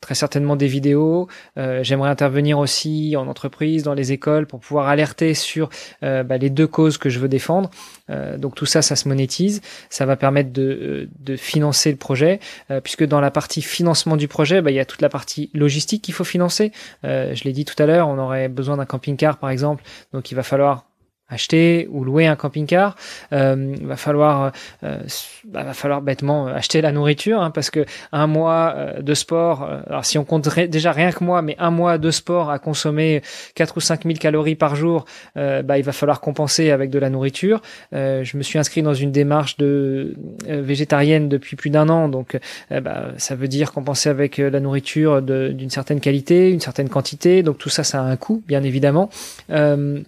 très 0.00 0.14
certainement 0.14 0.56
des 0.56 0.66
vidéos. 0.66 1.28
Euh, 1.58 1.82
j'aimerais 1.82 2.10
intervenir 2.10 2.58
aussi 2.58 3.14
en 3.16 3.28
entreprise, 3.28 3.82
dans 3.82 3.94
les 3.94 4.12
écoles, 4.12 4.46
pour 4.46 4.60
pouvoir 4.60 4.88
alerter 4.88 5.34
sur 5.34 5.68
euh, 6.02 6.22
bah, 6.22 6.38
les 6.38 6.50
deux 6.50 6.66
causes 6.66 6.98
que 6.98 7.10
je 7.10 7.18
veux 7.18 7.28
défendre. 7.28 7.70
Euh, 8.08 8.38
donc 8.38 8.54
tout 8.54 8.66
ça, 8.66 8.82
ça 8.82 8.96
se 8.96 9.08
monétise. 9.08 9.60
Ça 9.90 10.06
va 10.06 10.16
permettre 10.16 10.52
de, 10.52 11.08
financer 11.36 11.90
le 11.90 11.96
projet, 11.96 12.40
puisque 12.82 13.04
dans 13.04 13.20
la 13.20 13.30
partie 13.30 13.62
financement 13.62 14.16
du 14.16 14.26
projet, 14.26 14.60
bah, 14.60 14.70
il 14.70 14.74
y 14.74 14.80
a 14.80 14.84
toute 14.84 15.00
la 15.00 15.08
partie 15.08 15.48
logistique 15.54 16.02
qu'il 16.02 16.14
faut 16.14 16.24
financer. 16.24 16.72
je 17.04 17.44
l'ai 17.44 17.52
dit 17.52 17.64
tout 17.64 17.80
à 17.80 17.86
l'heure, 17.86 18.08
on 18.08 18.18
aurait 18.18 18.48
besoin 18.48 18.76
d'un 18.76 18.84
camping-car, 18.84 19.38
par 19.38 19.50
exemple. 19.50 19.84
Donc 20.12 20.32
il 20.32 20.34
va 20.34 20.42
falloir 20.42 20.89
acheter 21.30 21.88
ou 21.90 22.04
louer 22.04 22.26
un 22.26 22.36
camping-car, 22.36 22.96
euh, 23.32 23.74
va 23.82 23.96
falloir 23.96 24.52
euh, 24.82 24.98
bah, 25.44 25.62
va 25.62 25.74
falloir 25.74 26.02
bêtement 26.02 26.46
acheter 26.46 26.80
la 26.80 26.92
nourriture 26.92 27.40
hein, 27.42 27.50
parce 27.50 27.70
que 27.70 27.84
un 28.12 28.26
mois 28.26 28.74
euh, 28.76 29.02
de 29.02 29.14
sport, 29.14 29.62
euh, 29.62 29.80
alors 29.86 30.04
si 30.04 30.18
on 30.18 30.24
compte 30.24 30.48
déjà 30.68 30.92
rien 30.92 31.12
que 31.12 31.24
moi, 31.24 31.42
mais 31.42 31.56
un 31.58 31.70
mois 31.70 31.98
de 31.98 32.10
sport 32.10 32.50
à 32.50 32.58
consommer 32.58 33.22
4 33.54 33.76
ou 33.76 33.80
5 33.80 34.04
000 34.04 34.14
calories 34.18 34.54
par 34.54 34.74
jour, 34.74 35.04
bah, 35.34 35.78
il 35.78 35.84
va 35.84 35.92
falloir 35.92 36.20
compenser 36.20 36.70
avec 36.70 36.90
de 36.90 36.98
la 36.98 37.10
nourriture. 37.10 37.60
je 37.92 38.36
me 38.36 38.42
suis 38.42 38.58
inscrit 38.58 38.82
dans 38.82 38.94
une 38.94 39.12
démarche 39.12 39.56
de 39.56 40.14
végétarienne 40.46 41.28
depuis 41.28 41.56
plus 41.56 41.70
d'un 41.70 41.88
an, 41.88 42.08
donc 42.08 42.38
bah, 42.70 43.08
ça 43.16 43.34
veut 43.34 43.48
dire 43.48 43.72
compenser 43.72 44.08
avec 44.08 44.38
la 44.38 44.60
nourriture 44.60 45.22
d'une 45.22 45.70
certaine 45.70 46.00
qualité, 46.00 46.50
une 46.50 46.60
certaine 46.60 46.88
quantité, 46.88 47.42
donc 47.42 47.58
tout 47.58 47.68
ça, 47.68 47.84
ça 47.84 48.02
a 48.02 48.04
un 48.04 48.16
coût, 48.16 48.42
bien 48.46 48.62
évidemment. 48.62 49.10
Euh, 49.50 50.00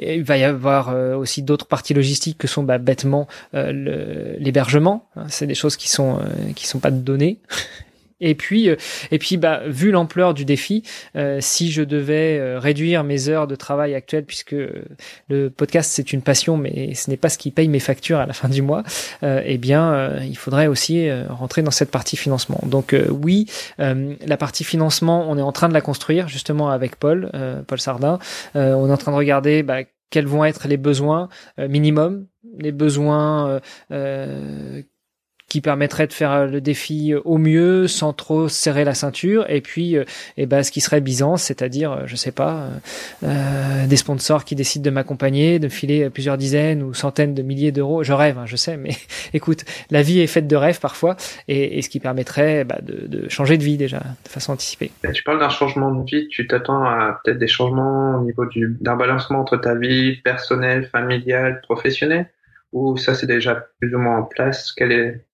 il 0.00 0.24
va 0.24 0.36
y 0.38 0.44
avoir 0.44 0.88
euh, 0.88 1.14
aussi 1.16 1.42
d'autres 1.42 1.66
parties 1.66 1.94
logistiques 1.94 2.38
que 2.38 2.46
sont 2.46 2.62
bah, 2.62 2.78
bêtement 2.78 3.28
euh, 3.54 4.36
l'hébergement. 4.38 5.08
Hein, 5.16 5.26
c'est 5.28 5.46
des 5.46 5.54
choses 5.54 5.76
qui 5.76 5.88
sont 5.88 6.18
euh, 6.18 6.52
qui 6.54 6.66
sont 6.66 6.78
pas 6.78 6.90
données. 6.90 7.38
Et 8.20 8.34
puis, 8.34 8.68
et 9.10 9.18
puis, 9.18 9.36
bah, 9.36 9.62
vu 9.66 9.90
l'ampleur 9.90 10.34
du 10.34 10.44
défi, 10.44 10.82
si 11.40 11.70
je 11.70 11.82
devais 11.82 12.58
réduire 12.58 13.04
mes 13.04 13.28
heures 13.28 13.46
de 13.46 13.54
travail 13.54 13.94
actuelles, 13.94 14.24
puisque 14.24 14.56
le 15.28 15.48
podcast 15.48 15.90
c'est 15.92 16.12
une 16.12 16.22
passion, 16.22 16.56
mais 16.56 16.94
ce 16.94 17.10
n'est 17.10 17.16
pas 17.16 17.28
ce 17.28 17.38
qui 17.38 17.50
paye 17.50 17.68
mes 17.68 17.80
factures 17.80 18.18
à 18.18 18.26
la 18.26 18.32
fin 18.32 18.48
du 18.48 18.62
mois, 18.62 18.82
eh 19.22 19.58
bien, 19.58 20.20
il 20.22 20.36
faudrait 20.36 20.66
aussi 20.66 21.10
rentrer 21.28 21.62
dans 21.62 21.70
cette 21.70 21.90
partie 21.90 22.16
financement. 22.16 22.60
Donc 22.64 22.94
oui, 23.10 23.46
la 23.78 24.36
partie 24.36 24.64
financement, 24.64 25.26
on 25.28 25.38
est 25.38 25.42
en 25.42 25.52
train 25.52 25.68
de 25.68 25.74
la 25.74 25.80
construire 25.80 26.28
justement 26.28 26.70
avec 26.70 26.96
Paul, 26.96 27.30
Paul 27.66 27.80
Sardin. 27.80 28.18
on 28.54 28.88
est 28.88 28.92
en 28.92 28.98
train 28.98 29.12
de 29.12 29.16
regarder 29.16 29.62
bah, 29.62 29.82
quels 30.10 30.26
vont 30.26 30.44
être 30.44 30.68
les 30.68 30.76
besoins 30.76 31.28
euh, 31.58 31.68
minimum, 31.68 32.26
les 32.58 32.72
besoins 32.72 33.48
euh, 33.48 33.60
euh, 33.92 34.82
qui 35.50 35.60
permettrait 35.60 36.06
de 36.06 36.12
faire 36.12 36.46
le 36.46 36.60
défi 36.60 37.12
au 37.24 37.36
mieux 37.36 37.88
sans 37.88 38.12
trop 38.12 38.48
serrer 38.48 38.84
la 38.84 38.94
ceinture. 38.94 39.44
Et 39.50 39.60
puis 39.60 39.96
et 39.96 40.04
eh 40.38 40.46
ben 40.46 40.62
ce 40.62 40.70
qui 40.70 40.80
serait 40.80 41.00
Byzance 41.00 41.42
c'est-à-dire 41.42 42.06
je 42.06 42.16
sais 42.16 42.30
pas 42.30 42.68
des 43.22 43.96
sponsors 43.96 44.44
qui 44.44 44.54
décident 44.54 44.84
de 44.84 44.90
m'accompagner 44.90 45.58
de 45.58 45.68
filer 45.68 46.08
plusieurs 46.08 46.38
dizaines 46.38 46.82
ou 46.82 46.94
centaines 46.94 47.34
de 47.34 47.42
milliers 47.42 47.72
d'euros. 47.72 48.04
Je 48.04 48.12
rêve 48.12 48.38
hein, 48.38 48.46
je 48.46 48.56
sais 48.56 48.76
mais 48.76 48.90
écoute 49.34 49.64
la 49.90 50.02
vie 50.02 50.20
est 50.20 50.28
faite 50.28 50.46
de 50.46 50.56
rêves 50.56 50.78
parfois 50.78 51.16
et, 51.48 51.78
et 51.78 51.82
ce 51.82 51.88
qui 51.88 51.98
permettrait 51.98 52.64
bah, 52.64 52.78
de, 52.80 53.08
de, 53.08 53.28
changer 53.28 53.58
de 53.58 53.64
vie 53.64 53.76
déjà 53.76 53.98
de 53.98 54.28
façon 54.28 54.52
anticipée. 54.52 54.92
Tu 55.12 55.24
parles 55.24 55.40
d'un 55.40 55.50
changement 55.50 55.92
de 55.92 56.08
vie 56.08 56.28
tu 56.28 56.46
t'attends 56.46 56.84
à 56.84 57.20
peut-être 57.24 57.38
des 57.38 57.48
changements 57.48 58.20
au 58.20 58.24
niveau 58.24 58.46
du 58.46 58.76
d'un 58.80 58.94
balancement 58.94 59.40
entre 59.40 59.56
ta 59.56 59.74
vie 59.74 60.16
personnelle 60.22 60.86
familiale 60.86 61.60
professionnelle 61.62 62.30
ou 62.72 62.96
ça 62.96 63.14
c'est 63.14 63.26
déjà 63.26 63.66
plus 63.80 63.94
ou 63.94 63.98
moins 63.98 64.18
en 64.18 64.22
place? 64.22 64.72
Quel 64.72 64.92
est, 64.92 65.24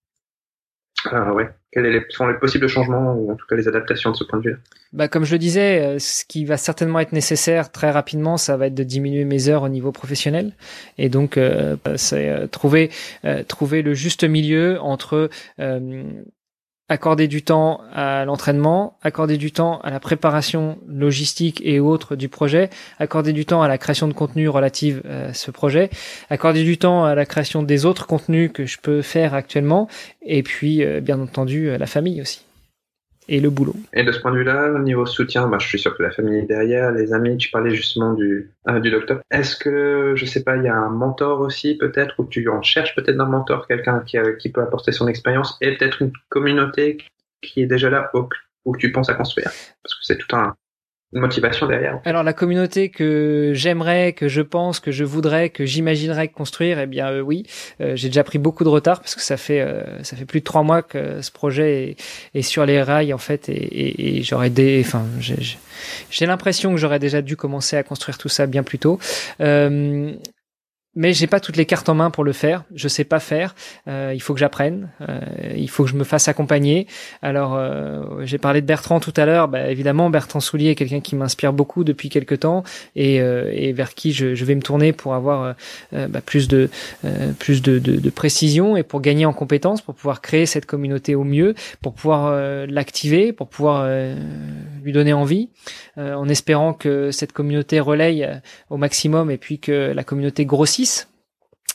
euh, 1.13 1.33
ouais, 1.33 1.49
quels 1.73 2.07
sont 2.09 2.27
les 2.27 2.39
possibles 2.39 2.69
changements 2.69 3.15
ou 3.15 3.31
en 3.31 3.37
tout 3.37 3.47
cas 3.47 3.55
les 3.55 3.69
adaptations 3.69 4.11
de 4.11 4.17
ce 4.17 4.25
point 4.25 4.39
de 4.39 4.51
vue 4.51 4.57
bah, 4.93 5.09
Comme 5.09 5.25
je 5.25 5.33
le 5.33 5.39
disais, 5.39 5.85
euh, 5.85 5.99
ce 5.99 6.25
qui 6.25 6.45
va 6.45 6.57
certainement 6.57 7.01
être 7.01 7.13
nécessaire 7.13 7.71
très 7.71 7.91
rapidement, 7.91 8.39
ça 8.39 8.57
va 8.57 8.69
être 8.69 8.75
de 8.75 8.83
diminuer 8.83 9.25
mes 9.25 9.49
heures 9.49 9.63
au 9.63 9.69
niveau 9.69 9.93
professionnel. 9.93 10.53
Et 10.97 11.09
donc, 11.09 11.37
euh, 11.37 11.77
c'est 11.97 12.31
euh, 12.31 12.47
trouver, 12.47 12.91
trouver 13.47 13.83
le 13.83 13.95
juste 13.95 14.25
milieu 14.25 14.81
entre 14.81 15.29
accorder 16.89 17.27
du 17.27 17.43
temps 17.43 17.81
à 17.93 18.25
l'entraînement, 18.25 18.97
accorder 19.03 19.37
du 19.37 19.51
temps 19.53 19.81
à 19.81 19.91
la 19.91 20.01
préparation 20.01 20.79
logistique 20.89 21.61
et 21.65 21.81
autres 21.81 22.17
du 22.17 22.29
projet, 22.29 22.71
accorder 22.99 23.33
du 23.33 23.45
temps 23.45 23.63
à 23.63 23.69
la 23.69 23.79
création 23.79 24.07
de 24.09 24.13
contenu 24.13 24.49
relative 24.49 25.03
à 25.09 25.35
ce 25.35 25.51
projet, 25.51 25.91
accorder 26.31 26.63
du 26.63 26.79
temps 26.79 27.05
à 27.05 27.15
la 27.15 27.27
création 27.27 27.63
des 27.63 27.87
autres 27.87 28.07
contenus 28.07 28.51
que 28.53 28.67
je 28.67 28.79
peux 28.79 29.03
faire 29.03 29.35
actuellement, 29.35 29.89
et 30.23 30.43
puis 30.43 30.85
euh, 30.85 31.01
bien 31.01 31.21
entendu 31.21 31.77
la 31.77 31.87
famille 31.87 32.21
aussi 32.21 32.46
et 33.29 33.41
le 33.41 33.51
boulot. 33.51 33.75
Et 33.93 34.05
de 34.05 34.13
ce 34.13 34.21
point 34.21 34.33
de 34.33 34.39
vue-là, 34.39 34.71
au 34.73 34.79
niveau 34.79 35.07
soutien, 35.07 35.49
bah, 35.49 35.59
je 35.61 35.67
suis 35.67 35.79
sûr 35.79 35.97
que 35.97 36.03
la 36.03 36.11
famille 36.11 36.39
est 36.39 36.47
derrière, 36.47 36.93
les 36.93 37.13
amis, 37.13 37.37
tu 37.37 37.51
parlais 37.51 37.75
justement 37.75 38.13
du, 38.13 38.51
euh, 38.69 38.81
du 38.81 38.91
docteur. 38.91 39.21
Est-ce 39.31 39.57
que, 39.57 40.15
je 40.17 40.25
sais 40.25 40.43
pas, 40.43 40.57
il 40.57 40.65
y 40.65 40.69
a 40.69 40.77
un 40.77 40.91
mentor 40.91 41.41
aussi 41.41 41.77
peut-être, 41.77 42.15
ou 42.19 42.25
tu 42.25 42.49
en 42.49 42.63
cherches 42.63 42.95
peut-être 42.95 43.21
un 43.21 43.27
mentor, 43.27 43.67
quelqu'un 43.67 44.01
qui, 44.01 44.19
euh, 44.19 44.35
qui 44.35 44.51
peut 44.51 44.63
apporter 44.63 44.93
son 44.93 45.09
expérience, 45.09 45.57
et 45.61 45.77
peut-être 45.77 46.03
une 46.03 46.13
communauté 46.29 46.99
qui 47.43 47.63
est 47.63 47.67
déjà 47.67 47.91
là, 47.91 48.11
ou, 48.15 48.29
ou 48.65 48.77
tu 48.77 48.93
penses 48.93 49.09
à 49.09 49.15
construire? 49.15 49.51
Parce 49.83 49.95
que 49.95 50.01
c'est 50.03 50.19
tout 50.19 50.35
un, 50.37 50.55
motivation 51.21 51.67
derrière. 51.67 52.01
Alors 52.05 52.23
la 52.23 52.33
communauté 52.33 52.89
que 52.89 53.53
j'aimerais, 53.55 54.13
que 54.13 54.29
je 54.29 54.43
pense, 54.43 54.81
que 54.81 54.91
je 54.91 55.05
voudrais, 55.05 55.51
que 55.51 55.65
j'imaginerais 55.65 56.29
construire, 56.29 56.79
eh 56.79 56.87
bien 56.87 57.11
euh, 57.11 57.21
oui, 57.21 57.45
euh, 57.81 57.97
j'ai 57.97 58.09
déjà 58.09 58.25
pris 58.25 58.39
beaucoup 58.39 58.65
de 58.65 58.69
retard 58.69 59.01
parce 59.01 59.15
que 59.15 59.23
ça 59.23 59.37
fait 59.37 59.61
euh, 59.61 60.03
ça 60.03 60.17
fait 60.17 60.25
plus 60.25 60.41
de 60.41 60.45
trois 60.45 60.63
mois 60.63 60.83
que 60.83 61.21
ce 61.23 61.31
projet 61.31 61.97
est, 62.35 62.43
sur 62.43 62.67
les 62.67 62.83
rails 62.83 63.13
en 63.13 63.19
fait 63.19 63.49
et, 63.49 64.19
et, 64.19 64.23
j'aurais 64.23 64.51
des, 64.51 64.83
enfin 64.85 65.05
j'ai 66.11 66.27
l'impression 66.27 66.73
que 66.73 66.79
j'aurais 66.79 66.99
déjà 66.99 67.23
dû 67.23 67.37
commencer 67.37 67.77
à 67.77 67.83
construire 67.83 68.19
tout 68.19 68.29
ça 68.29 68.47
bien 68.47 68.63
plus 68.63 68.79
tôt 68.79 68.99
mais 70.97 71.13
j'ai 71.13 71.27
pas 71.27 71.41
toutes 71.41 71.57
les 71.57 71.67
cartes 71.67 71.89
en 71.89 71.95
main 71.95 72.11
pour 72.11 72.25
le 72.25 72.33
faire. 72.33 72.65
Je 72.75 72.89
sais 72.89 73.05
pas 73.05 73.21
faire. 73.21 73.55
Euh, 73.87 74.13
il 74.15 74.21
faut 74.21 74.33
que 74.33 74.41
j'apprenne. 74.41 74.89
Euh, 75.03 75.21
il 75.55 75.69
faut 75.69 75.85
que 75.85 75.91
je 75.91 75.95
me 75.95 76.05
fasse 76.05 76.27
accompagner. 76.27 76.87
Alors, 77.23 77.55
euh, 77.55 78.25
j'ai 78.25 78.39
parlé 78.39 78.63
de 78.63 78.67
Bertrand 78.67 78.99
tout 78.99 79.13
à 79.17 79.27
l'heure. 79.27 79.49
Bah, 79.49 79.71
évidemment, 79.71 80.09
Bertrand 80.09 80.41
Soulier 80.41 80.71
est 80.71 80.75
quelqu'un 80.75 81.01
qui 81.01 81.15
m'inspire 81.15 81.53
beaucoup 81.53 81.85
depuis 81.85 82.09
quelques 82.09 82.41
temps 82.41 82.65
et, 82.97 83.21
euh, 83.21 83.53
et 83.55 83.75
vers 83.75 83.95
qui 83.95 84.13
je, 84.13 84.35
je, 84.35 84.45
vais 84.47 84.55
me 84.55 84.63
tourner 84.63 84.95
pour 84.95 85.15
avoir 85.15 85.55
euh, 85.93 86.09
bah, 86.09 86.21
plus 86.25 86.49
de 86.49 86.71
plus 87.39 87.61
de, 87.61 87.79
de, 87.79 87.97
de, 87.97 88.11
précision 88.11 88.77
et 88.77 88.83
pour 88.83 89.01
gagner 89.01 89.27
en 89.27 89.35
compétences, 89.35 89.83
pour 89.83 89.95
pouvoir 89.95 90.23
créer 90.23 90.47
cette 90.47 90.65
communauté 90.65 91.15
au 91.15 91.25
mieux, 91.25 91.55
pour 91.83 91.93
pouvoir 91.93 92.35
l'activer, 92.67 93.33
pour 93.33 93.49
pouvoir 93.49 93.87
lui 94.87 94.93
donner 94.93 95.13
envie, 95.13 95.51
en 95.97 96.29
espérant 96.29 96.73
que 96.73 97.11
cette 97.11 97.33
communauté 97.33 97.81
relaye 97.81 98.41
au 98.71 98.77
maximum 98.77 99.31
et 99.31 99.37
puis 99.37 99.59
que 99.59 99.93
la 99.93 100.05
communauté 100.05 100.47
grossisse 100.47 101.09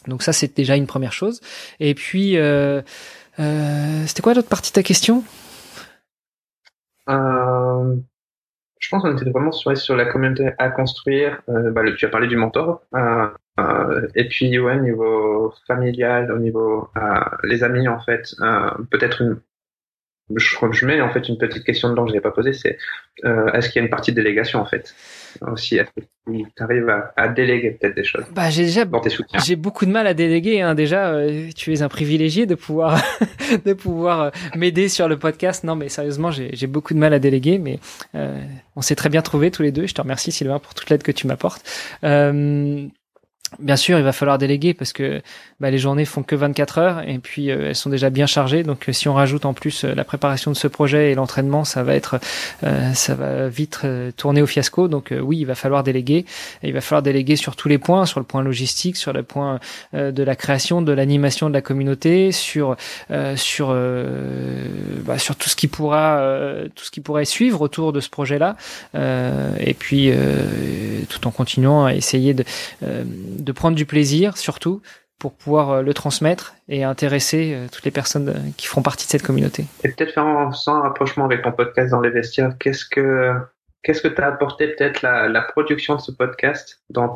donc 0.08 0.24
ça, 0.24 0.34
c'est 0.34 0.56
déjà 0.56 0.76
une 0.76 0.88
première 0.88 1.14
chose. 1.14 1.42
Et 1.80 1.94
puis, 1.94 2.38
euh, 2.38 2.82
euh, 3.40 4.04
c'était 4.06 4.22
quoi 4.22 4.34
l'autre 4.34 4.50
partie 4.50 4.72
de 4.72 4.76
ta 4.76 4.84
question? 4.84 5.24
Euh, 7.10 7.96
Je 8.80 8.90
pense 8.90 9.04
qu'on 9.04 9.16
était 9.16 9.30
vraiment 9.30 9.52
sur, 9.52 9.76
sur 9.78 9.96
la 9.96 10.06
communauté 10.06 10.52
à 10.58 10.70
construire. 10.70 11.42
Bah, 11.48 11.82
tu 11.96 12.06
as 12.06 12.10
parlé 12.10 12.28
du 12.28 12.36
mentor. 12.36 12.82
et 14.16 14.28
puis, 14.28 14.58
ouais, 14.58 14.76
au 14.76 14.82
niveau 14.82 15.54
familial, 15.68 16.32
au 16.32 16.40
niveau 16.40 16.90
les 17.44 17.64
amis, 17.64 17.88
en 17.88 18.00
fait, 18.00 18.36
peut-être 18.90 19.22
une 19.22 19.40
je, 20.36 20.56
je 20.72 20.86
mets 20.86 21.02
en 21.02 21.10
fait 21.10 21.28
une 21.30 21.38
petite 21.38 21.64
question 21.64 21.90
dedans 21.90 22.04
que 22.04 22.10
je 22.10 22.16
n'ai 22.16 22.22
pas 22.22 22.32
posée, 22.32 22.54
c'est 22.54 22.78
euh, 23.26 23.52
est-ce 23.54 23.70
qu'il 23.70 23.80
y 23.80 23.82
a 23.82 23.84
une 23.84 23.90
partie 23.90 24.12
de 24.12 24.16
délégation 24.16 24.60
en 24.60 24.66
fait 24.66 24.94
aussi 25.42 25.78
Est-ce 25.78 25.90
que 25.92 26.02
tu 26.28 26.46
arrives 26.60 26.90
à, 26.90 27.14
à, 27.16 27.28
déléguer 27.28 27.72
peut-être 27.72 27.96
des 27.96 28.04
choses 28.04 28.26
bah, 28.36 28.50
j'ai 28.50 28.64
déjà 28.64 28.86
j'ai 29.46 29.56
beaucoup 29.56 29.86
de 29.86 29.92
mal 29.92 30.08
à 30.08 30.14
déléguer. 30.14 30.62
Hein. 30.62 30.76
Déjà, 30.76 31.10
euh, 31.10 31.50
tu 31.56 31.74
es 31.74 31.82
un 31.82 31.90
privilégié 31.90 32.46
de 32.46 32.56
pouvoir 32.56 33.02
de 33.66 33.74
pouvoir 33.74 34.22
euh, 34.22 34.30
m'aider 34.56 34.90
sur 34.90 35.08
le 35.08 35.18
podcast. 35.18 35.64
Non, 35.64 35.76
mais 35.76 35.90
sérieusement, 35.90 36.32
j'ai 36.32 36.68
beaucoup 36.68 36.94
de 36.94 37.00
mal 37.00 37.14
à 37.14 37.20
déléguer, 37.20 37.58
mais 37.58 37.80
euh, 38.16 38.40
on 38.76 38.82
s'est 38.82 38.96
très 38.96 39.10
bien 39.10 39.22
trouvé 39.22 39.52
tous 39.52 39.64
les 39.64 39.72
deux. 39.72 39.88
Je 39.88 39.94
te 39.94 40.02
remercie 40.02 40.32
Sylvain 40.32 40.60
pour 40.60 40.74
toute 40.74 40.90
l'aide 40.90 41.04
que 41.04 41.12
tu 41.12 41.28
m'apportes. 41.28 41.64
Bien 43.60 43.76
sûr, 43.76 43.98
il 43.98 44.04
va 44.04 44.14
falloir 44.14 44.38
déléguer 44.38 44.74
parce 44.74 44.94
que 44.94 45.22
bah, 45.60 45.70
les 45.70 45.78
journées 45.78 46.06
font 46.06 46.24
que 46.24 46.36
24 46.36 46.78
heures 46.78 47.02
et 47.06 47.20
puis 47.20 47.52
euh, 47.52 47.68
elles 47.68 47.76
sont 47.76 47.90
déjà 47.90 48.10
bien 48.10 48.26
chargées. 48.26 48.64
Donc, 48.64 48.88
euh, 48.88 48.94
si 48.94 49.10
on 49.10 49.14
rajoute 49.14 49.46
en 49.46 49.54
plus 49.54 49.84
euh, 49.84 49.94
la 49.94 50.06
préparation 50.06 50.52
de 50.52 50.56
ce 50.56 50.70
projet 50.70 51.12
et 51.12 51.16
l'entraînement, 51.16 51.66
ça 51.66 51.84
va 51.84 51.94
être, 51.96 52.20
ça 52.94 53.14
va 53.16 53.50
vite 53.50 53.86
tourner 54.16 54.42
au 54.42 54.48
fiasco. 54.48 54.88
Donc, 54.88 55.14
oui, 55.22 55.40
il 55.40 55.46
va 55.46 55.56
falloir 55.56 55.84
déléguer. 55.84 56.26
il 56.64 56.74
va 56.74 56.82
falloir 56.82 57.02
déléguer 57.02 57.36
sur 57.36 57.56
tous 57.56 57.68
les 57.68 57.78
points, 57.78 58.06
sur 58.06 58.20
le 58.20 58.26
point 58.26 58.42
logistique, 58.42 58.96
sur 58.96 59.12
le 59.12 59.24
point 59.24 59.60
de 59.94 60.24
la 60.24 60.36
création, 60.36 60.82
de 60.82 60.92
l'animation 60.92 61.50
de 61.50 61.54
la 61.54 61.62
communauté, 61.62 62.32
sur 62.32 62.76
sur 63.36 63.76
bah, 65.06 65.18
sur 65.18 65.36
tout 65.36 65.50
ce 65.50 65.56
qui 65.56 65.68
pourra 65.68 66.22
tout 66.76 66.84
ce 66.84 66.92
qui 66.92 67.02
pourrait 67.02 67.26
suivre 67.26 67.62
autour 67.62 67.94
de 67.94 68.00
ce 68.00 68.10
projet-là. 68.10 68.56
et 68.96 69.74
puis, 69.74 70.12
tout 71.10 71.28
en 71.28 71.32
continuant 71.32 71.86
à 71.86 71.94
essayer 71.94 72.34
de 72.34 72.44
de 73.44 73.52
prendre 73.52 73.76
du 73.76 73.86
plaisir 73.86 74.38
surtout 74.38 74.82
pour 75.22 75.34
pouvoir 75.34 75.70
euh, 75.70 75.82
le 75.84 75.94
transmettre 75.94 76.56
et 76.68 76.84
intéresser 76.84 77.54
euh, 77.54 77.68
toutes 77.72 77.86
les 77.86 77.92
personnes 77.92 78.30
euh, 78.30 78.52
qui 78.58 78.66
feront 78.66 78.82
partie 78.82 79.06
de 79.06 79.12
cette 79.12 79.22
communauté. 79.22 79.66
Et 79.84 79.90
peut-être 79.90 80.14
faire 80.14 80.26
un, 80.26 80.50
rapprochement 80.82 81.26
avec 81.26 81.44
ton 81.44 81.52
podcast 81.52 81.92
dans 81.92 82.02
les 82.02 82.10
vestiaires. 82.10 82.54
Qu'est-ce 82.60 82.86
que 82.86 83.34
qu'est-ce 83.84 84.02
que 84.02 84.08
t'as 84.08 84.28
apporté 84.28 84.68
peut-être 84.68 85.04
la, 85.04 85.42
production 85.42 85.96
de 85.96 86.02
ce 86.02 86.12
podcast 86.12 86.82
dans 86.90 87.14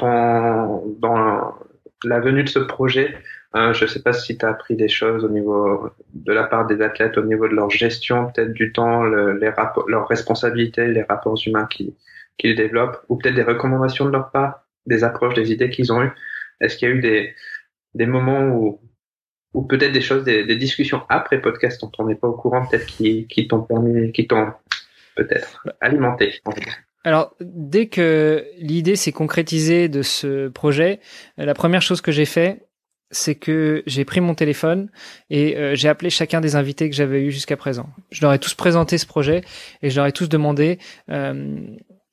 dans 0.99 1.55
la 2.03 2.19
venue 2.19 2.43
de 2.43 2.49
ce 2.49 2.59
projet? 2.59 3.17
Je 3.53 3.83
ne 3.83 3.87
sais 3.87 4.01
pas 4.01 4.13
si 4.13 4.37
tu 4.37 4.45
as 4.45 4.49
appris 4.49 4.75
des 4.75 4.89
choses 4.89 5.23
au 5.23 5.29
niveau 5.29 5.89
de 6.13 6.33
la 6.33 6.43
part 6.43 6.67
des 6.67 6.81
athlètes, 6.81 7.17
au 7.17 7.23
niveau 7.23 7.47
de 7.47 7.53
leur 7.53 7.69
gestion 7.69 8.31
peut-être 8.31 8.51
du 8.51 8.73
temps, 8.73 9.03
leurs 9.03 10.07
responsabilités, 10.07 10.87
les 10.87 11.03
rapports 11.03 11.37
humains 11.45 11.67
qu'ils 11.67 12.55
développent, 12.55 12.97
ou 13.09 13.15
peut-être 13.15 13.35
des 13.35 13.43
recommandations 13.43 14.05
de 14.05 14.11
leur 14.11 14.31
part? 14.31 14.64
Des 14.85 15.03
approches, 15.03 15.33
des 15.33 15.51
idées 15.51 15.69
qu'ils 15.69 15.91
ont 15.91 16.03
eues 16.03 16.11
Est-ce 16.61 16.77
qu'il 16.77 16.89
y 16.89 16.91
a 16.91 16.95
eu 16.95 17.01
des, 17.01 17.33
des 17.93 18.05
moments 18.05 18.47
où, 18.47 18.79
ou 19.53 19.63
peut-être 19.63 19.91
des 19.91 20.01
choses, 20.01 20.23
des, 20.23 20.43
des, 20.43 20.55
discussions 20.55 21.03
après 21.09 21.41
podcast 21.41 21.81
dont 21.81 21.91
on 21.99 22.05
n'est 22.05 22.15
pas 22.15 22.27
au 22.27 22.33
courant, 22.33 22.65
peut-être 22.65 22.85
qui, 22.85 23.27
qui 23.27 23.47
t'ont 23.47 23.61
permis, 23.61 24.11
qui 24.11 24.27
t'ont 24.27 24.51
peut-être 25.15 25.67
alimenté 25.81 26.41
alors, 27.05 27.35
dès 27.39 27.85
que 27.85 28.43
l'idée 28.57 28.95
s'est 28.95 29.11
concrétisée 29.11 29.89
de 29.89 30.01
ce 30.01 30.47
projet, 30.47 30.99
la 31.37 31.53
première 31.53 31.83
chose 31.83 32.01
que 32.01 32.11
j'ai 32.11 32.25
fait, 32.25 32.65
c'est 33.11 33.35
que 33.35 33.83
j'ai 33.85 34.05
pris 34.05 34.21
mon 34.21 34.33
téléphone 34.33 34.89
et 35.29 35.55
euh, 35.55 35.75
j'ai 35.75 35.87
appelé 35.87 36.09
chacun 36.09 36.41
des 36.41 36.55
invités 36.55 36.89
que 36.89 36.95
j'avais 36.95 37.23
eu 37.23 37.31
jusqu'à 37.31 37.57
présent. 37.57 37.89
Je 38.11 38.21
leur 38.21 38.33
ai 38.33 38.39
tous 38.39 38.55
présenté 38.55 38.97
ce 38.97 39.05
projet 39.05 39.43
et 39.83 39.91
je 39.91 39.95
leur 39.95 40.07
ai 40.07 40.11
tous 40.11 40.27
demandé 40.27 40.79
euh, 41.11 41.55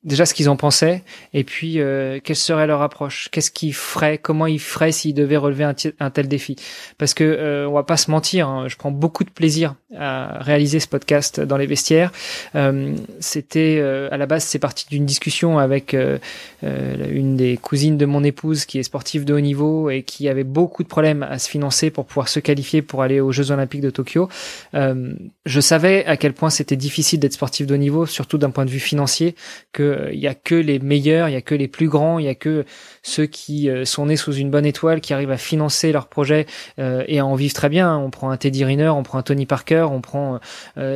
déjà 0.05 0.27
ce 0.27 0.35
qu'ils 0.35 0.49
en 0.49 0.57
pensaient 0.57 1.03
et 1.33 1.45
puis 1.45 1.81
euh, 1.81 2.21
quelle 2.23 2.37
serait 2.37 2.67
leur 2.67 2.83
approche? 2.83 3.29
Qu'est-ce 3.31 3.51
qu'ils 3.51 3.75
feraient? 3.75 4.19
Comment 4.19 4.47
ils 4.47 4.61
feraient 4.61 4.93
s'ils 4.93 5.15
devaient 5.15 5.37
relever 5.37 5.65
un, 5.65 6.11
tel 6.11 6.29
défi? 6.29 6.57
Parce 6.99 7.15
que 7.15 7.25
euh, 7.25 7.69
on 7.69 7.73
va 7.73 7.85
pas 7.85 7.97
se 7.97 8.11
mentir 8.11 8.49
hein, 8.49 8.69
je 8.69 8.77
prends 8.77 8.91
beaucoup 8.91 9.25
de 9.25 9.31
plaisir 9.31 9.75
à 9.97 10.39
réaliser 10.41 10.81
ce 10.81 10.89
podcast 10.89 11.41
dans 11.41 11.57
les 11.57 11.67
vestiaires. 11.67 12.13
Euh, 12.55 12.95
c'était 13.21 13.79
euh, 13.79 14.09
à 14.11 14.17
la 14.17 14.27
base 14.27 14.45
c'est 14.45 14.59
parti 14.59 14.87
d'une 14.89 15.07
discussion 15.07 15.59
avec 15.59 15.95
euh, 15.95 16.19
une 16.63 17.37
des 17.37 17.57
cousines 17.57 17.99
de 17.99 18.07
mon 18.07 18.25
épouse 18.25 18.65
qui 18.65 18.79
est 18.79 18.83
sportive 18.83 19.25
de 19.25 19.35
haut 19.35 19.41
niveau 19.41 19.91
et 19.91 20.03
qui 20.03 20.29
avait 20.29 20.45
beaucoup 20.45 20.83
de 20.83 20.89
problèmes 20.89 21.23
à 21.23 21.39
se 21.39 21.49
financer 21.49 21.91
pour 21.91 22.07
pouvoir 22.07 22.29
se 22.29 22.41
qualifier 22.41 22.83
pour 22.83 23.03
aller 23.03 23.21
aux 23.21 23.33
Jeux 23.33 23.51
Olympiques 23.51 23.81
de 23.81 23.91
Tokyo. 23.91 24.29
Je 24.75 25.61
savais 25.61 26.05
à 26.07 26.17
quel 26.17 26.33
point 26.33 26.51
c'était 26.51 26.77
difficile 26.77 27.21
d'être 27.21 27.33
sportif 27.33 27.67
de 27.67 27.75
haut 27.75 27.79
niveau 27.79 28.07
surtout 28.07 28.39
d'un 28.39 28.51
point 28.51 28.65
de 28.65 28.71
vue 28.71 28.81
financier 28.81 29.35
que 29.73 29.92
il 30.13 30.19
y 30.19 30.29
a 30.29 30.35
que 30.35 30.55
les 30.55 30.79
meilleurs, 30.79 31.29
il 31.29 31.33
y 31.33 31.37
a 31.37 31.41
que 31.43 31.55
les 31.55 31.69
plus 31.69 31.89
grands, 31.89 32.19
il 32.19 32.27
y 32.27 32.29
a 32.29 32.35
que 32.35 32.65
ceux 33.03 33.27
qui 33.27 33.69
sont 33.85 34.07
nés 34.07 34.17
sous 34.17 34.33
une 34.33 34.51
bonne 34.51 34.67
étoile, 34.67 35.01
qui 35.01 35.15
arrivent 35.15 35.31
à 35.31 35.37
financer 35.37 35.93
leur 35.93 36.09
projet 36.09 36.47
et 36.79 37.19
à 37.19 37.27
en 37.27 37.35
vivre 37.35 37.55
très 37.55 37.69
bien. 37.69 37.97
On 37.97 38.11
prend 38.11 38.31
un 38.31 38.37
Teddy 38.37 38.65
Riner, 38.65 38.89
on 38.89 39.03
prend 39.03 39.19
un 39.19 39.23
Tony 39.23 39.47
Parker, 39.47 39.87
on 39.91 40.01
prend 40.01 40.41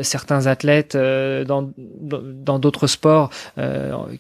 certains 0.03 0.47
athlètes 0.47 0.97
dans 0.97 1.63
d'autres 2.59 2.87
sports 2.87 3.31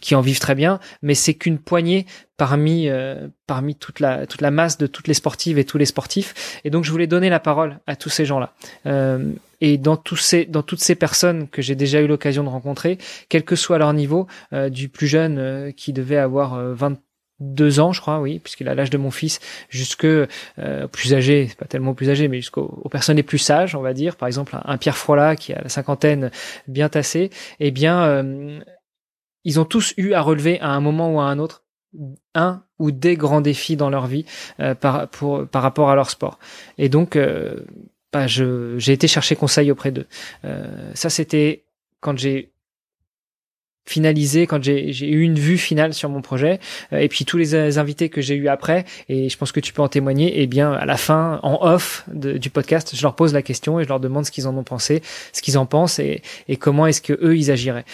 qui 0.00 0.14
en 0.14 0.20
vivent 0.20 0.40
très 0.40 0.54
bien, 0.54 0.80
mais 1.02 1.14
c'est 1.14 1.34
qu'une 1.34 1.58
poignée 1.58 2.06
parmi 2.36 2.88
euh, 2.88 3.28
parmi 3.46 3.74
toute 3.74 4.00
la 4.00 4.26
toute 4.26 4.40
la 4.40 4.50
masse 4.50 4.78
de 4.78 4.86
toutes 4.86 5.08
les 5.08 5.14
sportives 5.14 5.58
et 5.58 5.64
tous 5.64 5.78
les 5.78 5.86
sportifs. 5.86 6.60
Et 6.64 6.70
donc 6.70 6.84
je 6.84 6.90
voulais 6.90 7.06
donner 7.06 7.30
la 7.30 7.40
parole 7.40 7.80
à 7.86 7.96
tous 7.96 8.10
ces 8.10 8.24
gens-là. 8.24 8.52
Euh, 8.86 9.32
et 9.60 9.78
dans 9.78 9.96
tous 9.96 10.16
ces 10.16 10.44
dans 10.44 10.62
toutes 10.62 10.80
ces 10.80 10.94
personnes 10.94 11.48
que 11.48 11.62
j'ai 11.62 11.74
déjà 11.74 12.00
eu 12.00 12.06
l'occasion 12.06 12.44
de 12.44 12.48
rencontrer 12.48 12.98
quel 13.28 13.44
que 13.44 13.56
soit 13.56 13.78
leur 13.78 13.92
niveau 13.92 14.26
euh, 14.52 14.68
du 14.68 14.88
plus 14.88 15.06
jeune 15.06 15.72
qui 15.74 15.92
devait 15.92 16.18
avoir 16.18 16.58
22 16.74 17.80
ans, 17.80 17.92
je 17.92 18.00
crois, 18.00 18.20
oui, 18.20 18.38
puisqu'il 18.38 18.68
a 18.68 18.74
l'âge 18.74 18.90
de 18.90 18.98
mon 18.98 19.10
fils, 19.10 19.40
jusque 19.70 20.06
plus 20.92 21.14
âgé, 21.14 21.50
pas 21.58 21.66
tellement 21.66 21.94
plus 21.94 22.10
âgé, 22.10 22.28
mais 22.28 22.36
jusqu'aux 22.36 22.88
personnes 22.90 23.16
les 23.16 23.22
plus 23.22 23.38
sages, 23.38 23.74
on 23.74 23.80
va 23.80 23.94
dire, 23.94 24.16
par 24.16 24.26
exemple 24.26 24.58
un, 24.62 24.76
Pierre 24.76 24.96
Frola 24.96 25.36
qui 25.36 25.52
a 25.52 25.62
la 25.62 25.68
cinquantaine 25.68 26.30
bien 26.68 26.88
tassée, 26.88 27.30
eh 27.60 27.70
bien, 27.70 28.24
ils 29.44 29.60
ont 29.60 29.64
tous 29.64 29.94
eu 29.96 30.12
à 30.12 30.20
relever 30.20 30.60
à 30.60 30.70
un 30.70 30.80
moment 30.80 31.14
ou 31.14 31.20
à 31.20 31.24
un 31.24 31.38
autre 31.38 31.65
un 32.34 32.62
ou 32.78 32.90
des 32.90 33.16
grands 33.16 33.40
défis 33.40 33.76
dans 33.76 33.90
leur 33.90 34.06
vie 34.06 34.24
euh, 34.60 34.74
par, 34.74 35.08
pour, 35.08 35.46
par 35.46 35.62
rapport 35.62 35.90
à 35.90 35.94
leur 35.94 36.10
sport. 36.10 36.38
Et 36.78 36.88
donc, 36.88 37.16
euh, 37.16 37.60
bah, 38.12 38.26
j'ai 38.26 38.92
été 38.92 39.08
chercher 39.08 39.36
conseil 39.36 39.70
auprès 39.70 39.90
d'eux. 39.90 40.06
Euh, 40.44 40.90
ça, 40.94 41.10
c'était 41.10 41.64
quand 42.00 42.18
j'ai 42.18 42.52
finalisé, 43.88 44.48
quand 44.48 44.60
j'ai 44.64 44.90
eu 44.90 45.20
une 45.20 45.38
vue 45.38 45.58
finale 45.58 45.94
sur 45.94 46.08
mon 46.08 46.20
projet, 46.20 46.58
et 46.90 47.06
puis 47.06 47.24
tous 47.24 47.36
les 47.36 47.78
invités 47.78 48.08
que 48.08 48.20
j'ai 48.20 48.34
eu 48.34 48.48
après, 48.48 48.84
et 49.08 49.28
je 49.28 49.38
pense 49.38 49.52
que 49.52 49.60
tu 49.60 49.72
peux 49.72 49.80
en 49.80 49.86
témoigner, 49.86 50.42
eh 50.42 50.48
bien 50.48 50.72
à 50.72 50.84
la 50.86 50.96
fin, 50.96 51.38
en 51.44 51.64
off 51.64 52.04
du 52.08 52.50
podcast, 52.50 52.96
je 52.96 53.02
leur 53.02 53.14
pose 53.14 53.32
la 53.32 53.42
question 53.42 53.78
et 53.78 53.84
je 53.84 53.88
leur 53.88 54.00
demande 54.00 54.26
ce 54.26 54.32
qu'ils 54.32 54.48
en 54.48 54.56
ont 54.56 54.64
pensé, 54.64 55.02
ce 55.32 55.40
qu'ils 55.40 55.56
en 55.56 55.66
pensent 55.66 56.00
et, 56.00 56.22
et 56.48 56.56
comment 56.56 56.88
est-ce 56.88 57.00
que 57.00 57.12
eux 57.12 57.36
ils 57.36 57.52
agiraient. 57.52 57.84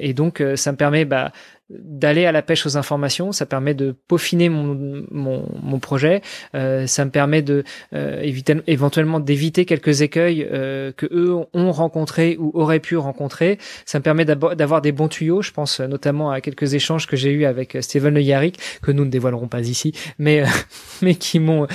et 0.00 0.14
donc 0.14 0.42
ça 0.54 0.72
me 0.72 0.78
permet 0.78 1.04
bah, 1.04 1.32
d'aller 1.68 2.26
à 2.26 2.32
la 2.32 2.42
pêche 2.42 2.64
aux 2.64 2.76
informations, 2.76 3.32
ça 3.32 3.44
permet 3.44 3.74
de 3.74 3.94
peaufiner 4.06 4.48
mon, 4.48 5.04
mon, 5.10 5.48
mon 5.60 5.78
projet, 5.80 6.22
euh, 6.54 6.86
ça 6.86 7.04
me 7.04 7.10
permet 7.10 7.42
de 7.42 7.64
euh, 7.92 8.20
éviter, 8.20 8.54
éventuellement 8.68 9.18
d'éviter 9.18 9.64
quelques 9.64 10.02
écueils 10.02 10.46
euh, 10.50 10.92
que 10.92 11.06
eux 11.10 11.34
ont 11.52 11.72
rencontrés 11.72 12.36
ou 12.38 12.52
auraient 12.54 12.78
pu 12.78 12.96
rencontrer. 12.96 13.58
Ça 13.84 13.98
me 13.98 14.04
permet 14.04 14.24
d'avoir 14.24 14.80
des 14.80 14.92
bons 14.92 15.08
tuyaux. 15.08 15.42
Je 15.42 15.50
pense 15.50 15.80
notamment 15.80 16.30
à 16.30 16.40
quelques 16.40 16.74
échanges 16.74 17.08
que 17.08 17.16
j'ai 17.16 17.30
eus 17.32 17.46
avec 17.46 17.76
Steven 17.80 18.14
Le 18.14 18.22
Yarrick, 18.22 18.60
que 18.82 18.92
nous 18.92 19.04
ne 19.04 19.10
dévoilerons 19.10 19.48
pas 19.48 19.60
ici, 19.60 19.92
mais 20.18 20.44
mais 21.02 21.16
qui 21.16 21.40
m'ont 21.40 21.66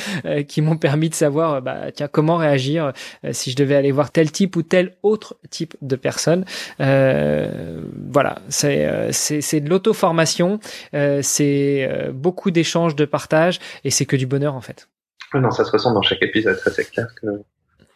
qui 0.47 0.61
m'ont 0.61 0.77
permis 0.77 1.09
de 1.09 1.15
savoir 1.15 1.61
bah 1.61 1.91
tiens 1.93 2.07
comment 2.07 2.37
réagir 2.37 2.93
si 3.31 3.51
je 3.51 3.55
devais 3.55 3.75
aller 3.75 3.91
voir 3.91 4.11
tel 4.11 4.31
type 4.31 4.55
ou 4.55 4.63
tel 4.63 4.93
autre 5.03 5.35
type 5.49 5.75
de 5.81 5.95
personne. 5.95 6.45
voilà, 6.79 8.39
c'est 8.47 9.11
c'est 9.11 9.41
c'est 9.41 9.59
de 9.59 9.69
l'autre 9.69 9.80
auto-formation, 9.81 10.59
euh, 10.93 11.19
c'est 11.23 11.87
euh, 11.89 12.11
beaucoup 12.11 12.51
d'échanges, 12.51 12.95
de 12.95 13.05
partage, 13.05 13.59
et 13.83 13.89
c'est 13.89 14.05
que 14.05 14.15
du 14.15 14.27
bonheur 14.27 14.53
en 14.55 14.61
fait. 14.61 14.87
Non, 15.33 15.49
ça 15.49 15.63
se 15.63 15.71
ressent 15.71 15.93
dans 15.93 16.01
chaque 16.01 16.21
épisode, 16.21 16.57
c'est 16.57 16.91
clair 16.91 17.07
que 17.21 17.27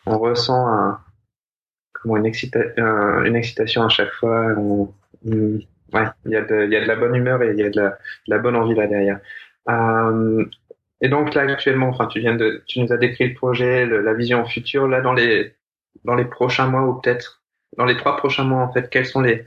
on 0.07 0.17
ressent 0.17 0.97
une, 2.05 2.25
excitation 3.35 3.83
à 3.83 3.89
chaque 3.89 4.11
fois. 4.11 4.53
ouais, 5.23 6.05
il 6.25 6.31
y 6.31 6.35
a 6.35 6.41
de 6.41 6.87
la 6.87 6.95
bonne 6.95 7.15
humeur 7.15 7.41
et 7.41 7.51
il 7.51 7.59
y 7.59 7.63
a 7.63 7.69
de 7.69 7.91
la, 8.27 8.37
bonne 8.37 8.55
envie 8.55 8.75
là 8.75 8.87
derrière. 8.87 9.19
Euh, 9.69 10.45
et 11.01 11.09
donc 11.09 11.33
là 11.33 11.41
actuellement, 11.41 11.89
enfin 11.89 12.07
tu 12.07 12.19
viens 12.19 12.35
de, 12.35 12.63
tu 12.67 12.79
nous 12.79 12.91
as 12.93 12.97
décrit 12.97 13.29
le 13.29 13.33
projet, 13.33 13.85
la 13.85 14.13
vision 14.13 14.45
future. 14.45 14.87
Là 14.87 15.01
dans 15.01 15.13
les 15.13 15.55
dans 16.03 16.15
les 16.15 16.25
prochains 16.25 16.67
mois 16.67 16.83
ou 16.83 17.01
peut-être 17.01 17.41
dans 17.77 17.85
les 17.85 17.97
trois 17.97 18.17
prochains 18.17 18.43
mois 18.43 18.61
en 18.61 18.71
fait, 18.71 18.89
quels 18.89 19.05
sont 19.05 19.21
les 19.21 19.43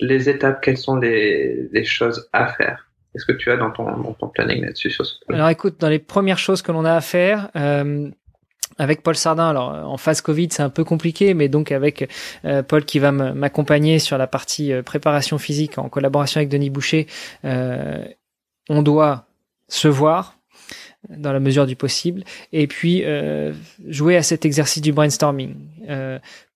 les 0.00 0.28
étapes, 0.28 0.60
quelles 0.60 0.78
sont 0.78 0.96
les, 0.96 1.84
choses 1.84 2.28
à 2.32 2.46
faire. 2.46 2.88
Est-ce 3.14 3.24
que 3.24 3.32
tu 3.32 3.50
as 3.50 3.56
dans 3.56 3.70
ton, 3.70 4.28
planning 4.28 4.64
là-dessus 4.64 4.92
Alors 5.28 5.48
écoute, 5.48 5.76
dans 5.78 5.88
les 5.88 6.00
premières 6.00 6.38
choses 6.38 6.62
que 6.62 6.72
l'on 6.72 6.84
a 6.84 6.94
à 6.94 7.00
faire, 7.00 7.50
euh, 7.54 8.10
avec 8.78 9.02
Paul 9.02 9.14
Sardin, 9.14 9.48
alors 9.48 9.68
en 9.70 9.96
phase 9.96 10.20
Covid 10.20 10.48
c'est 10.50 10.64
un 10.64 10.70
peu 10.70 10.82
compliqué, 10.82 11.32
mais 11.32 11.48
donc 11.48 11.70
avec 11.70 12.10
euh, 12.44 12.64
Paul 12.64 12.84
qui 12.84 12.98
va 12.98 13.12
m'accompagner 13.12 14.00
sur 14.00 14.18
la 14.18 14.26
partie 14.26 14.72
euh, 14.72 14.82
préparation 14.82 15.38
physique 15.38 15.78
en 15.78 15.88
collaboration 15.88 16.38
avec 16.38 16.48
Denis 16.48 16.70
Boucher, 16.70 17.06
on 17.44 18.82
doit 18.82 19.26
se 19.68 19.86
voir 19.86 20.38
dans 21.08 21.32
la 21.32 21.40
mesure 21.40 21.66
du 21.66 21.76
possible, 21.76 22.24
et 22.52 22.66
puis 22.66 23.04
jouer 23.86 24.16
à 24.16 24.22
cet 24.22 24.44
exercice 24.46 24.82
du 24.82 24.92
brainstorming, 24.92 25.54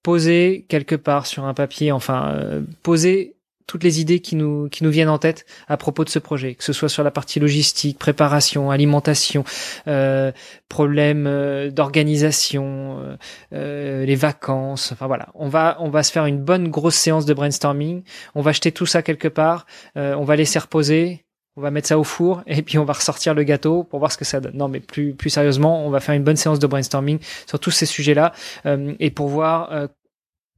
poser 0.02 0.64
quelque 0.68 0.94
part 0.94 1.26
sur 1.26 1.44
un 1.44 1.54
papier, 1.54 1.92
enfin 1.92 2.32
euh, 2.34 2.62
poser 2.82 3.36
toutes 3.68 3.84
les 3.84 4.00
idées 4.00 4.18
qui 4.18 4.34
nous 4.34 4.68
qui 4.68 4.82
nous 4.82 4.90
viennent 4.90 5.10
en 5.10 5.18
tête 5.18 5.46
à 5.68 5.76
propos 5.76 6.02
de 6.02 6.08
ce 6.08 6.18
projet, 6.18 6.56
que 6.56 6.64
ce 6.64 6.72
soit 6.72 6.88
sur 6.88 7.04
la 7.04 7.12
partie 7.12 7.38
logistique, 7.38 7.98
préparation, 7.98 8.72
alimentation, 8.72 9.44
euh, 9.86 10.32
problème 10.68 11.26
euh, 11.28 11.70
d'organisation, 11.70 13.16
euh, 13.52 14.04
les 14.04 14.16
vacances, 14.16 14.90
enfin 14.90 15.06
voilà, 15.06 15.28
on 15.34 15.48
va 15.48 15.76
on 15.78 15.90
va 15.90 16.02
se 16.02 16.10
faire 16.10 16.26
une 16.26 16.38
bonne 16.38 16.68
grosse 16.68 16.96
séance 16.96 17.26
de 17.26 17.34
brainstorming, 17.34 18.02
on 18.34 18.40
va 18.40 18.52
jeter 18.52 18.72
tout 18.72 18.86
ça 18.86 19.02
quelque 19.02 19.28
part, 19.28 19.66
on 19.94 20.24
va 20.24 20.34
laisser 20.34 20.58
reposer, 20.58 21.26
on 21.58 21.60
va 21.60 21.70
mettre 21.72 21.88
ça 21.88 21.98
au 21.98 22.04
four 22.04 22.42
et 22.46 22.62
puis 22.62 22.78
on 22.78 22.84
va 22.84 22.94
ressortir 22.94 23.34
le 23.34 23.42
gâteau 23.42 23.82
pour 23.82 23.98
voir 23.98 24.12
ce 24.12 24.16
que 24.16 24.24
ça 24.24 24.40
donne. 24.40 24.56
Non, 24.56 24.68
mais 24.68 24.80
plus 24.80 25.12
plus 25.12 25.30
sérieusement, 25.30 25.84
on 25.84 25.90
va 25.90 26.00
faire 26.00 26.14
une 26.14 26.24
bonne 26.24 26.36
séance 26.36 26.58
de 26.58 26.66
brainstorming 26.66 27.18
sur 27.46 27.58
tous 27.58 27.72
ces 27.72 27.86
sujets-là 27.86 28.32
euh, 28.66 28.94
et 29.00 29.10
pour 29.10 29.28
voir 29.28 29.72
euh, 29.72 29.88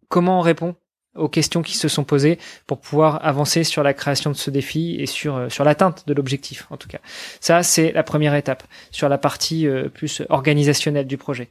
comment 0.09 0.39
on 0.39 0.43
répond 0.43 0.77
aux 1.17 1.29
questions 1.29 1.63
qui 1.63 1.77
se 1.77 1.89
sont 1.89 2.05
posées 2.05 2.39
pour 2.69 2.81
pouvoir 2.81 3.25
avancer 3.27 3.65
sur 3.65 3.83
la 3.83 3.95
création 3.95 4.31
de 4.31 4.37
ce 4.37 4.49
défi 4.51 4.97
et 5.01 5.07
sur 5.07 5.37
euh, 5.37 5.49
sur 5.49 5.65
l'atteinte 5.65 6.07
de 6.07 6.15
l'objectif 6.15 6.67
en 6.71 6.77
tout 6.77 6.89
cas. 6.89 7.01
Ça 7.41 7.63
c'est 7.63 7.93
la 7.93 8.03
première 8.03 8.35
étape 8.35 8.63
sur 8.91 9.09
la 9.09 9.19
partie 9.19 9.67
plus 9.95 10.23
organisationnelle 10.29 11.07
du 11.07 11.17
projet. 11.17 11.49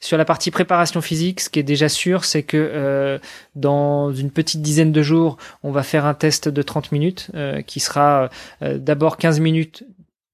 Sur 0.00 0.18
la 0.18 0.24
partie 0.24 0.50
préparation 0.50 1.00
physique, 1.00 1.40
ce 1.40 1.50
qui 1.50 1.58
est 1.58 1.64
déjà 1.64 1.88
sûr, 1.88 2.24
c'est 2.24 2.42
que 2.42 2.56
euh, 2.56 3.18
dans 3.54 4.12
une 4.12 4.30
petite 4.30 4.62
dizaine 4.62 4.92
de 4.92 5.02
jours, 5.02 5.36
on 5.62 5.70
va 5.70 5.82
faire 5.82 6.04
un 6.04 6.14
test 6.14 6.48
de 6.48 6.62
30 6.62 6.92
minutes 6.92 7.30
euh, 7.34 7.62
qui 7.62 7.80
sera 7.80 8.30
euh, 8.62 8.78
d'abord 8.78 9.16
15 9.16 9.40
minutes 9.40 9.84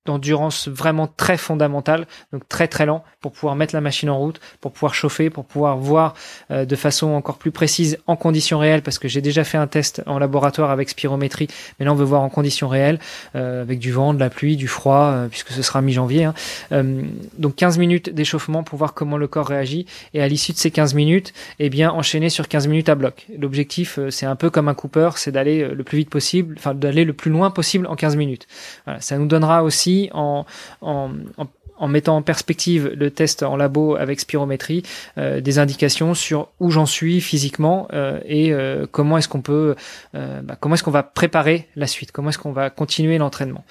d'endurance 0.05 0.67
vraiment 0.67 1.07
très 1.07 1.37
fondamentale, 1.37 2.07
donc 2.33 2.49
très 2.49 2.67
très 2.67 2.87
lent 2.87 3.05
pour 3.21 3.31
pouvoir 3.31 3.55
mettre 3.55 3.73
la 3.73 3.81
machine 3.81 4.11
en 4.11 4.19
route, 4.19 4.41
pour 4.61 4.73
pouvoir 4.73 4.95
chauffer, 4.95 5.31
pour 5.31 5.45
pouvoir 5.45 5.77
voir 5.77 6.15
euh, 6.51 6.65
de 6.65 6.75
façon 6.75 7.11
encore 7.11 7.39
plus 7.39 7.53
précise 7.53 7.99
en 8.09 8.17
conditions 8.17 8.59
réelles, 8.59 8.83
parce 8.83 8.99
que 8.99 9.07
j'ai 9.07 9.21
déjà 9.21 9.45
fait 9.45 9.59
un 9.59 9.69
test 9.69 10.03
en 10.07 10.19
laboratoire 10.19 10.73
avec 10.73 10.89
spirométrie, 10.89 11.47
mais 11.79 11.87
là 11.87 11.93
on 11.93 11.95
veut 11.95 12.05
voir 12.05 12.23
en 12.23 12.29
conditions 12.29 12.67
réelles, 12.67 12.99
euh, 13.37 13.63
avec 13.63 13.79
du 13.79 13.93
vent, 13.93 14.13
de 14.13 14.19
la 14.19 14.29
pluie, 14.29 14.57
du 14.57 14.67
froid, 14.67 15.13
euh, 15.13 15.29
puisque 15.29 15.51
ce 15.51 15.63
sera 15.63 15.81
mi-janvier. 15.83 16.25
Hein. 16.25 16.35
donc 17.39 17.55
15 17.57 17.79
minutes 17.79 18.11
d'échauffement 18.11 18.65
pour 18.65 18.79
voir 18.79 18.95
comment 18.95 19.17
le 19.17 19.29
corps 19.29 19.47
réagit, 19.47 19.87
et 20.15 20.23
à 20.23 20.27
l'issue 20.27 20.53
de 20.53 20.59
ces 20.59 20.73
15 20.73 20.95
minutes, 20.95 21.33
eh 21.61 21.71
bien 21.71 21.93
enchaîner 21.93 22.29
sur 22.29 22.49
15 22.49 22.67
minutes 22.67 22.89
à 22.89 22.97
bloc. 22.97 23.27
L'objectif, 23.39 24.01
c'est 24.11 24.27
un 24.27 24.37
peu 24.37 24.51
comme 24.51 24.69
un 24.69 24.75
Cooper, 24.75 25.11
c'est 25.17 25.31
d'aller 25.31 25.69
le 25.69 25.85
plus 25.85 25.99
vite 25.99 26.11
possible, 26.11 26.57
enfin 26.59 26.75
d'aller 26.75 27.05
le 27.05 27.13
plus 27.13 27.31
loin 27.31 27.51
possible 27.51 27.87
en 27.87 27.95
15 27.95 28.17
minutes. 28.17 28.49
Voilà, 28.85 29.01
ça 29.01 29.17
nous 29.17 29.27
donnera 29.27 29.63
aussi 29.63 29.92
en, 30.13 30.45
mettant 31.89 32.17
en 32.17 32.23
perspective 32.23 32.93
le 32.95 33.11
test 33.11 33.43
en 33.43 33.57
labo 33.57 33.97
avec 33.97 34.21
spirométrie, 34.21 34.83
euh, 35.19 35.41
des 35.41 35.59
indications 35.59 36.15
sur 36.15 36.49
où 36.61 36.71
j'en 36.71 36.87
suis 36.87 37.21
physiquement 37.21 37.89
euh, 37.93 38.21
et 38.25 38.53
euh, 38.53 38.87
comment 38.91 39.19
est-ce 39.19 39.29
qu'on 39.29 39.43
peut, 39.43 39.75
bah, 40.13 40.57
comment 40.61 40.75
est-ce 40.75 40.83
qu'on 40.83 40.91
va 40.91 41.03
préparer 41.03 41.69
la 41.77 41.87
suite, 41.87 42.13
comment 42.13 42.31
est-ce 42.31 42.39
qu'on 42.39 42.53
va 42.53 42.71
continuer 42.71 43.19
l'entraînement. 43.19 43.65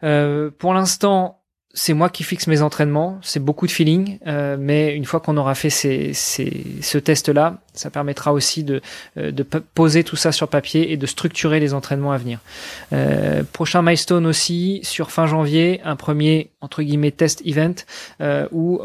pour 0.00 0.74
l'instant, 0.74 1.40
c'est 1.76 1.92
moi 1.92 2.08
qui 2.08 2.22
fixe 2.22 2.46
mes 2.46 2.62
entraînements, 2.62 3.18
c'est 3.22 3.40
beaucoup 3.40 3.66
de 3.66 3.72
feeling, 3.72 4.18
euh, 4.28 4.56
mais 4.58 4.94
une 4.94 5.04
fois 5.04 5.18
qu'on 5.18 5.36
aura 5.36 5.56
fait 5.56 5.70
ces, 5.70 6.12
ce 6.14 6.98
test-là, 6.98 7.58
ça 7.74 7.90
permettra 7.90 8.32
aussi 8.32 8.62
de, 8.62 8.80
euh, 9.18 9.32
de 9.32 9.42
poser 9.42 10.04
tout 10.04 10.14
ça 10.14 10.30
sur 10.30 10.46
papier 10.46 10.92
et 10.92 10.96
de 10.96 11.06
structurer 11.06 11.58
les 11.58 11.74
entraînements 11.74 12.12
à 12.12 12.16
venir. 12.16 12.38
Euh, 12.92 13.42
prochain 13.52 13.82
milestone 13.82 14.24
aussi, 14.24 14.80
sur 14.84 15.10
fin 15.10 15.26
janvier, 15.26 15.80
un 15.84 15.96
premier, 15.96 16.50
entre 16.60 16.82
guillemets, 16.82 17.10
test 17.10 17.42
event, 17.44 17.74
euh, 18.20 18.46
où 18.52 18.80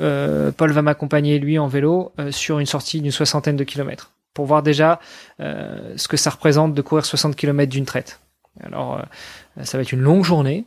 euh, 0.00 0.52
Paul 0.52 0.70
va 0.70 0.82
m'accompagner, 0.82 1.40
lui, 1.40 1.58
en 1.58 1.66
vélo, 1.66 2.12
sur 2.30 2.60
une 2.60 2.66
sortie 2.66 3.00
d'une 3.00 3.10
soixantaine 3.10 3.56
de 3.56 3.64
kilomètres, 3.64 4.12
pour 4.34 4.46
voir 4.46 4.62
déjà 4.62 5.00
ce 5.40 6.06
que 6.06 6.16
ça 6.16 6.30
représente 6.30 6.74
de 6.74 6.82
courir 6.82 7.04
60 7.04 7.34
kilomètres 7.34 7.72
d'une 7.72 7.84
traite. 7.86 8.20
Alors, 8.62 9.02
ça 9.62 9.76
va 9.76 9.82
être 9.82 9.92
une 9.92 10.00
longue 10.00 10.24
journée, 10.24 10.64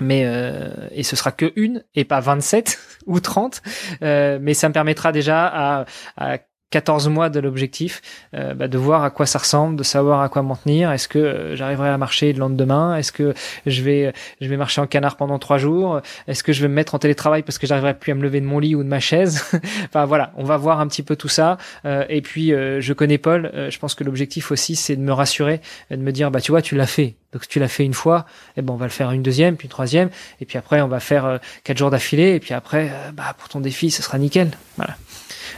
mais 0.00 0.24
euh, 0.24 0.88
et 0.90 1.02
ce 1.02 1.16
sera 1.16 1.32
que 1.32 1.52
une 1.56 1.84
et 1.94 2.04
pas 2.04 2.20
27 2.20 2.78
ou 3.06 3.20
30 3.20 3.62
euh, 4.02 4.38
mais 4.40 4.54
ça 4.54 4.68
me 4.68 4.74
permettra 4.74 5.12
déjà 5.12 5.46
à, 5.46 5.84
à 6.16 6.38
14 6.72 7.08
mois 7.08 7.28
de 7.28 7.38
l'objectif, 7.38 8.00
euh, 8.34 8.54
bah, 8.54 8.66
de 8.66 8.78
voir 8.78 9.04
à 9.04 9.10
quoi 9.10 9.26
ça 9.26 9.38
ressemble, 9.38 9.76
de 9.76 9.82
savoir 9.82 10.22
à 10.22 10.28
quoi 10.30 10.40
m'en 10.42 10.56
tenir. 10.56 10.90
Est-ce 10.90 11.06
que 11.06 11.18
euh, 11.18 11.54
j'arriverai 11.54 11.90
à 11.90 11.98
marcher 11.98 12.32
le 12.32 12.38
lendemain? 12.38 12.96
Est-ce 12.96 13.12
que 13.12 13.34
je 13.66 13.82
vais 13.82 14.12
je 14.40 14.48
vais 14.48 14.56
marcher 14.56 14.80
en 14.80 14.86
canard 14.86 15.16
pendant 15.16 15.38
trois 15.38 15.58
jours? 15.58 16.00
Est-ce 16.26 16.42
que 16.42 16.52
je 16.52 16.62
vais 16.62 16.68
me 16.68 16.74
mettre 16.74 16.94
en 16.94 16.98
télétravail 16.98 17.42
parce 17.42 17.58
que 17.58 17.66
j'arriverai 17.66 17.94
plus 17.94 18.10
à 18.10 18.14
me 18.14 18.22
lever 18.22 18.40
de 18.40 18.46
mon 18.46 18.58
lit 18.58 18.74
ou 18.74 18.82
de 18.82 18.88
ma 18.88 19.00
chaise? 19.00 19.44
Enfin 19.84 20.06
voilà, 20.06 20.32
on 20.36 20.44
va 20.44 20.56
voir 20.56 20.80
un 20.80 20.88
petit 20.88 21.02
peu 21.02 21.14
tout 21.14 21.28
ça. 21.28 21.58
Euh, 21.84 22.04
et 22.08 22.22
puis 22.22 22.48
je 22.48 22.92
connais 22.94 23.18
Paul. 23.18 23.50
je 23.68 23.78
pense 23.78 23.94
que 23.94 24.02
l'objectif 24.02 24.50
aussi 24.50 24.74
c'est 24.74 24.96
de 24.96 25.02
me 25.02 25.12
rassurer, 25.12 25.60
de 25.90 25.96
me 25.96 26.10
dire 26.10 26.30
bah 26.30 26.40
tu 26.40 26.52
vois 26.52 26.62
tu 26.62 26.74
l'as 26.74 26.86
fait. 26.86 27.14
Donc 27.32 27.46
tu 27.46 27.60
l'as 27.60 27.68
fait 27.68 27.84
une 27.84 27.94
fois, 27.94 28.26
eh 28.56 28.62
ben 28.62 28.72
on 28.72 28.76
va 28.76 28.86
le 28.86 28.90
faire 28.90 29.10
une 29.10 29.22
deuxième, 29.22 29.56
puis 29.56 29.66
une 29.66 29.70
troisième, 29.70 30.10
et 30.40 30.46
puis 30.46 30.58
après 30.58 30.80
on 30.80 30.88
va 30.88 31.00
faire 31.00 31.38
quatre 31.64 31.78
jours 31.78 31.90
d'affilée, 31.90 32.34
et 32.34 32.40
puis 32.40 32.54
après 32.54 32.90
bah 33.14 33.34
pour 33.38 33.48
ton 33.48 33.60
défi 33.60 33.90
ce 33.90 34.02
sera 34.02 34.18
nickel. 34.18 34.50
Voilà. 34.76 34.96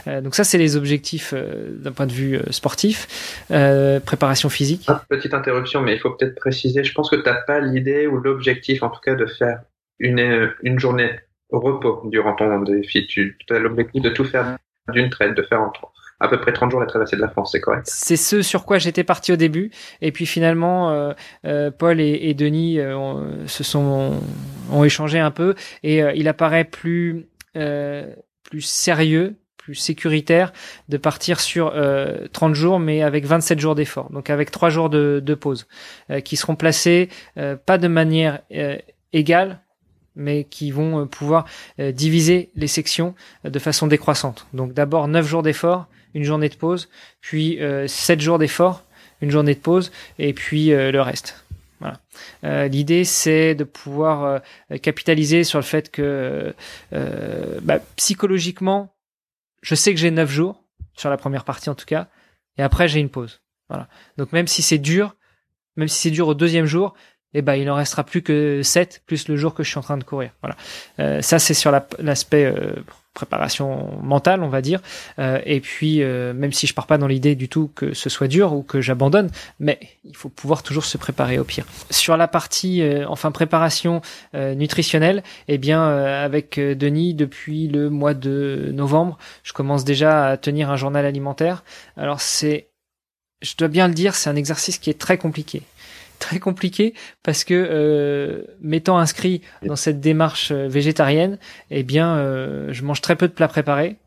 Euh, 0.07 0.21
donc 0.21 0.35
ça, 0.35 0.43
c'est 0.43 0.57
les 0.57 0.75
objectifs 0.75 1.33
euh, 1.35 1.71
d'un 1.71 1.91
point 1.91 2.05
de 2.05 2.11
vue 2.11 2.37
euh, 2.37 2.51
sportif. 2.51 3.07
préparation 4.05 4.49
physique. 4.49 4.85
Ah, 4.87 5.03
petite 5.09 5.33
interruption, 5.33 5.81
mais 5.81 5.93
il 5.93 5.99
faut 5.99 6.11
peut-être 6.11 6.35
préciser. 6.35 6.83
Je 6.83 6.93
pense 6.93 7.09
que 7.09 7.15
tu 7.15 7.23
n'as 7.23 7.41
pas 7.41 7.59
l'idée 7.59 8.07
ou 8.07 8.17
l'objectif, 8.17 8.83
en 8.83 8.89
tout 8.89 9.01
cas, 9.01 9.15
de 9.15 9.25
faire 9.25 9.61
une, 9.99 10.51
une 10.63 10.79
journée 10.79 11.11
au 11.49 11.59
repos 11.59 12.03
durant 12.05 12.35
ton 12.35 12.61
défi. 12.61 13.07
Tu 13.07 13.37
as 13.49 13.59
l'objectif 13.59 14.01
de 14.01 14.09
tout 14.09 14.25
faire 14.25 14.57
d'une 14.91 15.09
traite, 15.09 15.35
de 15.35 15.41
faire 15.41 15.61
en 15.61 15.71
à 16.21 16.29
peu 16.29 16.39
près 16.39 16.53
30 16.53 16.71
jours 16.71 16.79
la 16.79 16.85
traversée 16.85 17.17
de 17.17 17.21
la 17.21 17.27
France, 17.27 17.51
c'est 17.51 17.59
correct? 17.59 17.83
C'est 17.87 18.15
ce 18.15 18.41
sur 18.41 18.63
quoi 18.63 18.77
j'étais 18.77 19.03
parti 19.03 19.33
au 19.33 19.35
début, 19.35 19.69
et 20.01 20.13
puis 20.13 20.25
finalement, 20.25 21.13
Paul 21.77 21.99
et, 21.99 22.33
Denis 22.33 22.79
se 23.47 23.63
sont 23.65 24.21
ont 24.71 24.83
échangé 24.85 25.19
un 25.19 25.31
peu, 25.31 25.55
et 25.83 25.99
il 26.15 26.27
apparaît 26.29 26.63
plus 26.63 27.27
plus 27.53 28.61
sérieux 28.61 29.35
plus 29.65 29.73
sécuritaire 29.73 30.53
de 30.89 30.97
partir 30.97 31.39
sur 31.39 31.71
30 31.71 31.75
euh, 31.75 32.53
jours, 32.53 32.79
mais 32.79 33.01
avec 33.01 33.25
27 33.25 33.59
jours 33.59 33.73
d'effort, 33.73 34.11
donc 34.11 34.29
avec 34.29 34.51
3 34.51 34.69
jours 34.69 34.91
de, 34.91 35.19
de 35.25 35.33
pause, 35.33 35.65
euh, 36.11 36.19
qui 36.19 36.35
seront 36.35 36.55
placés 36.55 37.09
euh, 37.39 37.55
pas 37.55 37.79
de 37.79 37.87
manière 37.87 38.41
égale, 39.11 39.59
mais 40.15 40.43
qui 40.43 40.69
vont 40.69 41.07
pouvoir 41.07 41.45
diviser 41.79 42.51
les 42.55 42.67
sections 42.67 43.15
de 43.43 43.59
façon 43.59 43.87
décroissante. 43.87 44.45
Donc 44.53 44.71
d'abord 44.73 45.07
9 45.07 45.27
jours 45.27 45.41
d'effort, 45.41 45.87
une 46.13 46.23
journée 46.23 46.47
de 46.47 46.55
pause, 46.55 46.87
puis 47.19 47.59
7 47.87 48.21
jours 48.21 48.37
d'effort, 48.37 48.83
une 49.21 49.31
journée 49.31 49.55
de 49.55 49.59
pause, 49.59 49.91
et 50.19 50.33
puis 50.33 50.67
le 50.67 51.01
reste. 51.01 51.43
Voilà. 51.81 52.67
L'idée, 52.69 53.03
c'est 53.03 53.55
de 53.55 53.65
pouvoir 53.65 54.41
capitaliser 54.81 55.43
sur 55.43 55.59
le 55.59 55.65
fait 55.65 55.91
que 55.91 56.53
bah, 56.91 57.79
psychologiquement, 57.97 58.94
je 59.65 59.73
sais 59.73 59.93
que 59.93 59.99
j'ai 59.99 60.11
9 60.11 60.29
jours, 60.29 60.63
sur 60.95 61.09
la 61.09 61.17
première 61.17 61.43
partie 61.43 61.69
en 61.69 61.75
tout 61.75 61.85
cas, 61.85 62.07
et 62.57 62.61
après 62.61 62.87
j'ai 62.87 62.99
une 62.99 63.09
pause. 63.09 63.41
Voilà. 63.67 63.87
Donc 64.17 64.31
même 64.31 64.47
si 64.47 64.61
c'est 64.61 64.77
dur, 64.77 65.15
même 65.75 65.87
si 65.87 65.99
c'est 66.03 66.11
dur 66.11 66.27
au 66.27 66.35
deuxième 66.35 66.67
jour, 66.67 66.93
eh 67.33 67.41
ben 67.41 67.55
il 67.55 67.69
en 67.69 67.75
restera 67.75 68.03
plus 68.03 68.21
que 68.21 68.61
7 68.63 69.01
plus 69.07 69.27
le 69.27 69.35
jour 69.35 69.55
que 69.55 69.63
je 69.63 69.69
suis 69.69 69.79
en 69.79 69.81
train 69.81 69.97
de 69.97 70.03
courir. 70.03 70.31
Voilà. 70.41 70.55
Euh, 70.99 71.21
ça 71.21 71.39
c'est 71.39 71.55
sur 71.55 71.71
l'aspect 71.99 72.45
euh, 72.45 72.75
préparation 73.15 73.97
mentale, 74.03 74.43
on 74.43 74.49
va 74.49 74.61
dire. 74.61 74.81
Euh, 75.17 75.39
et 75.45 75.59
puis, 75.61 76.03
euh, 76.03 76.33
même 76.33 76.53
si 76.53 76.67
je 76.67 76.75
pars 76.75 76.85
pas 76.85 76.99
dans 76.99 77.07
l'idée 77.07 77.33
du 77.33 77.49
tout 77.49 77.71
que 77.73 77.95
ce 77.95 78.09
soit 78.09 78.27
dur 78.27 78.53
ou 78.53 78.61
que 78.61 78.81
j'abandonne, 78.81 79.31
mais 79.59 79.79
il 80.03 80.15
faut 80.15 80.29
pouvoir 80.29 80.61
toujours 80.61 80.85
se 80.85 80.99
préparer 80.99 81.39
au 81.39 81.43
pire. 81.43 81.65
Sur 81.89 82.17
la 82.17 82.27
partie, 82.27 82.83
euh, 82.83 83.07
enfin 83.07 83.31
préparation 83.31 84.01
nutritionnelle, 84.33 85.23
eh 85.47 85.57
bien, 85.57 85.87
avec 85.87 86.59
Denis, 86.59 87.13
depuis 87.13 87.67
le 87.69 87.89
mois 87.89 88.13
de 88.13 88.69
novembre, 88.73 89.17
je 89.43 89.53
commence 89.53 89.85
déjà 89.85 90.27
à 90.27 90.37
tenir 90.37 90.69
un 90.69 90.75
journal 90.75 91.05
alimentaire. 91.05 91.63
Alors 91.95 92.19
c'est, 92.19 92.67
je 93.41 93.55
dois 93.57 93.69
bien 93.69 93.87
le 93.87 93.93
dire, 93.93 94.13
c'est 94.13 94.29
un 94.29 94.35
exercice 94.35 94.77
qui 94.77 94.89
est 94.89 94.99
très 94.99 95.17
compliqué 95.17 95.61
très 96.19 96.39
compliqué 96.39 96.93
parce 97.23 97.43
que 97.43 97.53
euh, 97.53 98.43
m'étant 98.61 98.97
inscrit 98.97 99.41
dans 99.63 99.75
cette 99.75 99.99
démarche 99.99 100.51
euh, 100.51 100.67
végétarienne, 100.67 101.37
eh 101.71 101.83
bien, 101.83 102.17
euh, 102.17 102.73
je 102.73 102.83
mange 102.83 103.01
très 103.01 103.15
peu 103.15 103.27
de 103.27 103.33
plats 103.33 103.47
préparés. 103.47 103.97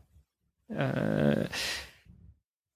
Euh, 0.77 1.43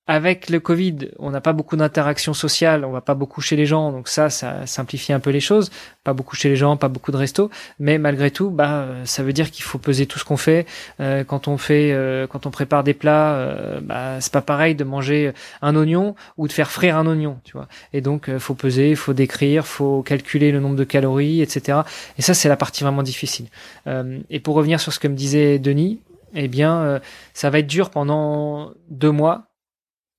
avec 0.05 0.49
le 0.49 0.59
Covid, 0.59 1.11
on 1.17 1.31
n'a 1.31 1.39
pas 1.39 1.53
beaucoup 1.53 1.77
d'interactions 1.77 2.33
sociales, 2.33 2.83
on 2.83 2.91
va 2.91 2.99
pas 2.99 3.13
beaucoup 3.13 3.39
chez 3.39 3.55
les 3.55 3.65
gens, 3.65 3.93
donc 3.93 4.09
ça, 4.09 4.29
ça 4.29 4.65
simplifie 4.65 5.13
un 5.13 5.21
peu 5.21 5.29
les 5.29 5.39
choses. 5.39 5.71
Pas 6.03 6.11
beaucoup 6.11 6.35
chez 6.35 6.49
les 6.49 6.57
gens, 6.57 6.75
pas 6.75 6.89
beaucoup 6.89 7.13
de 7.13 7.17
restos, 7.17 7.49
mais 7.79 7.97
malgré 7.97 8.29
tout, 8.29 8.49
bah, 8.49 8.85
ça 9.05 9.23
veut 9.23 9.31
dire 9.31 9.49
qu'il 9.49 9.63
faut 9.63 9.77
peser 9.77 10.05
tout 10.05 10.19
ce 10.19 10.25
qu'on 10.25 10.35
fait. 10.35 10.65
Euh, 10.99 11.23
quand 11.23 11.47
on 11.47 11.57
fait, 11.57 11.93
euh, 11.93 12.27
quand 12.27 12.45
on 12.45 12.51
prépare 12.51 12.83
des 12.83 12.93
plats, 12.93 13.35
euh, 13.35 13.79
bah, 13.81 14.19
c'est 14.19 14.33
pas 14.33 14.41
pareil 14.41 14.75
de 14.75 14.83
manger 14.83 15.31
un 15.61 15.73
oignon 15.77 16.15
ou 16.35 16.49
de 16.49 16.53
faire 16.53 16.69
frire 16.69 16.97
un 16.97 17.07
oignon, 17.07 17.39
tu 17.45 17.53
vois. 17.53 17.69
Et 17.93 18.01
donc, 18.01 18.27
euh, 18.27 18.39
faut 18.39 18.55
peser, 18.55 18.95
faut 18.95 19.13
décrire, 19.13 19.65
faut 19.65 20.01
calculer 20.01 20.51
le 20.51 20.59
nombre 20.59 20.75
de 20.75 20.83
calories, 20.83 21.41
etc. 21.41 21.79
Et 22.17 22.21
ça, 22.21 22.33
c'est 22.33 22.49
la 22.49 22.57
partie 22.57 22.83
vraiment 22.83 23.03
difficile. 23.03 23.47
et 24.29 24.39
pour 24.39 24.55
revenir 24.55 24.79
sur 24.81 24.91
ce 24.91 24.99
que 24.99 25.07
me 25.07 25.15
disait 25.15 25.59
Denis, 25.59 25.99
eh 26.35 26.47
bien, 26.47 26.99
ça 27.33 27.49
va 27.49 27.59
être 27.59 27.67
dur 27.67 27.89
pendant 27.89 28.71
deux 28.89 29.11
mois 29.11 29.52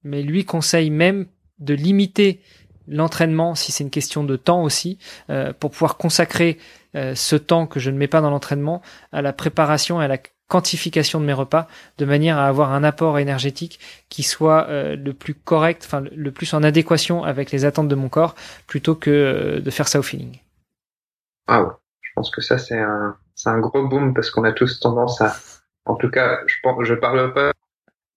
mais 0.04 0.22
lui 0.22 0.44
conseille 0.44 0.90
même 0.90 1.26
de 1.58 1.74
limiter 1.74 2.40
l'entraînement, 2.86 3.54
si 3.54 3.72
c'est 3.72 3.84
une 3.84 3.90
question 3.90 4.24
de 4.24 4.36
temps 4.36 4.62
aussi, 4.62 4.98
euh, 5.30 5.52
pour 5.52 5.70
pouvoir 5.70 5.96
consacrer 5.96 6.58
euh, 6.94 7.14
ce 7.14 7.36
temps 7.36 7.66
que 7.66 7.80
je 7.80 7.90
ne 7.90 7.96
mets 7.96 8.08
pas 8.08 8.20
dans 8.20 8.30
l'entraînement 8.30 8.82
à 9.12 9.22
la 9.22 9.32
préparation 9.32 10.00
et 10.00 10.04
à 10.04 10.08
la 10.08 10.18
quantification 10.48 11.20
de 11.20 11.24
mes 11.24 11.32
repas, 11.32 11.66
de 11.96 12.04
manière 12.04 12.38
à 12.38 12.46
avoir 12.46 12.72
un 12.72 12.84
apport 12.84 13.18
énergétique 13.18 13.80
qui 14.10 14.22
soit 14.22 14.68
euh, 14.68 14.94
le 14.94 15.14
plus 15.14 15.34
correct, 15.34 15.82
enfin 15.86 16.02
le 16.14 16.30
plus 16.30 16.52
en 16.52 16.62
adéquation 16.62 17.24
avec 17.24 17.50
les 17.50 17.64
attentes 17.64 17.88
de 17.88 17.94
mon 17.94 18.10
corps, 18.10 18.34
plutôt 18.66 18.94
que 18.94 19.60
de 19.64 19.70
faire 19.70 19.88
ça 19.88 19.98
au 19.98 20.02
feeling. 20.02 20.38
Ah 21.48 21.62
ouais, 21.62 21.72
je 22.02 22.10
pense 22.14 22.30
que 22.30 22.42
ça 22.42 22.58
c'est 22.58 22.78
un 22.78 23.16
c'est 23.34 23.48
un 23.48 23.58
gros 23.58 23.88
boom 23.88 24.14
parce 24.14 24.30
qu'on 24.30 24.44
a 24.44 24.52
tous 24.52 24.80
tendance 24.80 25.20
à, 25.20 25.34
en 25.86 25.96
tout 25.96 26.10
cas, 26.10 26.40
je 26.46 26.56
pense, 26.62 26.84
je 26.84 26.94
parle 26.94 27.32
pas 27.32 27.52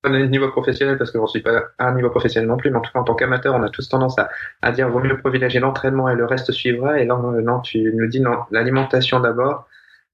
niveau 0.10 0.50
professionnel 0.50 0.98
parce 0.98 1.12
que 1.12 1.18
j'en 1.18 1.28
suis 1.28 1.42
pas 1.42 1.64
à 1.78 1.88
un 1.88 1.96
niveau 1.96 2.10
professionnel 2.10 2.48
non 2.48 2.58
plus, 2.58 2.72
mais 2.72 2.78
en 2.78 2.82
tout 2.82 2.92
cas 2.92 3.00
en 3.00 3.04
tant 3.04 3.16
qu'amateur, 3.16 3.56
on 3.56 3.64
a 3.64 3.70
tous 3.70 3.88
tendance 3.90 4.18
à, 4.20 4.30
à 4.62 4.72
dire 4.72 4.90
vaut 4.90 5.00
mieux 5.00 5.18
privilégier 5.18 5.60
l'entraînement 5.60 6.10
et 6.10 6.16
le 6.16 6.26
reste 6.26 6.52
suivra. 6.52 7.00
Et 7.00 7.06
là, 7.06 7.16
non, 7.18 7.60
tu 7.62 7.94
nous 7.94 8.08
dis 8.08 8.20
non, 8.20 8.40
l'alimentation 8.52 9.20
d'abord 9.20 9.68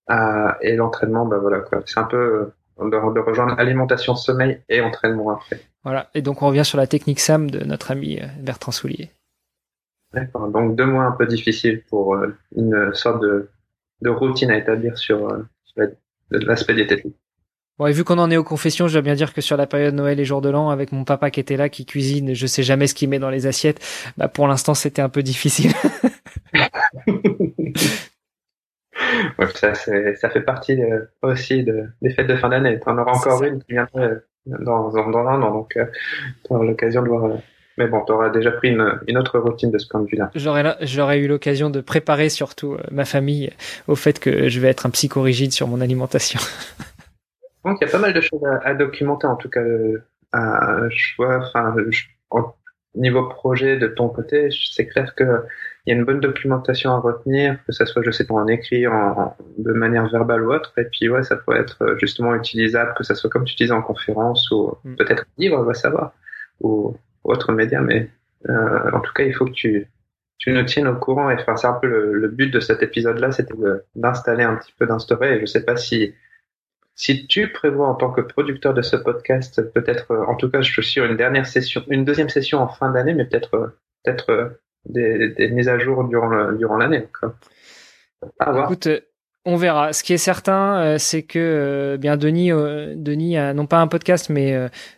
euh, 0.10 0.52
et 0.62 0.76
l'entraînement, 0.76 1.26
bah 1.26 1.38
voilà 1.40 1.60
quoi. 1.60 1.82
C'est 1.86 2.00
un 2.00 2.04
peu 2.04 2.54
euh, 2.80 2.90
de, 2.90 3.14
de 3.14 3.20
rejoindre 3.20 3.60
alimentation, 3.60 4.16
sommeil 4.16 4.62
et 4.70 4.82
entraînement 4.82 5.32
après. 5.32 5.60
Voilà. 5.84 6.10
Et 6.14 6.22
donc 6.22 6.42
on 6.42 6.48
revient 6.48 6.66
sur 6.66 6.78
la 6.78 6.88
technique 6.88 7.20
SAM 7.20 7.50
de 7.50 7.64
notre 7.64 7.92
ami 7.92 8.20
euh, 8.20 8.26
Bertrand 8.40 8.72
Soulier. 8.72 9.12
D'accord. 10.14 10.48
Donc 10.50 10.76
deux 10.76 10.86
mois 10.86 11.06
un 11.06 11.12
peu 11.12 11.26
difficiles 11.26 11.84
pour 11.90 12.16
euh, 12.16 12.36
une 12.56 12.94
sorte 12.94 13.22
de, 13.22 13.50
de 14.02 14.10
routine 14.10 14.52
à 14.52 14.58
établir 14.58 14.98
sur, 14.98 15.28
sur 15.64 15.88
l'aspect 16.30 16.74
diététique. 16.74 17.16
Bon, 17.80 17.88
et 17.88 17.92
vu 17.92 18.04
qu'on 18.04 18.20
en 18.20 18.30
est 18.30 18.38
aux 18.38 18.44
confessions, 18.44 18.88
je 18.88 18.94
dois 18.94 19.02
bien 19.02 19.16
dire 19.16 19.34
que 19.34 19.42
sur 19.42 19.58
la 19.58 19.66
période 19.66 19.96
Noël 19.96 20.20
et 20.20 20.26
jour 20.26 20.42
de 20.42 20.50
l'an, 20.50 20.70
avec 20.70 20.92
mon 20.92 21.06
papa 21.06 21.32
qui 21.32 21.40
était 21.40 21.58
là, 21.58 21.70
qui 21.70 21.88
cuisine, 21.88 22.36
je 22.36 22.46
sais 22.46 22.62
jamais 22.62 22.86
ce 22.86 22.94
qu'il 22.94 23.10
met 23.10 23.18
dans 23.18 23.32
les 23.32 23.48
assiettes, 23.48 23.84
bah 24.16 24.28
pour 24.28 24.48
l'instant 24.48 24.76
c'était 24.76 25.02
un 25.02 25.10
peu 25.10 25.24
difficile. 25.24 25.72
ouais, 29.40 29.48
ça, 29.56 29.74
ça 29.74 30.30
fait 30.30 30.42
partie 30.42 30.80
euh, 30.80 31.00
aussi 31.24 31.64
de, 31.64 31.86
des 32.04 32.12
fêtes 32.12 32.28
de 32.28 32.36
fin 32.36 32.50
d'année. 32.50 32.80
On 32.86 32.98
aura 32.98 33.12
encore 33.12 33.44
une 33.44 33.64
qui 33.64 33.74
viendra 33.74 34.02
euh, 34.02 34.20
dans, 34.46 34.90
dans, 34.90 35.10
dans, 35.10 35.28
un 35.28 35.42
an, 35.42 35.52
donc 35.52 35.76
euh, 35.76 35.86
tu 36.46 36.54
auras 36.54 36.66
l'occasion 36.66 37.02
de 37.02 37.08
voir. 37.08 37.26
Euh, 37.26 37.38
mais 37.80 37.88
bon, 37.88 38.06
tu 38.06 38.12
auras 38.12 38.30
déjà 38.30 38.52
pris 38.52 38.70
une, 38.70 39.00
une, 39.08 39.18
autre 39.18 39.40
routine 39.40 39.72
de 39.72 39.80
ce 39.80 39.88
point 39.88 40.00
de 40.02 40.06
vue-là. 40.06 40.30
J'aurais, 40.36 40.76
j'aurais 40.82 41.18
eu 41.18 41.28
l'occasion 41.28 41.72
de 41.72 41.82
préparer 41.82 42.30
surtout 42.30 42.78
ma 42.92 43.04
famille 43.04 43.50
au 43.88 43.96
fait 43.96 44.20
que 44.20 44.48
je 44.48 44.60
vais 44.60 44.68
être 44.68 44.86
un 44.86 44.92
psychorigide 44.92 45.52
sur 45.52 45.68
mon 45.68 45.82
alimentation. 45.82 46.40
Donc 47.66 47.78
il 47.80 47.86
y 47.86 47.88
a 47.88 47.92
pas 47.92 48.00
mal 48.00 48.14
de 48.14 48.22
choses 48.22 48.42
à, 48.64 48.74
documenter 48.74 49.28
en 49.28 49.36
tout 49.36 49.50
cas. 49.50 49.62
À, 50.32 50.90
je 50.90 51.16
vois, 51.18 51.38
enfin, 51.38 51.76
au 52.32 52.56
niveau 52.96 53.28
projet 53.30 53.78
de 53.78 53.88
ton 53.88 54.10
côté, 54.10 54.50
c'est 54.52 54.88
clair 54.88 55.16
que 55.16 55.44
il 55.86 55.94
y 55.94 55.96
a 55.96 56.00
une 56.00 56.06
bonne 56.06 56.22
documentation 56.22 56.92
à 56.92 57.00
retenir, 57.00 57.58
que 57.66 57.74
ça 57.74 57.86
soit, 57.86 58.04
je 58.04 58.12
sais 58.12 58.26
pas, 58.26 58.36
en 58.36 58.48
écrit, 58.48 58.88
en, 58.88 59.36
de 59.58 59.74
manière 59.74 60.08
verbale 60.10 60.44
ou 60.44 60.54
autre. 60.54 60.74
Et 60.78 60.86
puis 60.86 61.10
ouais, 61.10 61.24
ça 61.24 61.36
peut 61.36 61.56
être 61.56 61.84
euh, 61.84 61.98
justement 61.98 62.34
utilisable, 62.36 62.94
que 62.98 63.04
ça 63.04 63.16
soit 63.16 63.30
comme 63.30 63.44
tu 63.44 63.56
disais 63.56 63.74
en 63.74 63.82
conférence 63.82 64.50
ou 64.52 64.78
mm. 64.86 64.96
peut-être 64.96 65.26
livre, 65.38 65.60
on 65.60 65.64
va 65.64 65.74
savoir, 65.74 66.14
ou 66.62 66.96
autre 67.24 67.52
média. 67.52 67.82
Mais 67.82 68.10
euh, 68.50 68.92
en 68.94 69.02
tout 69.02 69.12
cas, 69.14 69.24
il 69.24 69.34
faut 69.34 69.46
que 69.46 69.52
tu 69.52 69.88
tu 70.38 70.52
nous 70.52 70.64
tiennes 70.64 70.88
au 70.88 70.96
courant. 70.96 71.30
Et 71.30 71.36
enfin, 71.36 71.56
c'est 71.58 71.68
un 71.68 71.74
peu 71.74 71.88
le, 71.88 72.14
le 72.14 72.28
but 72.28 72.52
de 72.52 72.60
cet 72.60 72.84
épisode-là, 72.84 73.32
c'était 73.32 73.54
d'installer 73.96 74.44
un 74.44 74.56
petit 74.56 74.74
peu, 74.78 74.86
d'instaurer. 74.86 75.38
Et 75.38 75.40
je 75.42 75.46
sais 75.46 75.64
pas 75.64 75.78
si 75.78 76.14
si 76.96 77.28
tu 77.28 77.52
prévois 77.52 77.88
en 77.88 77.96
tant 77.96 78.12
que 78.12 78.22
producteur 78.22 78.74
de 78.74 78.82
ce 78.82 78.96
podcast, 78.96 79.62
peut-être, 79.74 80.12
euh, 80.12 80.26
en 80.26 80.36
tout 80.36 80.50
cas, 80.50 80.62
je 80.62 80.72
suis 80.72 80.84
sur 80.84 81.06
une 81.06 81.18
dernière 81.18 81.48
session, 81.48 81.84
une 81.88 82.06
deuxième 82.06 82.30
session 82.30 82.60
en 82.60 82.68
fin 82.68 82.92
d'année, 82.92 83.14
mais 83.14 83.26
peut-être, 83.26 83.56
euh, 83.56 83.68
peut-être 84.04 84.30
euh, 84.32 84.50
des, 84.86 85.50
mises 85.50 85.70
à 85.70 85.80
jour 85.80 86.04
durant 86.04 86.52
durant 86.52 86.78
l'année. 86.78 87.08
Écoute, 88.42 88.88
On 89.46 89.58
verra. 89.58 89.92
Ce 89.92 90.04
qui 90.04 90.14
est 90.14 90.18
certain, 90.18 90.78
euh, 90.78 90.98
c'est 90.98 91.22
que 91.22 91.38
euh, 91.38 91.98
bien 91.98 92.16
Denis, 92.16 92.54
euh, 92.54 92.94
Denis 92.96 93.38
a 93.38 93.54
non 93.54 93.66
pas 93.66 93.80
un 93.80 93.88
podcast, 93.88 94.30
mais 94.30 94.56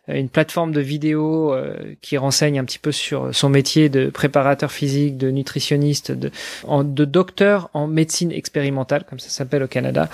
une 0.08 0.30
plateforme 0.30 0.72
de 0.72 0.82
vidéo 0.82 1.56
qui 2.02 2.18
renseigne 2.18 2.60
un 2.60 2.66
petit 2.66 2.78
peu 2.78 2.92
sur 2.92 3.34
son 3.34 3.50
métier 3.50 3.90
de 3.90 4.10
préparateur 4.10 4.72
physique, 4.72 5.18
de 5.18 5.32
nutritionniste, 5.32 6.12
de, 6.12 6.30
de 6.68 7.06
docteur 7.06 7.70
en 7.74 7.88
médecine 7.88 8.32
expérimentale, 8.32 9.04
comme 9.10 9.20
ça 9.20 9.30
s'appelle 9.30 9.64
au 9.64 9.68
Canada. 9.68 10.10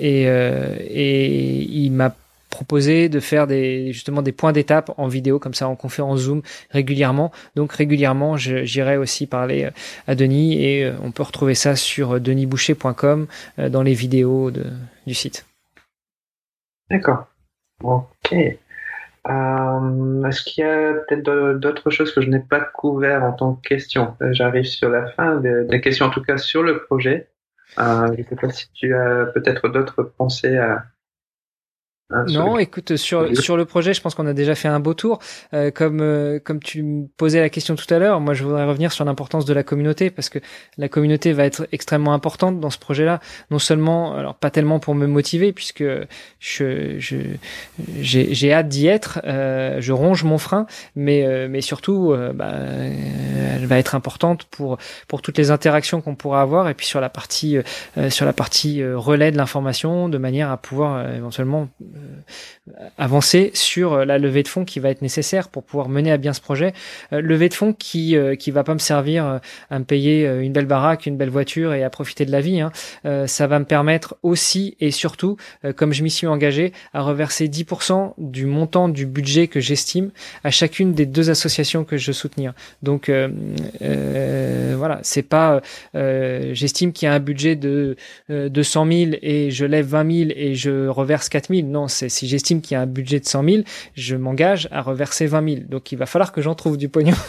et, 0.00 0.22
et 0.24 1.26
il 1.62 1.90
m'a 1.92 2.14
proposer 2.50 3.08
de 3.08 3.20
faire 3.20 3.46
des 3.46 3.92
justement 3.92 4.22
des 4.22 4.32
points 4.32 4.52
d'étape 4.52 4.90
en 4.98 5.06
vidéo 5.06 5.38
comme 5.38 5.54
ça 5.54 5.68
en 5.68 5.76
conférence 5.76 6.20
Zoom 6.20 6.42
régulièrement. 6.70 7.32
Donc 7.54 7.72
régulièrement, 7.72 8.36
j'irai 8.36 8.96
aussi 8.96 9.26
parler 9.26 9.64
euh, 9.64 9.70
à 10.06 10.14
Denis 10.14 10.62
et 10.62 10.84
euh, 10.84 10.92
on 11.02 11.12
peut 11.12 11.22
retrouver 11.22 11.54
ça 11.54 11.76
sur 11.76 12.16
euh, 12.16 12.20
denisboucher.com 12.20 13.26
dans 13.56 13.82
les 13.82 13.94
vidéos 13.94 14.50
de, 14.50 14.64
du 15.06 15.14
site. 15.14 15.46
D'accord. 16.90 17.26
Ok. 17.82 18.32
Est-ce 18.32 20.44
qu'il 20.44 20.64
y 20.64 20.66
a 20.66 20.94
peut-être 20.94 21.58
d'autres 21.58 21.90
choses 21.90 22.12
que 22.12 22.20
je 22.20 22.28
n'ai 22.28 22.40
pas 22.40 22.60
couvert 22.60 23.22
en 23.22 23.32
tant 23.32 23.54
que 23.54 23.68
question? 23.68 24.16
J'arrive 24.32 24.64
sur 24.64 24.88
la 24.88 25.06
fin 25.12 25.36
des, 25.36 25.80
questions, 25.80 26.06
en 26.06 26.10
tout 26.10 26.22
cas 26.22 26.36
sur 26.36 26.62
le 26.62 26.82
projet. 26.82 27.28
je 27.76 28.18
ne 28.18 28.24
sais 28.24 28.36
pas 28.36 28.50
si 28.50 28.70
tu 28.72 28.94
as 28.94 29.26
peut-être 29.26 29.68
d'autres 29.68 30.02
pensées 30.02 30.56
à, 30.56 30.84
Hein, 32.12 32.24
non, 32.28 32.58
écoute, 32.58 32.96
sur, 32.96 33.36
sur 33.36 33.56
le 33.56 33.64
projet, 33.64 33.94
je 33.94 34.00
pense 34.00 34.14
qu'on 34.14 34.26
a 34.26 34.32
déjà 34.32 34.54
fait 34.54 34.68
un 34.68 34.80
beau 34.80 34.94
tour. 34.94 35.20
Euh, 35.54 35.70
comme, 35.70 36.00
euh, 36.00 36.40
comme 36.40 36.60
tu 36.60 36.82
me 36.82 37.06
posais 37.06 37.40
la 37.40 37.48
question 37.48 37.76
tout 37.76 37.92
à 37.92 37.98
l'heure, 37.98 38.20
moi 38.20 38.34
je 38.34 38.42
voudrais 38.42 38.64
revenir 38.64 38.92
sur 38.92 39.04
l'importance 39.04 39.44
de 39.44 39.54
la 39.54 39.62
communauté 39.62 40.10
parce 40.10 40.28
que 40.28 40.40
la 40.76 40.88
communauté 40.88 41.32
va 41.32 41.44
être 41.44 41.68
extrêmement 41.70 42.12
importante 42.12 42.58
dans 42.58 42.70
ce 42.70 42.78
projet-là. 42.78 43.20
Non 43.50 43.60
seulement, 43.60 44.14
alors 44.14 44.34
pas 44.34 44.50
tellement 44.50 44.80
pour 44.80 44.94
me 44.96 45.06
motiver 45.06 45.52
puisque 45.52 45.84
je, 46.40 46.98
je, 46.98 47.16
j'ai, 48.00 48.52
hâte 48.52 48.68
d'y 48.68 48.88
être, 48.88 49.20
euh, 49.24 49.80
je 49.80 49.92
ronge 49.92 50.24
mon 50.24 50.38
frein, 50.38 50.66
mais, 50.96 51.24
euh, 51.24 51.46
mais 51.48 51.60
surtout, 51.60 52.12
euh, 52.12 52.32
bah, 52.32 52.52
elle 52.52 53.66
va 53.66 53.78
être 53.78 53.94
importante 53.94 54.44
pour, 54.44 54.78
pour 55.06 55.22
toutes 55.22 55.38
les 55.38 55.52
interactions 55.52 56.00
qu'on 56.00 56.16
pourra 56.16 56.42
avoir 56.42 56.68
et 56.68 56.74
puis 56.74 56.86
sur 56.86 57.00
la 57.00 57.08
partie, 57.08 57.56
sur 58.08 58.26
la 58.26 58.32
partie 58.32 58.84
relais 58.84 59.30
de 59.30 59.36
l'information 59.36 60.08
de 60.08 60.18
manière 60.18 60.50
à 60.50 60.56
pouvoir 60.56 61.08
éventuellement 61.14 61.68
euh, 61.99 61.99
avancer 62.98 63.50
sur 63.54 63.92
euh, 63.94 64.04
la 64.04 64.18
levée 64.18 64.42
de 64.42 64.48
fonds 64.48 64.64
qui 64.64 64.80
va 64.80 64.90
être 64.90 65.02
nécessaire 65.02 65.48
pour 65.48 65.62
pouvoir 65.62 65.88
mener 65.88 66.12
à 66.12 66.16
bien 66.16 66.32
ce 66.32 66.40
projet. 66.40 66.72
Euh, 67.12 67.20
levée 67.20 67.48
de 67.48 67.54
fonds 67.54 67.72
qui 67.72 68.16
qui 68.38 68.50
va 68.50 68.64
pas 68.64 68.74
me 68.74 68.78
servir 68.78 69.40
à 69.70 69.78
me 69.78 69.84
payer 69.84 70.26
une 70.26 70.52
belle 70.52 70.66
baraque, 70.66 71.06
une 71.06 71.16
belle 71.16 71.30
voiture 71.30 71.72
et 71.74 71.82
à 71.84 71.90
profiter 71.90 72.24
de 72.24 72.32
la 72.32 72.40
vie. 72.40 72.60
Hein. 72.60 72.72
ça 73.26 73.46
va 73.46 73.58
me 73.58 73.64
permettre 73.64 74.16
aussi 74.22 74.76
et 74.80 74.90
surtout, 74.90 75.36
comme 75.76 75.92
je 75.92 76.02
m'y 76.02 76.10
suis 76.10 76.26
engagé, 76.26 76.72
à 76.92 77.02
reverser 77.02 77.48
10% 77.48 78.14
du 78.18 78.46
montant 78.46 78.88
du 78.88 79.06
budget 79.06 79.46
que 79.48 79.60
j'estime 79.60 80.10
à 80.44 80.50
chacune 80.50 80.92
des 80.92 81.06
deux 81.06 81.30
associations 81.30 81.84
que 81.84 81.96
je 81.96 82.12
soutenir. 82.12 82.52
Donc 82.82 83.08
euh, 83.08 84.74
voilà, 84.76 85.00
c'est 85.02 85.22
pas 85.22 85.60
j'estime 85.94 86.92
qu'il 86.92 87.06
y 87.06 87.08
a 87.08 87.14
un 87.14 87.20
budget 87.20 87.56
de 87.56 87.96
de 88.28 88.62
100 88.62 88.86
000 88.86 89.10
et 89.22 89.50
je 89.50 89.64
lève 89.64 89.86
20 89.86 90.12
000 90.26 90.30
et 90.34 90.54
je 90.54 90.88
reverse 90.88 91.28
4 91.28 91.54
000. 91.54 91.66
Non, 91.66 91.88
c'est 91.90 92.08
si 92.08 92.26
j'estime 92.26 92.62
qu'il 92.62 92.74
y 92.74 92.78
a 92.78 92.80
un 92.80 92.86
budget 92.86 93.20
de 93.20 93.26
100 93.26 93.44
000, 93.44 93.62
je 93.94 94.16
m'engage 94.16 94.68
à 94.70 94.80
reverser 94.80 95.26
20 95.26 95.48
000. 95.54 95.60
Donc 95.68 95.92
il 95.92 95.98
va 95.98 96.06
falloir 96.06 96.32
que 96.32 96.40
j'en 96.40 96.54
trouve 96.54 96.78
du 96.78 96.88
pognon. 96.88 97.16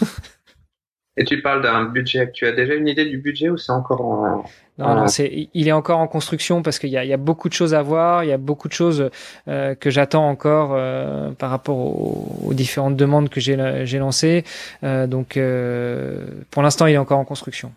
Et 1.18 1.24
tu 1.24 1.42
parles 1.42 1.62
d'un 1.62 1.84
budget. 1.84 2.30
Tu 2.32 2.46
as 2.46 2.52
déjà 2.52 2.74
une 2.74 2.88
idée 2.88 3.04
du 3.04 3.18
budget 3.18 3.50
ou 3.50 3.58
c'est 3.58 3.72
encore 3.72 4.00
en... 4.00 4.44
Non, 4.78 4.94
non, 4.94 5.06
c'est, 5.08 5.50
il 5.52 5.68
est 5.68 5.72
encore 5.72 5.98
en 5.98 6.08
construction 6.08 6.62
parce 6.62 6.78
qu'il 6.78 6.88
y 6.88 6.96
a, 6.96 7.04
il 7.04 7.08
y 7.08 7.12
a 7.12 7.18
beaucoup 7.18 7.50
de 7.50 7.52
choses 7.52 7.74
à 7.74 7.82
voir, 7.82 8.24
il 8.24 8.28
y 8.28 8.32
a 8.32 8.38
beaucoup 8.38 8.68
de 8.68 8.72
choses 8.72 9.10
euh, 9.46 9.74
que 9.74 9.90
j'attends 9.90 10.26
encore 10.26 10.72
euh, 10.72 11.32
par 11.32 11.50
rapport 11.50 11.76
aux, 11.76 12.54
différentes 12.54 12.96
demandes 12.96 13.28
que 13.28 13.38
j'ai, 13.40 13.84
j'ai 13.84 13.98
lancées. 13.98 14.44
Euh, 14.82 15.06
donc, 15.06 15.38
pour 16.50 16.62
l'instant, 16.62 16.86
il 16.86 16.94
est 16.94 16.98
encore 16.98 17.18
en 17.18 17.26
construction. 17.26 17.72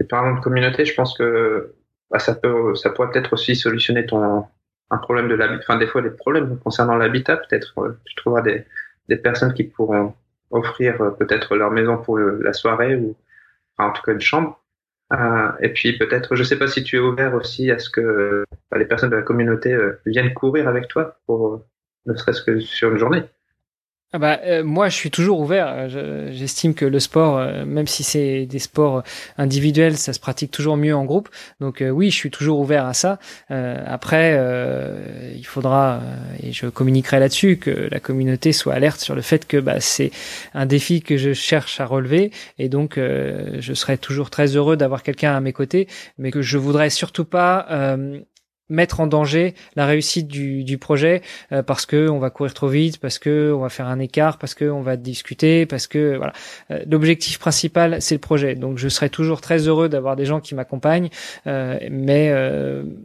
Et 0.00 0.04
parlant 0.04 0.34
de 0.34 0.40
communauté, 0.40 0.86
je 0.86 0.94
pense 0.94 1.16
que 1.16 1.74
bah, 2.10 2.18
ça 2.18 2.34
peut, 2.34 2.74
ça 2.74 2.88
pourrait 2.88 3.10
peut-être 3.10 3.34
aussi 3.34 3.54
solutionner 3.54 4.06
ton, 4.06 4.46
un 4.92 4.98
problème 4.98 5.28
de 5.28 5.34
l'habitat, 5.34 5.64
enfin 5.64 5.78
des 5.78 5.86
fois 5.86 6.02
des 6.02 6.10
problèmes 6.10 6.58
concernant 6.58 6.96
l'habitat, 6.96 7.38
peut-être 7.38 7.72
euh, 7.78 7.98
tu 8.04 8.14
trouveras 8.14 8.42
des, 8.42 8.64
des 9.08 9.16
personnes 9.16 9.54
qui 9.54 9.64
pourront 9.64 10.14
offrir 10.50 11.00
euh, 11.00 11.10
peut-être 11.10 11.56
leur 11.56 11.70
maison 11.70 11.96
pour 11.96 12.18
la 12.18 12.52
soirée 12.52 12.94
ou 12.96 13.16
en 13.78 13.90
tout 13.90 14.02
cas 14.02 14.12
une 14.12 14.20
chambre. 14.20 14.60
Euh, 15.14 15.50
et 15.60 15.70
puis 15.70 15.98
peut-être, 15.98 16.36
je 16.36 16.42
sais 16.42 16.58
pas 16.58 16.68
si 16.68 16.84
tu 16.84 16.96
es 16.96 16.98
ouvert 17.00 17.34
aussi 17.34 17.70
à 17.70 17.78
ce 17.78 17.90
que 17.90 18.44
bah, 18.70 18.78
les 18.78 18.84
personnes 18.84 19.10
de 19.10 19.16
la 19.16 19.22
communauté 19.22 19.76
viennent 20.06 20.34
courir 20.34 20.68
avec 20.68 20.88
toi 20.88 21.18
pour 21.26 21.64
ne 22.06 22.14
serait-ce 22.14 22.42
que 22.42 22.60
sur 22.60 22.92
une 22.92 22.98
journée. 22.98 23.24
Ah 24.14 24.18
bah, 24.18 24.40
euh, 24.44 24.62
moi, 24.62 24.90
je 24.90 24.94
suis 24.94 25.10
toujours 25.10 25.40
ouvert. 25.40 25.88
J'estime 25.88 26.74
que 26.74 26.84
le 26.84 27.00
sport, 27.00 27.38
euh, 27.38 27.64
même 27.64 27.86
si 27.86 28.02
c'est 28.02 28.44
des 28.44 28.58
sports 28.58 29.02
individuels, 29.38 29.96
ça 29.96 30.12
se 30.12 30.20
pratique 30.20 30.50
toujours 30.50 30.76
mieux 30.76 30.94
en 30.94 31.06
groupe. 31.06 31.30
Donc 31.60 31.80
euh, 31.80 31.88
oui, 31.88 32.10
je 32.10 32.16
suis 32.16 32.30
toujours 32.30 32.60
ouvert 32.60 32.84
à 32.84 32.92
ça. 32.92 33.18
après, 33.48 34.38
il 35.34 35.46
faudra, 35.46 36.00
et 36.42 36.52
je 36.52 36.66
communiquerai 36.66 37.20
là-dessus, 37.20 37.56
que 37.56 37.88
la 37.90 38.00
communauté 38.00 38.52
soit 38.52 38.74
alerte 38.74 39.00
sur 39.00 39.14
le 39.14 39.22
fait 39.22 39.46
que 39.46 39.56
bah, 39.56 39.80
c'est 39.80 40.10
un 40.52 40.66
défi 40.66 41.00
que 41.00 41.16
je 41.16 41.32
cherche 41.32 41.80
à 41.80 41.86
relever. 41.86 42.32
Et 42.58 42.68
donc, 42.68 42.98
je 42.98 43.74
serai 43.74 43.96
toujours 43.96 44.28
très 44.28 44.56
heureux 44.56 44.76
d'avoir 44.76 45.02
quelqu'un 45.02 45.34
à 45.34 45.40
mes 45.40 45.52
côtés, 45.52 45.88
mais 46.18 46.30
que 46.30 46.42
je 46.42 46.58
voudrais 46.58 46.90
surtout 46.90 47.24
pas 47.24 47.96
mettre 48.68 49.00
en 49.00 49.06
danger 49.06 49.54
la 49.76 49.86
réussite 49.86 50.26
du, 50.26 50.64
du 50.64 50.78
projet 50.78 51.22
euh, 51.52 51.62
parce 51.62 51.86
que 51.86 52.08
on 52.08 52.18
va 52.18 52.30
courir 52.30 52.54
trop 52.54 52.68
vite, 52.68 52.98
parce 52.98 53.18
que 53.18 53.52
on 53.54 53.60
va 53.60 53.68
faire 53.68 53.86
un 53.86 53.98
écart, 53.98 54.38
parce 54.38 54.54
que 54.54 54.64
on 54.64 54.82
va 54.82 54.96
discuter, 54.96 55.66
parce 55.66 55.86
que 55.86 56.16
voilà. 56.16 56.32
Euh, 56.70 56.80
l'objectif 56.88 57.38
principal 57.38 58.00
c'est 58.00 58.14
le 58.14 58.20
projet. 58.20 58.54
Donc 58.54 58.78
je 58.78 58.88
serai 58.88 59.10
toujours 59.10 59.40
très 59.40 59.68
heureux 59.68 59.88
d'avoir 59.88 60.16
des 60.16 60.24
gens 60.24 60.40
qui 60.40 60.54
m'accompagnent, 60.54 61.10
euh, 61.46 61.78
mais 61.90 62.32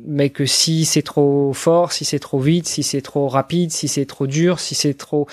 mais 0.06 0.30
que 0.30 0.46
si 0.46 0.86
c'est 0.86 1.02
trop 1.02 1.52
fort, 1.54 1.92
si 1.92 2.06
c'est 2.06 2.20
trop 2.20 2.40
vite, 2.40 2.68
si 2.68 2.84
c'est 2.84 3.02
trop 3.02 3.28
rapide, 3.28 3.72
si 3.72 3.88
c'est 3.88 4.06
trop 4.06 4.28
dur, 4.28 4.60
si 4.60 4.76
c'est 4.76 4.94
trop, 4.94 5.28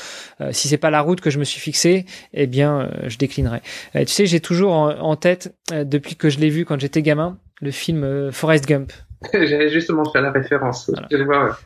si 0.51 0.69
c'est 0.69 0.79
pas 0.79 0.91
la 0.91 1.01
route 1.01 1.21
que 1.21 1.31
je 1.31 1.39
me 1.39 1.45
suis 1.45 1.61
fixée, 1.61 2.07
eh 2.33 2.47
bien 2.47 2.91
je 3.07 3.17
déclinerai. 3.19 3.61
tu 3.95 4.07
sais, 4.07 4.27
j'ai 4.27 4.41
toujours 4.41 4.73
en, 4.73 4.91
en 4.91 5.17
tête 5.17 5.55
depuis 5.71 6.17
que 6.17 6.29
je 6.29 6.39
l'ai 6.39 6.51
vu 6.51 6.65
quand 6.65 6.81
j'étais 6.81 7.03
gamin 7.03 7.39
le 7.61 7.71
film 7.71 8.31
Forrest 8.33 8.67
Gump. 8.67 8.93
J'allais 9.33 9.71
justement 9.71 10.05
faire 10.11 10.23
la 10.23 10.33
référence. 10.33 10.91
Voilà. 10.91 11.57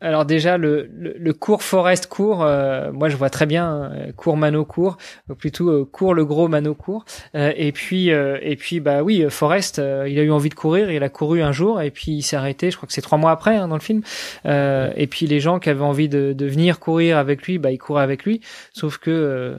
Alors 0.00 0.24
déjà 0.24 0.58
le, 0.58 0.88
le, 0.92 1.32
cours 1.32 1.64
Forest 1.64 2.06
court, 2.06 2.44
euh, 2.44 2.92
moi 2.92 3.08
je 3.08 3.16
vois 3.16 3.30
très 3.30 3.46
bien 3.46 3.90
euh, 3.92 4.12
cours 4.12 4.36
Mano 4.36 4.64
court, 4.64 4.96
ou 5.28 5.34
plutôt 5.34 5.70
euh, 5.70 5.84
cours 5.84 6.14
le 6.14 6.24
gros 6.24 6.46
Mano 6.46 6.74
court. 6.74 7.04
Euh, 7.34 7.52
et 7.56 7.72
puis 7.72 8.08
et 8.08 8.56
puis 8.56 8.78
bah 8.78 9.02
oui 9.02 9.24
Forest, 9.28 9.78
il 9.78 10.18
a 10.18 10.22
eu 10.22 10.30
envie 10.30 10.50
de 10.50 10.54
courir, 10.54 10.90
il 10.92 11.02
a 11.02 11.08
couru 11.08 11.42
un 11.42 11.50
jour 11.50 11.82
et 11.82 11.90
puis 11.90 12.12
il 12.12 12.22
s'est 12.22 12.36
arrêté. 12.36 12.70
Je 12.70 12.76
crois 12.76 12.86
que 12.86 12.92
c'est 12.92 13.00
trois 13.00 13.18
mois 13.18 13.32
après 13.32 13.56
hein, 13.56 13.66
dans 13.66 13.74
le 13.74 13.80
film. 13.80 14.02
et 14.44 15.06
puis 15.10 15.26
les 15.26 15.40
gens 15.40 15.58
qui 15.58 15.68
avaient 15.68 15.82
envie 15.82 16.08
de, 16.08 16.32
de 16.32 16.46
venir 16.46 16.78
courir 16.78 17.18
avec 17.18 17.42
lui, 17.42 17.58
bah 17.58 17.72
ils 17.72 17.78
couraient 17.78 18.04
avec 18.04 18.24
lui. 18.24 18.40
Sauf 18.72 18.98
que 18.98 19.56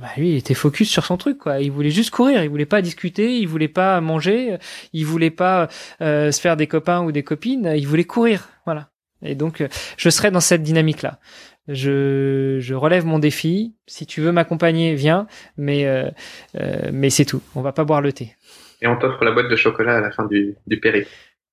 bah, 0.00 0.08
lui 0.16 0.30
il 0.30 0.36
était 0.36 0.54
focus 0.54 0.88
sur 0.88 1.04
son 1.04 1.18
truc 1.18 1.38
quoi. 1.38 1.60
Il 1.60 1.70
voulait 1.70 1.90
juste 1.90 2.10
courir, 2.10 2.42
il 2.42 2.48
voulait 2.48 2.64
pas 2.64 2.80
discuter, 2.80 3.38
il 3.38 3.48
voulait 3.48 3.68
pas 3.68 4.00
manger, 4.00 4.56
il 4.94 5.04
voulait 5.04 5.30
pas 5.30 5.68
se 6.00 6.38
faire 6.40 6.56
des 6.56 6.66
copains 6.66 7.02
ou 7.02 7.12
des 7.12 7.22
copines, 7.22 7.70
il 7.76 7.86
voulait 7.86 8.04
courir. 8.04 8.48
Voilà. 8.64 8.88
Et 9.24 9.34
donc, 9.34 9.60
euh, 9.60 9.68
je 9.96 10.10
serai 10.10 10.30
dans 10.30 10.40
cette 10.40 10.62
dynamique-là. 10.62 11.18
Je, 11.68 12.58
je 12.60 12.74
relève 12.74 13.06
mon 13.06 13.18
défi. 13.18 13.74
Si 13.86 14.06
tu 14.06 14.20
veux 14.20 14.32
m'accompagner, 14.32 14.94
viens. 14.94 15.26
Mais, 15.56 15.86
euh, 15.86 16.10
euh, 16.56 16.90
mais 16.92 17.10
c'est 17.10 17.24
tout. 17.24 17.42
On 17.54 17.62
va 17.62 17.72
pas 17.72 17.84
boire 17.84 18.02
le 18.02 18.12
thé. 18.12 18.36
Et 18.82 18.86
on 18.86 18.96
t'offre 18.96 19.24
la 19.24 19.32
boîte 19.32 19.48
de 19.48 19.56
chocolat 19.56 19.96
à 19.96 20.00
la 20.00 20.10
fin 20.10 20.26
du, 20.26 20.56
du 20.66 20.78
périple. 20.78 21.08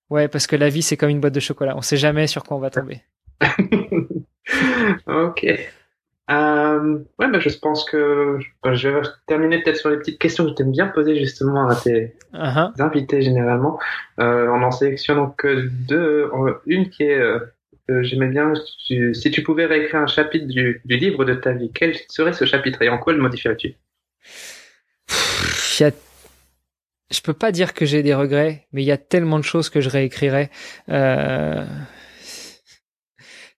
Ouais, 0.09 0.28
parce 0.28 0.47
que 0.47 0.57
la 0.57 0.69
vie, 0.69 0.82
c'est 0.82 0.97
comme 0.97 1.09
une 1.09 1.22
boîte 1.22 1.34
de 1.34 1.39
chocolat. 1.39 1.76
On 1.78 1.82
sait 1.82 1.97
jamais 1.97 2.28
sur 2.28 2.43
quoi 2.43 2.57
on 2.57 2.59
va 2.59 2.69
tomber. 2.69 3.01
ok. 5.07 5.45
Euh, 6.30 6.99
ouais, 7.19 7.30
bah, 7.30 7.39
je 7.39 7.49
pense 7.57 7.86
que 7.86 8.38
je 8.72 8.89
vais 8.89 9.01
terminer 9.28 9.61
peut-être 9.63 9.78
sur 9.78 9.89
les 9.89 9.97
petites 9.97 10.19
questions 10.19 10.45
que 10.45 10.51
tu 10.55 10.63
aimes 10.63 10.72
bien 10.72 10.88
poser 10.88 11.17
justement 11.17 11.67
à 11.67 11.76
tes 11.76 12.15
uh-huh. 12.34 12.82
invités 12.82 13.22
généralement. 13.22 13.80
Euh, 14.19 14.47
on 14.49 14.61
en 14.61 14.72
sélectionne 14.72 15.17
donc 15.17 15.45
deux. 15.45 16.30
Une 16.65 16.89
qui 16.89 17.03
est 17.03 17.22
j'aimais 17.90 18.28
bien, 18.28 18.54
si 18.78 19.32
tu 19.32 19.44
pouvais 19.44 19.66
réécrire 19.66 20.02
un 20.02 20.08
chapitre 20.08 20.48
du, 20.48 20.82
livre 20.86 21.26
de 21.26 21.34
ta 21.34 21.54
vie, 21.54 21.72
quel 21.74 21.96
serait 22.10 22.34
ce 22.34 22.46
chapitre 22.46 22.82
et 22.82 22.90
en 22.90 22.98
quoi 22.98 23.14
le 23.14 23.22
modifierais-tu? 23.22 23.76
Je 27.12 27.20
peux 27.22 27.34
pas 27.34 27.52
dire 27.52 27.74
que 27.74 27.86
j'ai 27.86 28.04
des 28.04 28.14
regrets, 28.14 28.68
mais 28.72 28.84
il 28.84 28.86
y 28.86 28.92
a 28.92 28.98
tellement 28.98 29.38
de 29.38 29.44
choses 29.44 29.70
que 29.70 29.82
je 29.82 29.90
réécrirais. 29.90 30.50
Euh... 30.90 31.66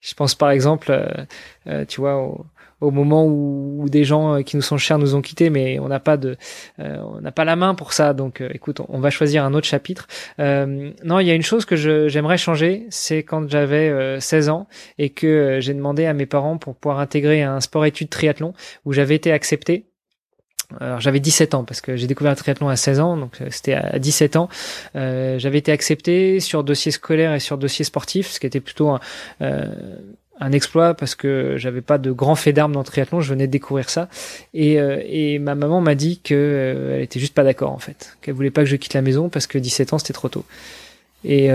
Je 0.04 0.14
pense 0.16 0.36
par 0.36 0.52
exemple, 0.52 0.92
euh, 0.92 1.26
euh, 1.68 1.86
tu 1.86 2.02
vois, 2.02 2.18
au, 2.18 2.46
au 2.84 2.92
moment 2.92 3.26
où, 3.26 3.86
des 3.90 4.04
gens 4.06 4.42
qui 4.44 4.56
nous 4.56 4.62
sont 4.62 4.78
chers 4.78 4.98
nous 4.98 5.14
ont 5.14 5.22
quittés, 5.22 5.50
mais 5.50 5.78
on 5.80 5.88
n'a 5.88 6.00
pas 6.00 6.18
de, 6.18 6.38
on 6.80 7.20
n'a 7.22 7.32
pas 7.32 7.44
la 7.44 7.56
main 7.56 7.76
pour 7.76 7.94
ça. 7.94 8.14
Donc, 8.14 8.42
écoute, 8.42 8.80
on, 8.88 9.00
va 9.00 9.10
choisir 9.10 9.44
un 9.44 9.54
autre 9.54 9.68
chapitre. 9.68 10.08
non, 10.40 11.20
il 11.20 11.28
y 11.28 11.32
a 11.32 11.34
une 11.34 11.44
chose 11.44 11.66
que 11.66 11.76
j'aimerais 11.76 12.38
changer, 12.38 12.88
c'est 12.90 13.24
quand 13.24 13.50
j'avais 13.50 14.20
16 14.20 14.50
ans 14.50 14.68
et 14.98 15.10
que 15.10 15.58
j'ai 15.60 15.74
demandé 15.74 16.06
à 16.06 16.14
mes 16.14 16.26
parents 16.26 16.58
pour 16.58 16.76
pouvoir 16.76 17.00
intégrer 17.00 17.44
un 17.44 17.60
sport-études 17.60 18.10
triathlon 18.10 18.54
où 18.86 18.94
j'avais 18.94 19.16
été 19.16 19.32
accepté 19.32 19.86
alors 20.80 21.00
j'avais 21.00 21.20
17 21.20 21.54
ans 21.54 21.64
parce 21.64 21.82
que 21.82 21.96
j'ai 21.96 22.08
découvert 22.08 22.32
le 22.32 22.38
triathlon 22.38 22.70
à 22.70 22.76
16 22.76 23.00
ans, 23.00 23.18
donc 23.18 23.42
euh, 23.42 23.48
c'était 23.50 23.74
à 23.74 24.00
17 24.00 24.36
ans. 24.36 24.50
Euh, 24.96 25.38
j'avais 25.40 25.58
été 25.58 25.72
accepté 25.72 26.40
sur 26.40 26.64
dossier 26.64 26.92
scolaire 26.92 27.34
et 27.34 27.40
sur 27.40 27.58
dossier 27.58 27.86
sportif, 27.86 28.28
ce 28.30 28.40
qui 28.40 28.48
était 28.48 28.60
plutôt 28.60 28.90
un, 28.90 29.00
euh, 29.42 29.68
un 30.44 30.52
exploit 30.52 30.94
parce 30.94 31.16
que 31.16 31.56
j'avais 31.58 31.82
pas 31.82 31.98
de 31.98 32.12
grand 32.12 32.36
fait 32.36 32.54
d'armes 32.54 32.74
dans 32.74 32.82
le 32.82 32.86
triathlon, 32.86 33.22
je 33.22 33.30
venais 33.30 33.48
de 33.48 33.52
découvrir 33.52 33.90
ça. 33.90 34.10
Et, 34.54 34.80
euh, 34.80 35.02
et 35.06 35.40
ma 35.40 35.56
maman 35.56 35.82
m'a 35.82 35.96
dit 35.96 36.20
que 36.20 36.92
elle 36.96 37.02
était 37.02 37.20
juste 37.20 37.34
pas 37.34 37.44
d'accord 37.44 37.72
en 37.72 37.80
fait, 37.80 38.18
qu'elle 38.22 38.34
voulait 38.34 38.52
pas 38.52 38.62
que 38.62 38.70
je 38.70 38.76
quitte 38.76 38.94
la 38.94 39.02
maison 39.02 39.30
parce 39.30 39.48
que 39.48 39.58
17 39.58 39.94
ans 39.94 39.98
c'était 39.98 40.14
trop 40.14 40.30
tôt. 40.30 40.46
Et, 41.26 41.50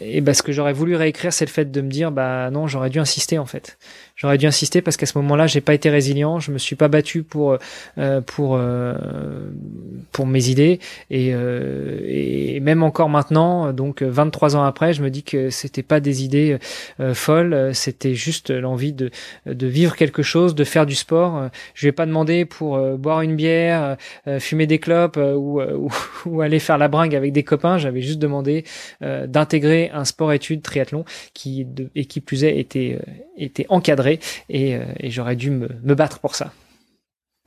et 0.00 0.20
bah, 0.20 0.34
ce 0.34 0.42
que 0.42 0.50
j'aurais 0.50 0.72
voulu 0.72 0.96
réécrire, 0.96 1.32
c'est 1.32 1.44
le 1.44 1.50
fait 1.50 1.70
de 1.70 1.80
me 1.80 1.88
dire, 1.88 2.10
bah 2.10 2.50
non, 2.50 2.66
j'aurais 2.66 2.90
dû 2.90 2.98
insister 2.98 3.38
en 3.38 3.46
fait. 3.46 3.78
J'aurais 4.20 4.36
dû 4.36 4.46
insister 4.46 4.82
parce 4.82 4.98
qu'à 4.98 5.06
ce 5.06 5.16
moment-là, 5.16 5.46
j'ai 5.46 5.62
pas 5.62 5.72
été 5.72 5.88
résilient, 5.88 6.40
je 6.40 6.52
me 6.52 6.58
suis 6.58 6.76
pas 6.76 6.88
battu 6.88 7.22
pour 7.22 7.56
euh, 7.96 8.20
pour 8.20 8.56
euh, 8.56 8.94
pour 10.12 10.26
mes 10.26 10.50
idées 10.50 10.78
et, 11.08 11.30
euh, 11.32 12.00
et 12.04 12.60
même 12.60 12.82
encore 12.82 13.08
maintenant, 13.08 13.72
donc 13.72 14.02
23 14.02 14.56
ans 14.56 14.62
après, 14.62 14.92
je 14.92 15.02
me 15.02 15.08
dis 15.08 15.22
que 15.22 15.48
c'était 15.48 15.82
pas 15.82 16.00
des 16.00 16.22
idées 16.22 16.58
folles, 17.14 17.70
c'était 17.72 18.12
juste 18.12 18.50
l'envie 18.50 18.92
de 18.92 19.10
de 19.46 19.66
vivre 19.66 19.96
quelque 19.96 20.22
chose, 20.22 20.54
de 20.54 20.64
faire 20.64 20.84
du 20.84 20.96
sport. 20.96 21.48
Je 21.72 21.86
vais 21.86 21.92
pas 21.92 22.04
demander 22.04 22.44
pour 22.44 22.78
boire 22.98 23.22
une 23.22 23.36
bière, 23.36 23.96
fumer 24.38 24.66
des 24.66 24.78
clopes 24.78 25.16
ou, 25.16 25.62
ou, 25.62 25.90
ou 26.26 26.40
aller 26.42 26.58
faire 26.58 26.76
la 26.76 26.88
bringue 26.88 27.14
avec 27.14 27.32
des 27.32 27.42
copains. 27.42 27.78
J'avais 27.78 28.02
juste 28.02 28.18
demandé 28.18 28.64
d'intégrer 29.00 29.90
un 29.94 30.04
sport-études 30.04 30.60
triathlon 30.60 31.06
qui 31.32 31.66
et 31.94 32.04
qui 32.04 32.20
plus 32.20 32.44
est 32.44 32.58
était 32.58 32.98
était 33.38 33.66
encadré 33.70 34.09
euh, 34.18 34.84
et, 34.98 35.10
j'aurais 35.10 35.36
dû 35.36 35.50
me, 35.50 35.94
battre 35.94 36.18
pour 36.20 36.34
ça. 36.34 36.52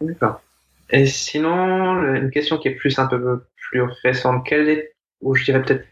D'accord. 0.01 0.41
Et 0.89 1.05
sinon, 1.05 2.03
une 2.14 2.30
question 2.30 2.57
qui 2.57 2.68
est 2.68 2.76
plus 2.76 2.99
un 2.99 3.07
peu 3.07 3.43
plus 3.55 3.82
récente, 4.03 4.45
quelle 4.45 4.70
est, 4.70 4.95
ou 5.22 5.36
je 5.36 5.43
dirais 5.43 5.61
peut-être, 5.61 5.86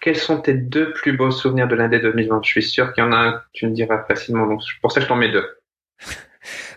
quels 0.00 0.16
sont 0.16 0.40
tes 0.40 0.54
deux 0.54 0.92
plus 0.92 1.16
beaux 1.16 1.30
souvenirs 1.30 1.68
de 1.68 1.74
l'année 1.74 1.98
2020 1.98 2.40
Je 2.44 2.50
suis 2.50 2.62
sûr 2.62 2.92
qu'il 2.92 3.04
y 3.04 3.06
en 3.06 3.12
a 3.12 3.16
un 3.16 3.32
que 3.32 3.44
tu 3.52 3.66
me 3.66 3.72
diras 3.72 4.04
facilement, 4.04 4.46
donc 4.46 4.62
pour 4.80 4.92
ça 4.92 5.00
je 5.00 5.06
t'en 5.06 5.16
mets 5.16 5.30
deux. 5.30 5.46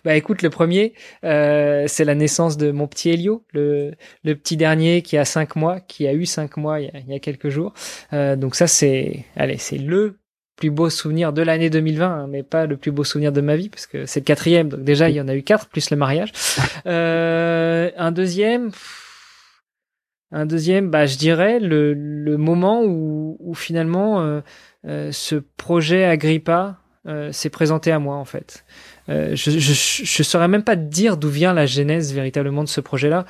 Bah 0.04 0.16
écoute, 0.16 0.41
le 0.41 0.50
premier, 0.50 0.93
euh, 1.24 1.86
c'est 1.88 2.06
la 2.06 2.16
naissance 2.16 2.58
de 2.58 2.72
mon 2.72 2.88
petit 2.88 3.10
Elio, 3.10 3.45
le, 3.54 3.91
le 4.24 4.36
petit 4.36 4.58
dernier 4.58 5.02
qui 5.02 5.18
a 5.18 5.26
cinq 5.26 5.56
mois, 5.56 5.80
qui 5.80 6.08
a 6.08 6.14
eu 6.14 6.26
cinq 6.26 6.58
mois 6.58 6.80
il 6.80 6.91
y 7.08 7.16
a, 7.16 7.20
quelques 7.20 7.50
jours. 7.50 7.74
Euh, 8.14 8.36
donc 8.36 8.56
ça 8.56 8.66
c'est, 8.66 9.26
allez, 9.36 9.58
c'est 9.58 9.78
le 9.78 10.18
plus 10.60 10.70
beau 10.70 10.89
souvenir 10.89 11.32
de 11.32 11.41
l'année 11.41 11.70
2020, 11.70 12.05
hein, 12.05 12.28
mais 12.30 12.43
pas 12.43 12.66
le 12.66 12.76
plus 12.76 12.91
beau 12.91 13.03
souvenir 13.03 13.32
de 13.32 13.41
ma 13.41 13.55
vie, 13.55 13.70
parce 13.70 13.88
que 13.88 14.05
c'est 14.05 14.20
le 14.20 14.26
quatrième, 14.26 14.68
donc 14.70 14.84
déjà 14.84 15.10
il 15.10 15.16
y 15.16 15.22
en 15.22 15.28
a 15.28 15.36
eu 15.36 15.41
quatre, 15.41 15.68
plus 15.68 15.89
le 15.89 15.97
mariage. 15.97 16.32
Euh, 16.86 17.91
un 17.97 18.12
deuxième, 18.12 18.72
un 20.32 20.45
deuxième, 20.45 20.89
bah 20.89 21.05
je 21.05 21.18
dirais 21.18 21.60
le, 21.60 21.93
le 21.93 22.38
moment 22.38 22.84
où, 22.84 23.38
où 23.39 23.53
finalement 23.53 24.22
euh, 24.22 24.41
euh, 24.88 25.12
ce 25.12 25.36
projet 25.36 26.05
Agrippa 26.05 26.78
euh, 27.05 27.32
s'est 27.32 27.49
présenté 27.49 27.91
à 27.91 27.99
moi 27.99 28.16
en 28.16 28.26
fait. 28.26 28.66
Euh, 29.10 29.36
je, 29.36 29.51
je, 29.51 30.03
je 30.03 30.24
saurais 30.24 30.47
même 30.47 30.64
pas 30.64 30.76
dire 30.76 31.18
d'où 31.18 31.30
vient 31.30 31.53
la 31.53 31.66
genèse 31.66 32.14
véritablement 32.14 32.64
de 32.64 32.70
ce 32.70 32.82
projet-là, 32.82 33.26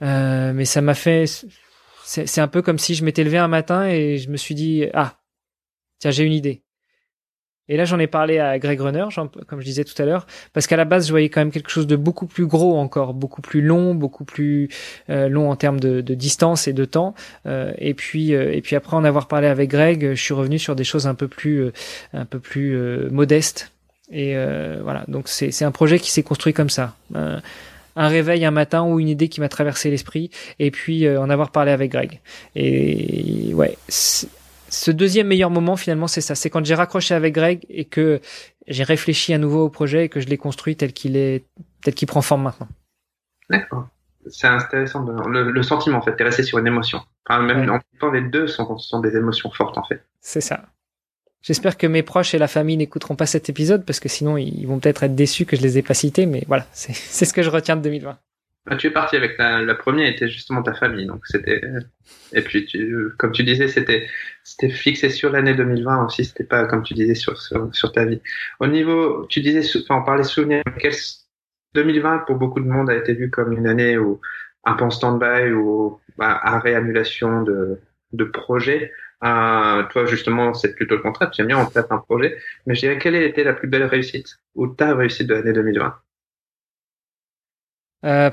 mais 0.00 0.64
ça 0.64 0.80
m'a 0.80 0.94
fait. 0.94 1.24
C'est 2.04 2.40
un 2.40 2.48
peu 2.48 2.60
comme 2.60 2.78
si 2.78 2.94
je 2.94 3.04
m'étais 3.04 3.22
levé 3.22 3.38
un 3.38 3.48
matin 3.48 3.86
et 3.86 4.18
je 4.18 4.30
me 4.30 4.36
suis 4.36 4.54
dit 4.54 4.86
ah 4.94 5.19
tiens, 6.00 6.10
j'ai 6.10 6.24
une 6.24 6.32
idée. 6.32 6.62
Et 7.70 7.76
là, 7.76 7.84
j'en 7.84 8.00
ai 8.00 8.08
parlé 8.08 8.40
à 8.40 8.58
Greg 8.58 8.80
Runner, 8.80 9.06
comme 9.46 9.60
je 9.60 9.64
disais 9.64 9.84
tout 9.84 9.94
à 10.02 10.04
l'heure, 10.04 10.26
parce 10.52 10.66
qu'à 10.66 10.76
la 10.76 10.84
base, 10.84 11.06
je 11.06 11.12
voyais 11.12 11.28
quand 11.28 11.40
même 11.40 11.52
quelque 11.52 11.70
chose 11.70 11.86
de 11.86 11.94
beaucoup 11.94 12.26
plus 12.26 12.46
gros 12.46 12.76
encore, 12.76 13.14
beaucoup 13.14 13.42
plus 13.42 13.62
long, 13.62 13.94
beaucoup 13.94 14.24
plus 14.24 14.68
euh, 15.08 15.28
long 15.28 15.48
en 15.48 15.54
termes 15.54 15.78
de, 15.78 16.00
distance 16.00 16.66
et 16.66 16.72
de 16.72 16.84
temps. 16.84 17.14
Euh, 17.46 17.72
et 17.78 17.94
puis, 17.94 18.34
euh, 18.34 18.52
et 18.52 18.60
puis 18.60 18.74
après 18.74 18.96
en 18.96 19.04
avoir 19.04 19.28
parlé 19.28 19.46
avec 19.46 19.70
Greg, 19.70 20.14
je 20.14 20.20
suis 20.20 20.34
revenu 20.34 20.58
sur 20.58 20.74
des 20.74 20.82
choses 20.82 21.06
un 21.06 21.14
peu 21.14 21.28
plus, 21.28 21.70
un 22.12 22.24
peu 22.24 22.40
plus 22.40 22.76
modestes. 23.12 23.70
Et 24.10 24.34
voilà, 24.82 25.04
donc 25.06 25.28
c'est 25.28 25.64
un 25.64 25.70
projet 25.70 26.00
qui 26.00 26.10
s'est 26.10 26.24
construit 26.24 26.52
comme 26.52 26.70
ça. 26.70 26.96
un 27.14 28.08
réveil 28.08 28.44
un 28.44 28.50
matin 28.50 28.82
ou 28.82 28.98
une 28.98 29.08
idée 29.08 29.28
qui 29.28 29.40
m'a 29.40 29.48
traversé 29.48 29.90
l'esprit, 29.90 30.30
et 30.58 30.72
puis 30.72 31.08
en 31.08 31.30
avoir 31.30 31.52
parlé 31.52 31.70
avec 31.70 31.92
Greg. 31.92 32.18
Et 32.56 33.52
ouais 33.54 33.76
ce 34.70 34.90
deuxième 34.90 35.26
meilleur 35.26 35.50
moment 35.50 35.76
finalement 35.76 36.06
c'est 36.06 36.20
ça, 36.20 36.34
c'est 36.34 36.48
quand 36.48 36.64
j'ai 36.64 36.74
raccroché 36.74 37.14
avec 37.14 37.34
Greg 37.34 37.66
et 37.68 37.84
que 37.84 38.20
j'ai 38.66 38.84
réfléchi 38.84 39.34
à 39.34 39.38
nouveau 39.38 39.64
au 39.64 39.68
projet 39.68 40.06
et 40.06 40.08
que 40.08 40.20
je 40.20 40.26
l'ai 40.28 40.38
construit 40.38 40.76
tel 40.76 40.92
qu'il 40.92 41.16
est, 41.16 41.44
tel 41.82 41.94
qu'il 41.94 42.08
prend 42.08 42.22
forme 42.22 42.44
maintenant. 42.44 42.68
D'accord. 43.50 43.88
C'est 44.26 44.46
intéressant. 44.46 45.04
Le, 45.04 45.62
sentiment 45.62 45.98
en 45.98 46.02
fait, 46.02 46.14
t'es 46.14 46.24
resté 46.24 46.42
sur 46.42 46.58
une 46.58 46.66
émotion. 46.66 47.00
Enfin, 47.26 47.42
même 47.42 47.68
en 47.70 47.80
temps, 47.98 48.10
les 48.10 48.20
deux 48.20 48.46
sont, 48.46 48.78
sont 48.78 49.00
des 49.00 49.16
émotions 49.16 49.50
fortes 49.50 49.76
en 49.78 49.84
fait. 49.84 50.04
C'est 50.20 50.42
ça. 50.42 50.62
J'espère 51.42 51.78
que 51.78 51.86
mes 51.86 52.02
proches 52.02 52.34
et 52.34 52.38
la 52.38 52.48
famille 52.48 52.76
n'écouteront 52.76 53.16
pas 53.16 53.26
cet 53.26 53.48
épisode 53.48 53.84
parce 53.84 53.98
que 53.98 54.10
sinon 54.10 54.36
ils 54.36 54.66
vont 54.66 54.78
peut-être 54.78 55.02
être 55.04 55.14
déçus 55.14 55.46
que 55.46 55.56
je 55.56 55.62
les 55.62 55.78
ai 55.78 55.82
pas 55.82 55.94
cités, 55.94 56.26
mais 56.26 56.44
voilà, 56.46 56.66
c'est 56.72 56.92
ce 57.24 57.32
que 57.32 57.42
je 57.42 57.50
retiens 57.50 57.76
de 57.76 57.82
2020. 57.82 58.18
Ah, 58.66 58.76
tu 58.76 58.88
es 58.88 58.90
parti 58.90 59.16
avec 59.16 59.38
la, 59.38 59.74
première 59.74 60.06
était 60.08 60.28
justement 60.28 60.62
ta 60.62 60.74
famille, 60.74 61.06
donc 61.06 61.26
c'était 61.26 61.62
et 62.32 62.42
puis 62.42 62.66
tu, 62.66 63.08
comme 63.18 63.32
tu 63.32 63.42
disais 63.42 63.68
c'était 63.68 64.06
c'était 64.44 64.68
fixé 64.68 65.08
sur 65.08 65.30
l'année 65.32 65.54
2020 65.54 66.04
aussi, 66.06 66.26
c'était 66.26 66.44
pas 66.44 66.66
comme 66.66 66.82
tu 66.82 66.92
disais 66.94 67.14
sur, 67.14 67.40
sur, 67.40 67.92
ta 67.92 68.04
vie. 68.04 68.20
Au 68.60 68.66
niveau, 68.66 69.26
tu 69.28 69.40
disais, 69.40 69.62
enfin 69.82 70.02
on 70.02 70.04
parlait 70.04 70.24
souvenirs, 70.24 70.62
2020 71.74 72.18
pour 72.26 72.36
beaucoup 72.36 72.60
de 72.60 72.66
monde 72.66 72.90
a 72.90 72.96
été 72.96 73.14
vu 73.14 73.30
comme 73.30 73.52
une 73.52 73.66
année 73.66 73.96
où 73.96 74.20
un 74.64 74.74
peu 74.74 74.84
en 74.84 74.90
stand-by 74.90 75.52
ou 75.52 76.00
bah, 76.18 76.38
à 76.42 76.58
réannulation 76.58 77.42
de 77.42 77.80
de 78.12 78.24
projets. 78.24 78.92
Euh, 79.24 79.84
toi 79.84 80.06
justement 80.06 80.54
c'est 80.54 80.74
plutôt 80.74 80.96
le 80.96 81.02
contraire, 81.02 81.30
tu 81.30 81.40
aimes 81.42 81.48
bien 81.48 81.58
en 81.58 81.70
fait 81.70 81.86
un 81.90 81.98
projet, 81.98 82.38
mais 82.66 82.74
je 82.74 82.80
dirais 82.80 82.98
quelle 82.98 83.14
été 83.16 83.44
la 83.44 83.54
plus 83.54 83.68
belle 83.68 83.84
réussite 83.84 84.38
ou 84.54 84.66
ta 84.68 84.94
réussite 84.94 85.26
de 85.28 85.34
l'année 85.34 85.52
2020 85.52 85.94
euh, 88.04 88.30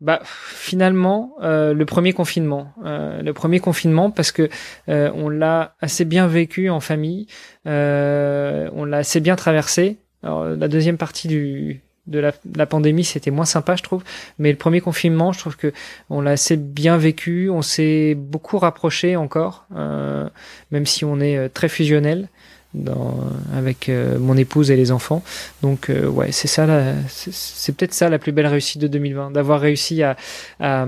bah 0.00 0.20
finalement 0.24 1.34
euh, 1.42 1.74
le 1.74 1.84
premier 1.84 2.12
confinement, 2.12 2.72
euh, 2.84 3.20
le 3.22 3.32
premier 3.34 3.60
confinement 3.60 4.10
parce 4.10 4.32
que 4.32 4.48
euh, 4.88 5.10
on 5.14 5.28
l'a 5.28 5.74
assez 5.80 6.06
bien 6.06 6.26
vécu 6.26 6.70
en 6.70 6.80
famille, 6.80 7.26
euh, 7.66 8.70
on 8.74 8.86
l'a 8.86 8.98
assez 8.98 9.20
bien 9.20 9.36
traversé. 9.36 9.98
Alors, 10.22 10.44
la 10.44 10.68
deuxième 10.68 10.96
partie 10.96 11.28
du 11.28 11.82
de 12.06 12.18
la, 12.18 12.32
la 12.56 12.66
pandémie 12.66 13.04
c'était 13.04 13.30
moins 13.30 13.44
sympa 13.44 13.76
je 13.76 13.82
trouve, 13.82 14.02
mais 14.38 14.50
le 14.50 14.56
premier 14.56 14.80
confinement 14.80 15.32
je 15.32 15.38
trouve 15.38 15.56
que 15.56 15.72
on 16.08 16.22
l'a 16.22 16.32
assez 16.32 16.56
bien 16.56 16.96
vécu, 16.96 17.50
on 17.50 17.60
s'est 17.62 18.14
beaucoup 18.16 18.58
rapproché 18.58 19.16
encore, 19.16 19.66
même 19.70 20.86
si 20.86 21.04
on 21.04 21.20
est 21.20 21.50
très 21.50 21.68
fusionnel 21.68 22.28
dans, 22.74 23.18
avec 23.52 23.88
euh, 23.88 24.18
mon 24.18 24.36
épouse 24.36 24.70
et 24.70 24.76
les 24.76 24.92
enfants. 24.92 25.22
Donc 25.62 25.90
euh, 25.90 26.06
ouais, 26.06 26.32
c'est 26.32 26.48
ça, 26.48 26.66
c'est 27.08 27.76
peut-être 27.76 27.94
ça 27.94 28.08
la 28.08 28.18
plus 28.18 28.32
belle 28.32 28.46
réussite 28.46 28.80
de 28.80 28.86
2020, 28.86 29.32
d'avoir 29.32 29.60
réussi 29.60 30.02
à, 30.02 30.16
à, 30.60 30.86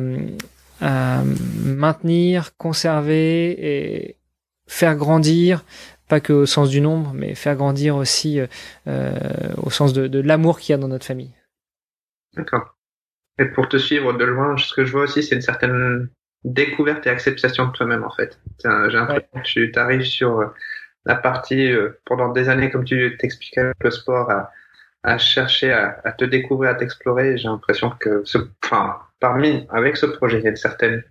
à, 0.81 1.23
maintenir, 1.65 2.57
conserver 2.57 3.51
et 3.59 4.17
faire 4.67 4.97
grandir, 4.97 5.65
pas 6.09 6.21
que 6.21 6.33
au 6.33 6.47
sens 6.47 6.71
du 6.71 6.81
nombre, 6.81 7.13
mais 7.15 7.35
faire 7.35 7.57
grandir 7.57 7.97
aussi 7.97 8.41
euh, 8.87 9.19
au 9.57 9.71
sens 9.71 9.93
de, 9.93 10.07
de 10.07 10.21
l'amour 10.21 10.61
qu'il 10.61 10.73
y 10.73 10.75
a 10.75 10.79
dans 10.79 10.89
notre 10.89 11.07
famille. 11.07 11.33
D'accord. 12.37 12.77
Et 13.39 13.47
pour 13.47 13.69
te 13.69 13.77
suivre 13.77 14.13
de 14.13 14.25
loin, 14.25 14.57
ce 14.57 14.73
que 14.75 14.85
je 14.85 14.93
vois 14.93 15.03
aussi, 15.03 15.23
c'est 15.23 15.35
une 15.35 15.43
certaine 15.43 16.09
découverte 16.45 17.07
et 17.07 17.11
acceptation 17.11 17.67
de 17.67 17.73
toi-même 17.73 18.05
en 18.05 18.11
fait. 18.11 18.39
J'ai 18.63 18.69
l'impression 18.69 19.29
que 19.33 19.73
tu 19.73 19.79
arrives 19.79 20.05
sur 20.05 20.53
la 21.05 21.15
partie 21.15 21.71
euh, 21.71 22.01
pendant 22.05 22.29
des 22.29 22.49
années, 22.49 22.71
comme 22.71 22.85
tu 22.85 23.17
t'expliquais 23.19 23.73
le 23.81 23.91
sport, 23.91 24.31
à, 24.31 24.53
à 25.03 25.19
chercher 25.19 25.73
à, 25.73 26.13
te 26.13 26.25
découvrir, 26.25 26.71
à 26.71 26.75
t'explorer. 26.75 27.37
J'ai 27.37 27.49
l'impression 27.49 27.91
que, 27.91 28.23
ce, 28.25 28.39
enfin, 28.65 28.99
parmi 29.21 29.67
avec 29.71 29.97
ce 29.97 30.07
projet, 30.07 30.39
il 30.39 30.45
y 30.45 30.47
a 30.47 30.51
une 30.51 30.57
certaine, 30.57 31.03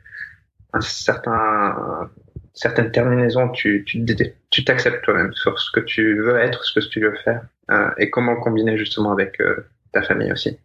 un 0.73 0.81
certain, 0.81 2.09
certaine 2.53 2.91
terminaison. 2.91 3.49
Tu, 3.49 3.83
tu, 3.85 4.05
tu 4.49 4.65
t'acceptes 4.65 5.03
toi-même 5.03 5.33
sur 5.33 5.59
ce 5.59 5.71
que 5.71 5.81
tu 5.81 6.21
veux 6.21 6.37
être, 6.37 6.63
ce 6.63 6.79
que 6.79 6.85
tu 6.85 7.01
veux 7.01 7.15
faire, 7.23 7.41
euh, 7.71 7.89
et 7.97 8.09
comment 8.09 8.33
le 8.33 8.39
combiner 8.39 8.77
justement 8.77 9.11
avec 9.11 9.41
euh, 9.41 9.67
ta 9.91 10.01
famille 10.01 10.31
aussi. 10.31 10.57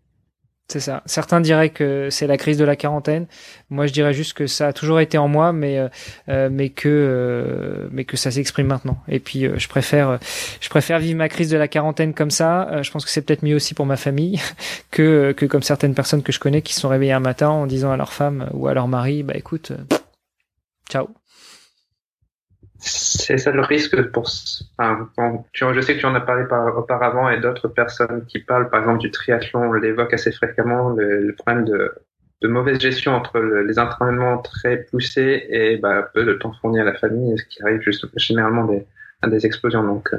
C'est 0.69 0.81
ça. 0.81 1.05
Certains 1.07 1.41
diraient 1.41 1.71
que 1.71 2.09
c'est 2.11 2.27
la 2.27 2.37
crise 2.37 2.59
de 2.59 2.65
la 2.65 2.75
quarantaine. 2.75 3.27
Moi, 3.71 3.87
je 3.87 3.93
dirais 3.93 4.13
juste 4.13 4.33
que 4.33 4.49
ça 4.49 4.69
a 4.69 4.73
toujours 4.73 4.99
été 4.99 5.17
en 5.17 5.29
moi, 5.29 5.53
mais 5.53 5.79
euh, 5.79 5.89
euh, 6.29 6.49
mais 6.51 6.71
que 6.71 6.89
euh, 6.89 7.89
mais 7.93 8.05
que 8.05 8.17
ça 8.17 8.33
s'exprime 8.33 8.67
maintenant. 8.67 8.99
Et 9.07 9.21
puis, 9.21 9.45
je 9.57 9.69
préfère 9.69 10.19
je 10.61 10.69
préfère 10.69 10.99
vivre 10.99 11.19
ma 11.19 11.29
crise 11.29 11.51
de 11.51 11.57
la 11.57 11.69
quarantaine 11.69 12.15
comme 12.15 12.33
ça. 12.33 12.83
je 12.83 12.91
pense 12.91 13.05
que 13.05 13.11
c'est 13.13 13.23
peut-être 13.23 13.45
mieux 13.45 13.55
aussi 13.55 13.75
pour 13.75 13.87
ma 13.87 13.97
famille 13.97 14.41
que 14.91 15.33
que 15.33 15.47
comme 15.47 15.63
certaines 15.63 15.95
personnes 15.95 16.25
que 16.25 16.33
je 16.33 16.41
connais 16.41 16.63
qui 16.63 16.75
se 16.75 16.81
sont 16.81 16.89
réveillées 16.89 17.13
un 17.13 17.21
matin 17.21 17.49
en 17.49 17.67
disant 17.67 17.93
à 17.93 17.97
leur 17.97 18.13
femme 18.13 18.51
ou 18.53 18.67
à 18.67 18.75
leur 18.75 18.89
mari, 18.89 19.23
bah 19.23 19.35
écoute, 19.37 19.73
ciao. 20.91 21.09
C'est 22.79 23.39
ça 23.39 23.51
le 23.53 23.63
risque 23.63 24.11
pour. 24.11 24.29
Enfin, 24.79 25.45
tu, 25.53 25.65
je 25.75 25.81
sais 25.81 25.95
que 25.95 26.01
tu 26.01 26.07
en 26.07 26.15
as 26.15 26.21
parlé 26.21 26.45
par, 26.47 26.77
auparavant 26.77 27.31
et 27.31 27.41
d'autres 27.41 27.69
personnes 27.69 28.25
qui 28.27 28.41
parlent, 28.41 28.69
par 28.69 28.81
exemple, 28.81 28.99
du 28.99 29.11
triathlon, 29.11 29.73
l'évoquent 29.73 30.15
assez 30.15 30.33
fréquemment, 30.33 30.91
le, 30.91 31.35
problème 31.35 31.65
de, 31.65 31.95
de, 32.43 32.49
mauvaise 32.49 32.79
gestion 32.79 33.15
entre 33.15 33.39
les 33.39 33.79
entraînements 33.79 34.39
très 34.39 34.79
poussés 34.79 35.47
et 35.49 35.79
bah, 35.79 36.11
peu 36.13 36.25
de 36.25 36.35
temps 36.35 36.53
fourni 36.61 36.81
à 36.81 36.85
la 36.85 36.95
famille, 36.95 37.39
ce 37.39 37.45
qui 37.45 37.63
arrive 37.63 37.81
juste, 37.81 38.07
généralement 38.17 38.65
des, 38.65 38.87
à 39.23 39.29
des 39.29 39.47
explosions. 39.47 39.83
Donc, 39.83 40.13
euh, 40.13 40.19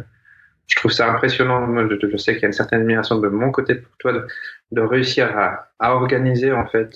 je 0.67 0.75
trouve 0.75 0.91
ça 0.91 1.11
impressionnant. 1.11 1.87
Je, 1.89 2.09
je 2.09 2.17
sais 2.17 2.33
qu'il 2.33 2.41
y 2.41 2.45
a 2.45 2.47
une 2.47 2.53
certaine 2.53 2.81
admiration 2.81 3.19
de 3.19 3.27
mon 3.27 3.51
côté 3.51 3.75
pour 3.75 3.95
toi 3.97 4.13
de, 4.13 4.27
de 4.71 4.81
réussir 4.81 5.37
à, 5.37 5.69
à 5.79 5.93
organiser 5.93 6.51
en 6.51 6.65
fait 6.65 6.89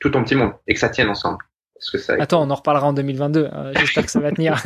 tout 0.00 0.10
ton 0.10 0.24
petit 0.24 0.34
monde 0.34 0.52
et 0.66 0.74
que 0.74 0.80
ça 0.80 0.88
tienne 0.88 1.08
ensemble. 1.08 1.44
Attends, 2.20 2.42
on 2.42 2.50
en 2.50 2.54
reparlera 2.54 2.86
en 2.88 2.92
2022. 2.92 3.48
Hein. 3.52 3.72
J'espère 3.76 4.04
que 4.04 4.10
ça 4.10 4.20
va 4.20 4.30
tenir. 4.30 4.56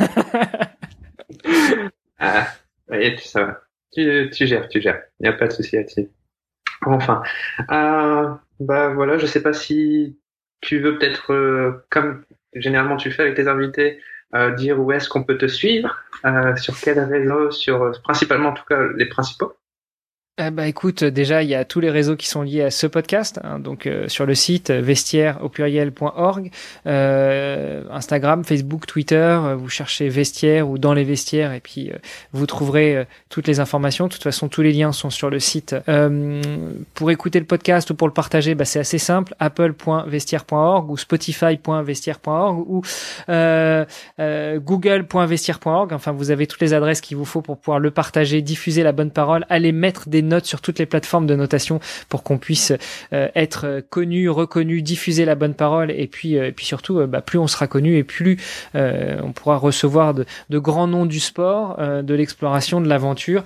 ah, 2.19 2.47
oui, 2.89 3.17
ça 3.19 3.45
va. 3.45 3.61
Tu, 3.93 4.29
tu 4.33 4.47
gères, 4.47 4.67
tu 4.67 4.81
gères. 4.81 5.01
Il 5.19 5.23
n'y 5.23 5.29
a 5.29 5.33
pas 5.33 5.47
de 5.47 5.53
souci 5.53 5.75
là-dessus. 5.75 6.09
Enfin, 6.85 7.23
euh, 7.71 8.29
bah 8.59 8.89
voilà, 8.89 9.17
je 9.17 9.25
sais 9.25 9.41
pas 9.41 9.53
si 9.53 10.17
tu 10.61 10.79
veux 10.79 10.97
peut-être, 10.97 11.33
euh, 11.33 11.85
comme 11.89 12.23
généralement 12.53 12.97
tu 12.97 13.11
fais 13.11 13.23
avec 13.23 13.35
tes 13.35 13.47
invités, 13.47 13.99
euh, 14.35 14.51
dire 14.51 14.79
où 14.79 14.91
est-ce 14.91 15.09
qu'on 15.09 15.23
peut 15.23 15.37
te 15.37 15.47
suivre, 15.47 15.97
euh, 16.25 16.55
sur 16.55 16.79
quel 16.79 16.99
réseau, 16.99 17.51
sur 17.51 17.91
principalement 18.03 18.49
en 18.49 18.53
tout 18.53 18.65
cas 18.65 18.81
les 18.95 19.07
principaux. 19.07 19.53
Eh 20.41 20.51
ben, 20.51 20.63
écoute, 20.63 21.03
déjà 21.03 21.43
il 21.43 21.49
y 21.49 21.55
a 21.55 21.65
tous 21.65 21.81
les 21.81 21.89
réseaux 21.89 22.15
qui 22.15 22.29
sont 22.29 22.43
liés 22.43 22.63
à 22.63 22.71
ce 22.71 22.87
podcast, 22.87 23.41
hein, 23.43 23.59
donc 23.59 23.85
euh, 23.85 24.07
sur 24.07 24.25
le 24.25 24.35
site 24.35 24.71
vestiaire 24.71 25.43
au 25.43 25.49
pluriel.org, 25.49 26.49
euh, 26.87 27.83
Instagram, 27.91 28.45
Facebook, 28.45 28.85
Twitter, 28.85 29.15
euh, 29.15 29.57
vous 29.57 29.67
cherchez 29.67 30.07
vestiaire 30.07 30.69
ou 30.69 30.77
dans 30.77 30.93
les 30.93 31.03
vestiaires 31.03 31.51
et 31.51 31.59
puis 31.59 31.91
vous 32.31 32.45
trouverez 32.45 33.05
toutes 33.27 33.47
les 33.47 33.59
informations. 33.59 34.07
De 34.07 34.13
toute 34.13 34.23
façon, 34.23 34.47
tous 34.47 34.61
les 34.61 34.71
liens 34.71 34.93
sont 34.93 35.09
sur 35.09 35.29
le 35.29 35.41
site. 35.41 35.75
pour 36.93 37.11
écouter 37.11 37.39
le 37.39 37.45
podcast 37.45 37.89
ou 37.89 37.95
pour 37.95 38.07
le 38.07 38.13
partager, 38.13 38.55
bah, 38.55 38.63
c'est 38.63 38.79
assez 38.79 38.97
simple, 38.97 39.35
apple.vestiaire.org 39.39 40.89
ou 40.89 40.95
spotify.vestiaire.org 40.95 42.65
ou 42.65 42.81
google.vestiaire.org. 43.27 45.91
Enfin, 45.91 46.13
vous 46.13 46.31
avez 46.31 46.47
toutes 46.47 46.61
les 46.61 46.73
adresses 46.73 47.01
qu'il 47.01 47.17
vous 47.17 47.25
faut 47.25 47.41
pour 47.41 47.57
pouvoir 47.57 47.79
le 47.79 47.91
partager, 47.91 48.41
diffuser 48.41 48.83
la 48.83 48.93
bonne 48.93 49.11
parole, 49.11 49.45
aller 49.49 49.73
mettre 49.73 50.07
des 50.07 50.28
notes 50.29 50.45
sur 50.45 50.61
toutes 50.61 50.79
les 50.79 50.85
plateformes 50.85 51.27
de 51.27 51.35
notation 51.35 51.79
pour 52.07 52.23
qu'on 52.23 52.37
puisse 52.37 52.71
euh, 53.13 53.27
être 53.35 53.83
connu, 53.89 54.29
reconnu, 54.29 54.81
diffuser 54.81 55.25
la 55.25 55.35
bonne 55.35 55.53
parole. 55.53 55.91
Et 55.91 56.07
puis 56.07 56.37
euh, 56.37 56.47
et 56.47 56.51
puis 56.51 56.65
surtout 56.65 56.99
euh, 56.99 57.07
bah, 57.07 57.21
plus 57.21 57.39
on 57.39 57.47
sera 57.47 57.67
connu 57.67 57.97
et 57.97 58.03
plus 58.03 58.37
on 58.73 59.31
pourra 59.33 59.57
recevoir 59.57 60.13
de, 60.13 60.25
de, 60.49 60.59
grands 60.59 60.87
noms 60.87 61.05
du 61.05 61.19
sport, 61.19 61.77
de 61.79 62.13
l'exploration, 62.13 62.81
de 62.81 62.87
l'aventure 62.87 63.43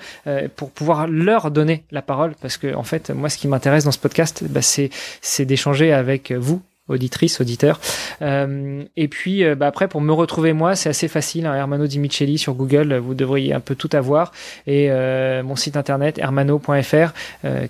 pour 0.55 0.71
pouvoir 0.71 1.07
leur 1.07 1.51
donner 1.51 1.83
la 1.91 2.01
parole. 2.01 2.33
Parce 2.41 2.57
que 2.57 2.73
en 2.75 2.83
fait 2.83 3.09
moi 3.09 3.29
ce 3.29 3.37
qui 3.37 3.47
m'intéresse 3.47 3.85
dans 3.85 3.91
ce 3.91 3.99
podcast 3.99 4.43
bah, 4.49 4.61
c'est 4.61 4.89
c'est 5.21 5.45
d'échanger 5.45 5.91
avec 5.91 6.31
vous 6.31 6.61
auditrice, 6.89 7.39
auditeur. 7.39 7.79
Euh, 8.21 8.83
et 8.97 9.07
puis 9.07 9.43
euh, 9.43 9.55
bah 9.55 9.67
après 9.67 9.87
pour 9.87 10.01
me 10.01 10.11
retrouver 10.11 10.53
moi, 10.53 10.75
c'est 10.75 10.89
assez 10.89 11.07
facile. 11.07 11.45
Hein, 11.45 11.55
Hermano 11.55 11.87
Di 11.87 11.99
Micheli 11.99 12.37
sur 12.37 12.53
Google, 12.53 12.95
vous 12.97 13.13
devriez 13.13 13.53
un 13.53 13.61
peu 13.61 13.75
tout 13.75 13.89
avoir. 13.93 14.31
Et 14.67 14.91
euh, 14.91 15.43
mon 15.43 15.55
site 15.55 15.77
internet 15.77 16.17
hermano.fr 16.17 17.13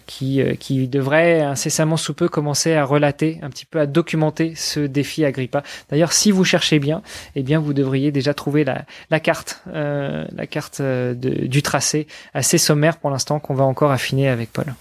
qui 0.07 0.87
devrait 0.87 1.41
incessamment 1.41 1.97
sous 1.97 2.13
peu 2.13 2.27
commencer 2.27 2.73
à 2.73 2.85
relater 2.85 3.39
un 3.41 3.49
petit 3.49 3.65
peu 3.65 3.79
à 3.79 3.85
documenter 3.85 4.53
ce 4.55 4.79
défi 4.79 5.25
Agrippa. 5.25 5.63
D'ailleurs, 5.89 6.11
si 6.11 6.31
vous 6.31 6.43
cherchez 6.43 6.79
bien, 6.79 7.01
eh 7.35 7.43
bien 7.43 7.59
vous 7.59 7.73
devriez 7.73 8.11
déjà 8.11 8.33
trouver 8.33 8.65
la 8.65 9.19
carte 9.19 9.63
la 9.73 10.47
carte 10.47 10.81
du 10.81 11.61
tracé 11.61 12.07
assez 12.33 12.57
sommaire 12.57 12.97
pour 12.97 13.09
l'instant 13.09 13.39
qu'on 13.39 13.53
va 13.53 13.63
encore 13.63 13.91
affiner 13.91 14.29
avec 14.29 14.51
Paul. 14.51 14.73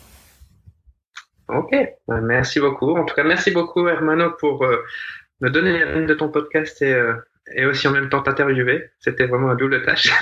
Ok, 1.49 1.75
bah, 2.09 2.21
merci 2.21 2.61
beaucoup. 2.61 2.97
En 2.97 3.05
tout 3.05 3.15
cas, 3.15 3.25
merci 3.25 3.51
beaucoup 3.51 3.87
Hermano 3.89 4.31
pour 4.39 4.65
euh, 4.65 4.85
me 5.41 5.51
donner 5.51 5.73
les 5.73 5.85
rênes 5.85 6.07
de 6.07 6.15
ton 6.15 6.29
podcast 6.29 6.81
et, 6.83 6.93
euh, 6.93 7.15
et 7.55 7.67
aussi 7.67 7.89
en 7.89 7.91
même 7.91 8.09
temps 8.09 8.23
t'interviewer. 8.23 8.91
C'était 9.01 9.27
vraiment 9.27 9.51
un 9.51 9.57
double 9.57 9.83
tâche. 9.85 10.13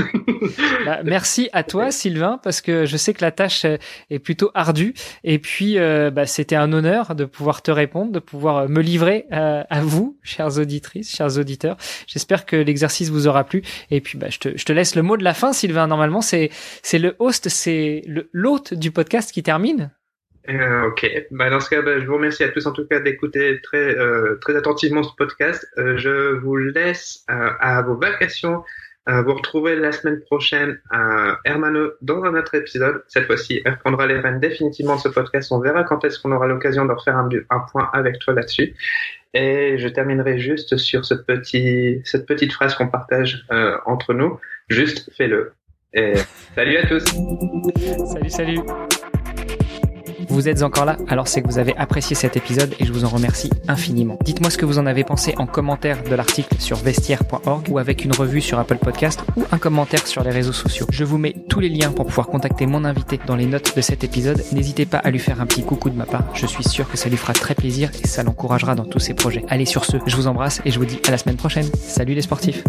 bah, 0.87 1.01
merci 1.05 1.51
à 1.53 1.63
toi 1.63 1.91
Sylvain 1.91 2.41
parce 2.43 2.63
que 2.63 2.87
je 2.87 2.97
sais 2.97 3.13
que 3.13 3.23
la 3.23 3.31
tâche 3.31 3.65
est 3.65 4.19
plutôt 4.19 4.51
ardue 4.55 4.95
et 5.23 5.39
puis 5.39 5.79
euh, 5.79 6.11
bah, 6.11 6.27
c'était 6.27 6.57
un 6.57 6.73
honneur 6.73 7.15
de 7.15 7.27
pouvoir 7.27 7.63
te 7.63 7.71
répondre, 7.71 8.13
de 8.13 8.19
pouvoir 8.19 8.69
me 8.69 8.81
livrer 8.81 9.27
à 9.31 9.83
vous, 9.83 10.19
chères 10.23 10.59
auditrices, 10.59 11.15
chers 11.15 11.39
auditeurs. 11.39 11.77
J'espère 12.07 12.47
que 12.47 12.57
l'exercice 12.57 13.11
vous 13.11 13.29
aura 13.29 13.45
plu 13.45 13.63
et 13.91 14.01
puis 14.01 14.17
bah, 14.17 14.29
je, 14.31 14.39
te, 14.39 14.57
je 14.57 14.65
te 14.65 14.73
laisse 14.73 14.97
le 14.97 15.03
mot 15.03 15.17
de 15.17 15.25
la 15.25 15.35
fin 15.35 15.53
Sylvain. 15.53 15.87
Normalement 15.87 16.23
c'est 16.23 16.51
c'est 16.83 16.99
le 16.99 17.15
host, 17.19 17.49
c'est 17.51 18.03
l'hôte 18.33 18.75
du 18.75 18.91
podcast 18.91 19.33
qui 19.33 19.43
termine. 19.43 19.91
Euh, 20.51 20.89
ok, 20.89 21.27
bah, 21.31 21.51
dans 21.51 21.61
ce 21.61 21.71
cas, 21.71 21.83
bah, 21.83 22.01
je 22.01 22.07
vous 22.07 22.15
remercie 22.15 22.43
à 22.43 22.49
tous 22.49 22.67
en 22.67 22.73
tout 22.73 22.87
cas 22.87 23.01
d'écouter 23.01 23.61
très 23.63 23.97
euh, 23.97 24.37
très 24.41 24.57
attentivement 24.57 25.03
ce 25.03 25.15
podcast. 25.17 25.67
Euh, 25.79 25.97
je 25.97 26.35
vous 26.35 26.57
laisse 26.57 27.25
euh, 27.31 27.51
à 27.61 27.83
vos 27.83 27.97
vacations. 27.97 28.65
vous 29.07 29.35
retrouvez 29.35 29.75
la 29.75 29.91
semaine 29.91 30.21
prochaine 30.21 30.79
Hermano 31.45 31.91
dans 32.01 32.23
un 32.23 32.35
autre 32.37 32.55
épisode. 32.55 33.03
Cette 33.09 33.27
fois-ci, 33.27 33.61
elle 33.65 33.77
prendra 33.79 34.07
les 34.07 34.19
rênes 34.21 34.39
définitivement 34.39 34.97
de 34.97 35.01
ce 35.01 35.09
podcast. 35.09 35.51
On 35.51 35.59
verra 35.59 35.83
quand 35.83 36.05
est-ce 36.05 36.21
qu'on 36.21 36.31
aura 36.31 36.47
l'occasion 36.47 36.85
de 36.85 36.93
refaire 36.93 37.17
un, 37.17 37.29
un 37.51 37.61
point 37.73 37.91
avec 37.93 38.21
toi 38.21 38.35
là-dessus. 38.35 38.75
Et 39.35 39.79
je 39.79 39.89
terminerai 39.89 40.39
juste 40.39 40.77
sur 40.77 41.05
ce 41.05 41.15
petit, 41.15 42.03
cette 42.05 42.25
petite 42.25 42.53
phrase 42.53 42.77
qu'on 42.77 42.87
partage 42.89 43.45
entre 43.85 44.15
nous. 44.15 44.39
Juste 44.69 45.11
fais-le. 45.17 45.55
Et 45.93 46.15
salut 46.55 46.77
à 46.77 46.87
tous. 46.87 47.05
Salut, 48.13 48.31
salut. 48.31 48.61
Vous 50.31 50.49
êtes 50.49 50.63
encore 50.63 50.85
là 50.85 50.97
Alors 51.09 51.27
c'est 51.27 51.43
que 51.43 51.49
vous 51.49 51.59
avez 51.59 51.77
apprécié 51.77 52.15
cet 52.15 52.37
épisode 52.37 52.73
et 52.79 52.85
je 52.85 52.93
vous 52.93 53.05
en 53.05 53.09
remercie 53.09 53.51
infiniment. 53.67 54.17
Dites-moi 54.25 54.49
ce 54.49 54.59
que 54.59 54.65
vous 54.65 54.79
en 54.79 54.87
avez 54.87 55.03
pensé 55.03 55.35
en 55.39 55.47
commentaire 55.47 56.05
de 56.05 56.15
l'article 56.15 56.55
sur 56.61 56.77
vestiaire.org 56.77 57.69
ou 57.69 57.79
avec 57.79 58.05
une 58.05 58.13
revue 58.13 58.41
sur 58.41 58.61
Apple 58.61 58.79
Podcast 58.79 59.25
ou 59.37 59.43
un 59.51 59.59
commentaire 59.59 60.07
sur 60.07 60.23
les 60.23 60.31
réseaux 60.31 60.53
sociaux. 60.53 60.87
Je 60.91 61.03
vous 61.03 61.19
mets 61.19 61.35
tous 61.49 61.59
les 61.59 61.69
liens 61.69 61.91
pour 61.91 62.07
pouvoir 62.07 62.29
contacter 62.29 62.67
mon 62.67 62.85
invité 62.85 63.19
dans 63.27 63.35
les 63.35 63.47
notes 63.47 63.75
de 63.75 63.81
cet 63.81 64.05
épisode. 64.05 64.41
N'hésitez 64.53 64.87
pas 64.87 64.99
à 64.99 65.11
lui 65.11 65.19
faire 65.19 65.41
un 65.41 65.47
petit 65.47 65.65
coucou 65.65 65.91
de 65.91 65.97
ma 65.97 66.07
part. 66.07 66.25
Je 66.35 66.47
suis 66.47 66.65
sûr 66.65 66.89
que 66.89 66.97
ça 66.97 67.09
lui 67.09 67.17
fera 67.17 67.33
très 67.33 67.57
plaisir 67.57 67.91
et 68.01 68.07
ça 68.07 68.23
l'encouragera 68.23 68.77
dans 68.77 68.85
tous 68.85 69.01
ses 69.01 69.15
projets. 69.15 69.45
Allez 69.49 69.67
sur 69.67 69.85
ce, 69.85 69.97
je 70.07 70.15
vous 70.15 70.29
embrasse 70.29 70.61
et 70.65 70.71
je 70.71 70.79
vous 70.79 70.87
dis 70.87 71.01
à 71.09 71.11
la 71.11 71.19
semaine 71.19 71.37
prochaine. 71.37 71.67
Salut 71.75 72.15
les 72.15 72.23
sportifs 72.23 72.63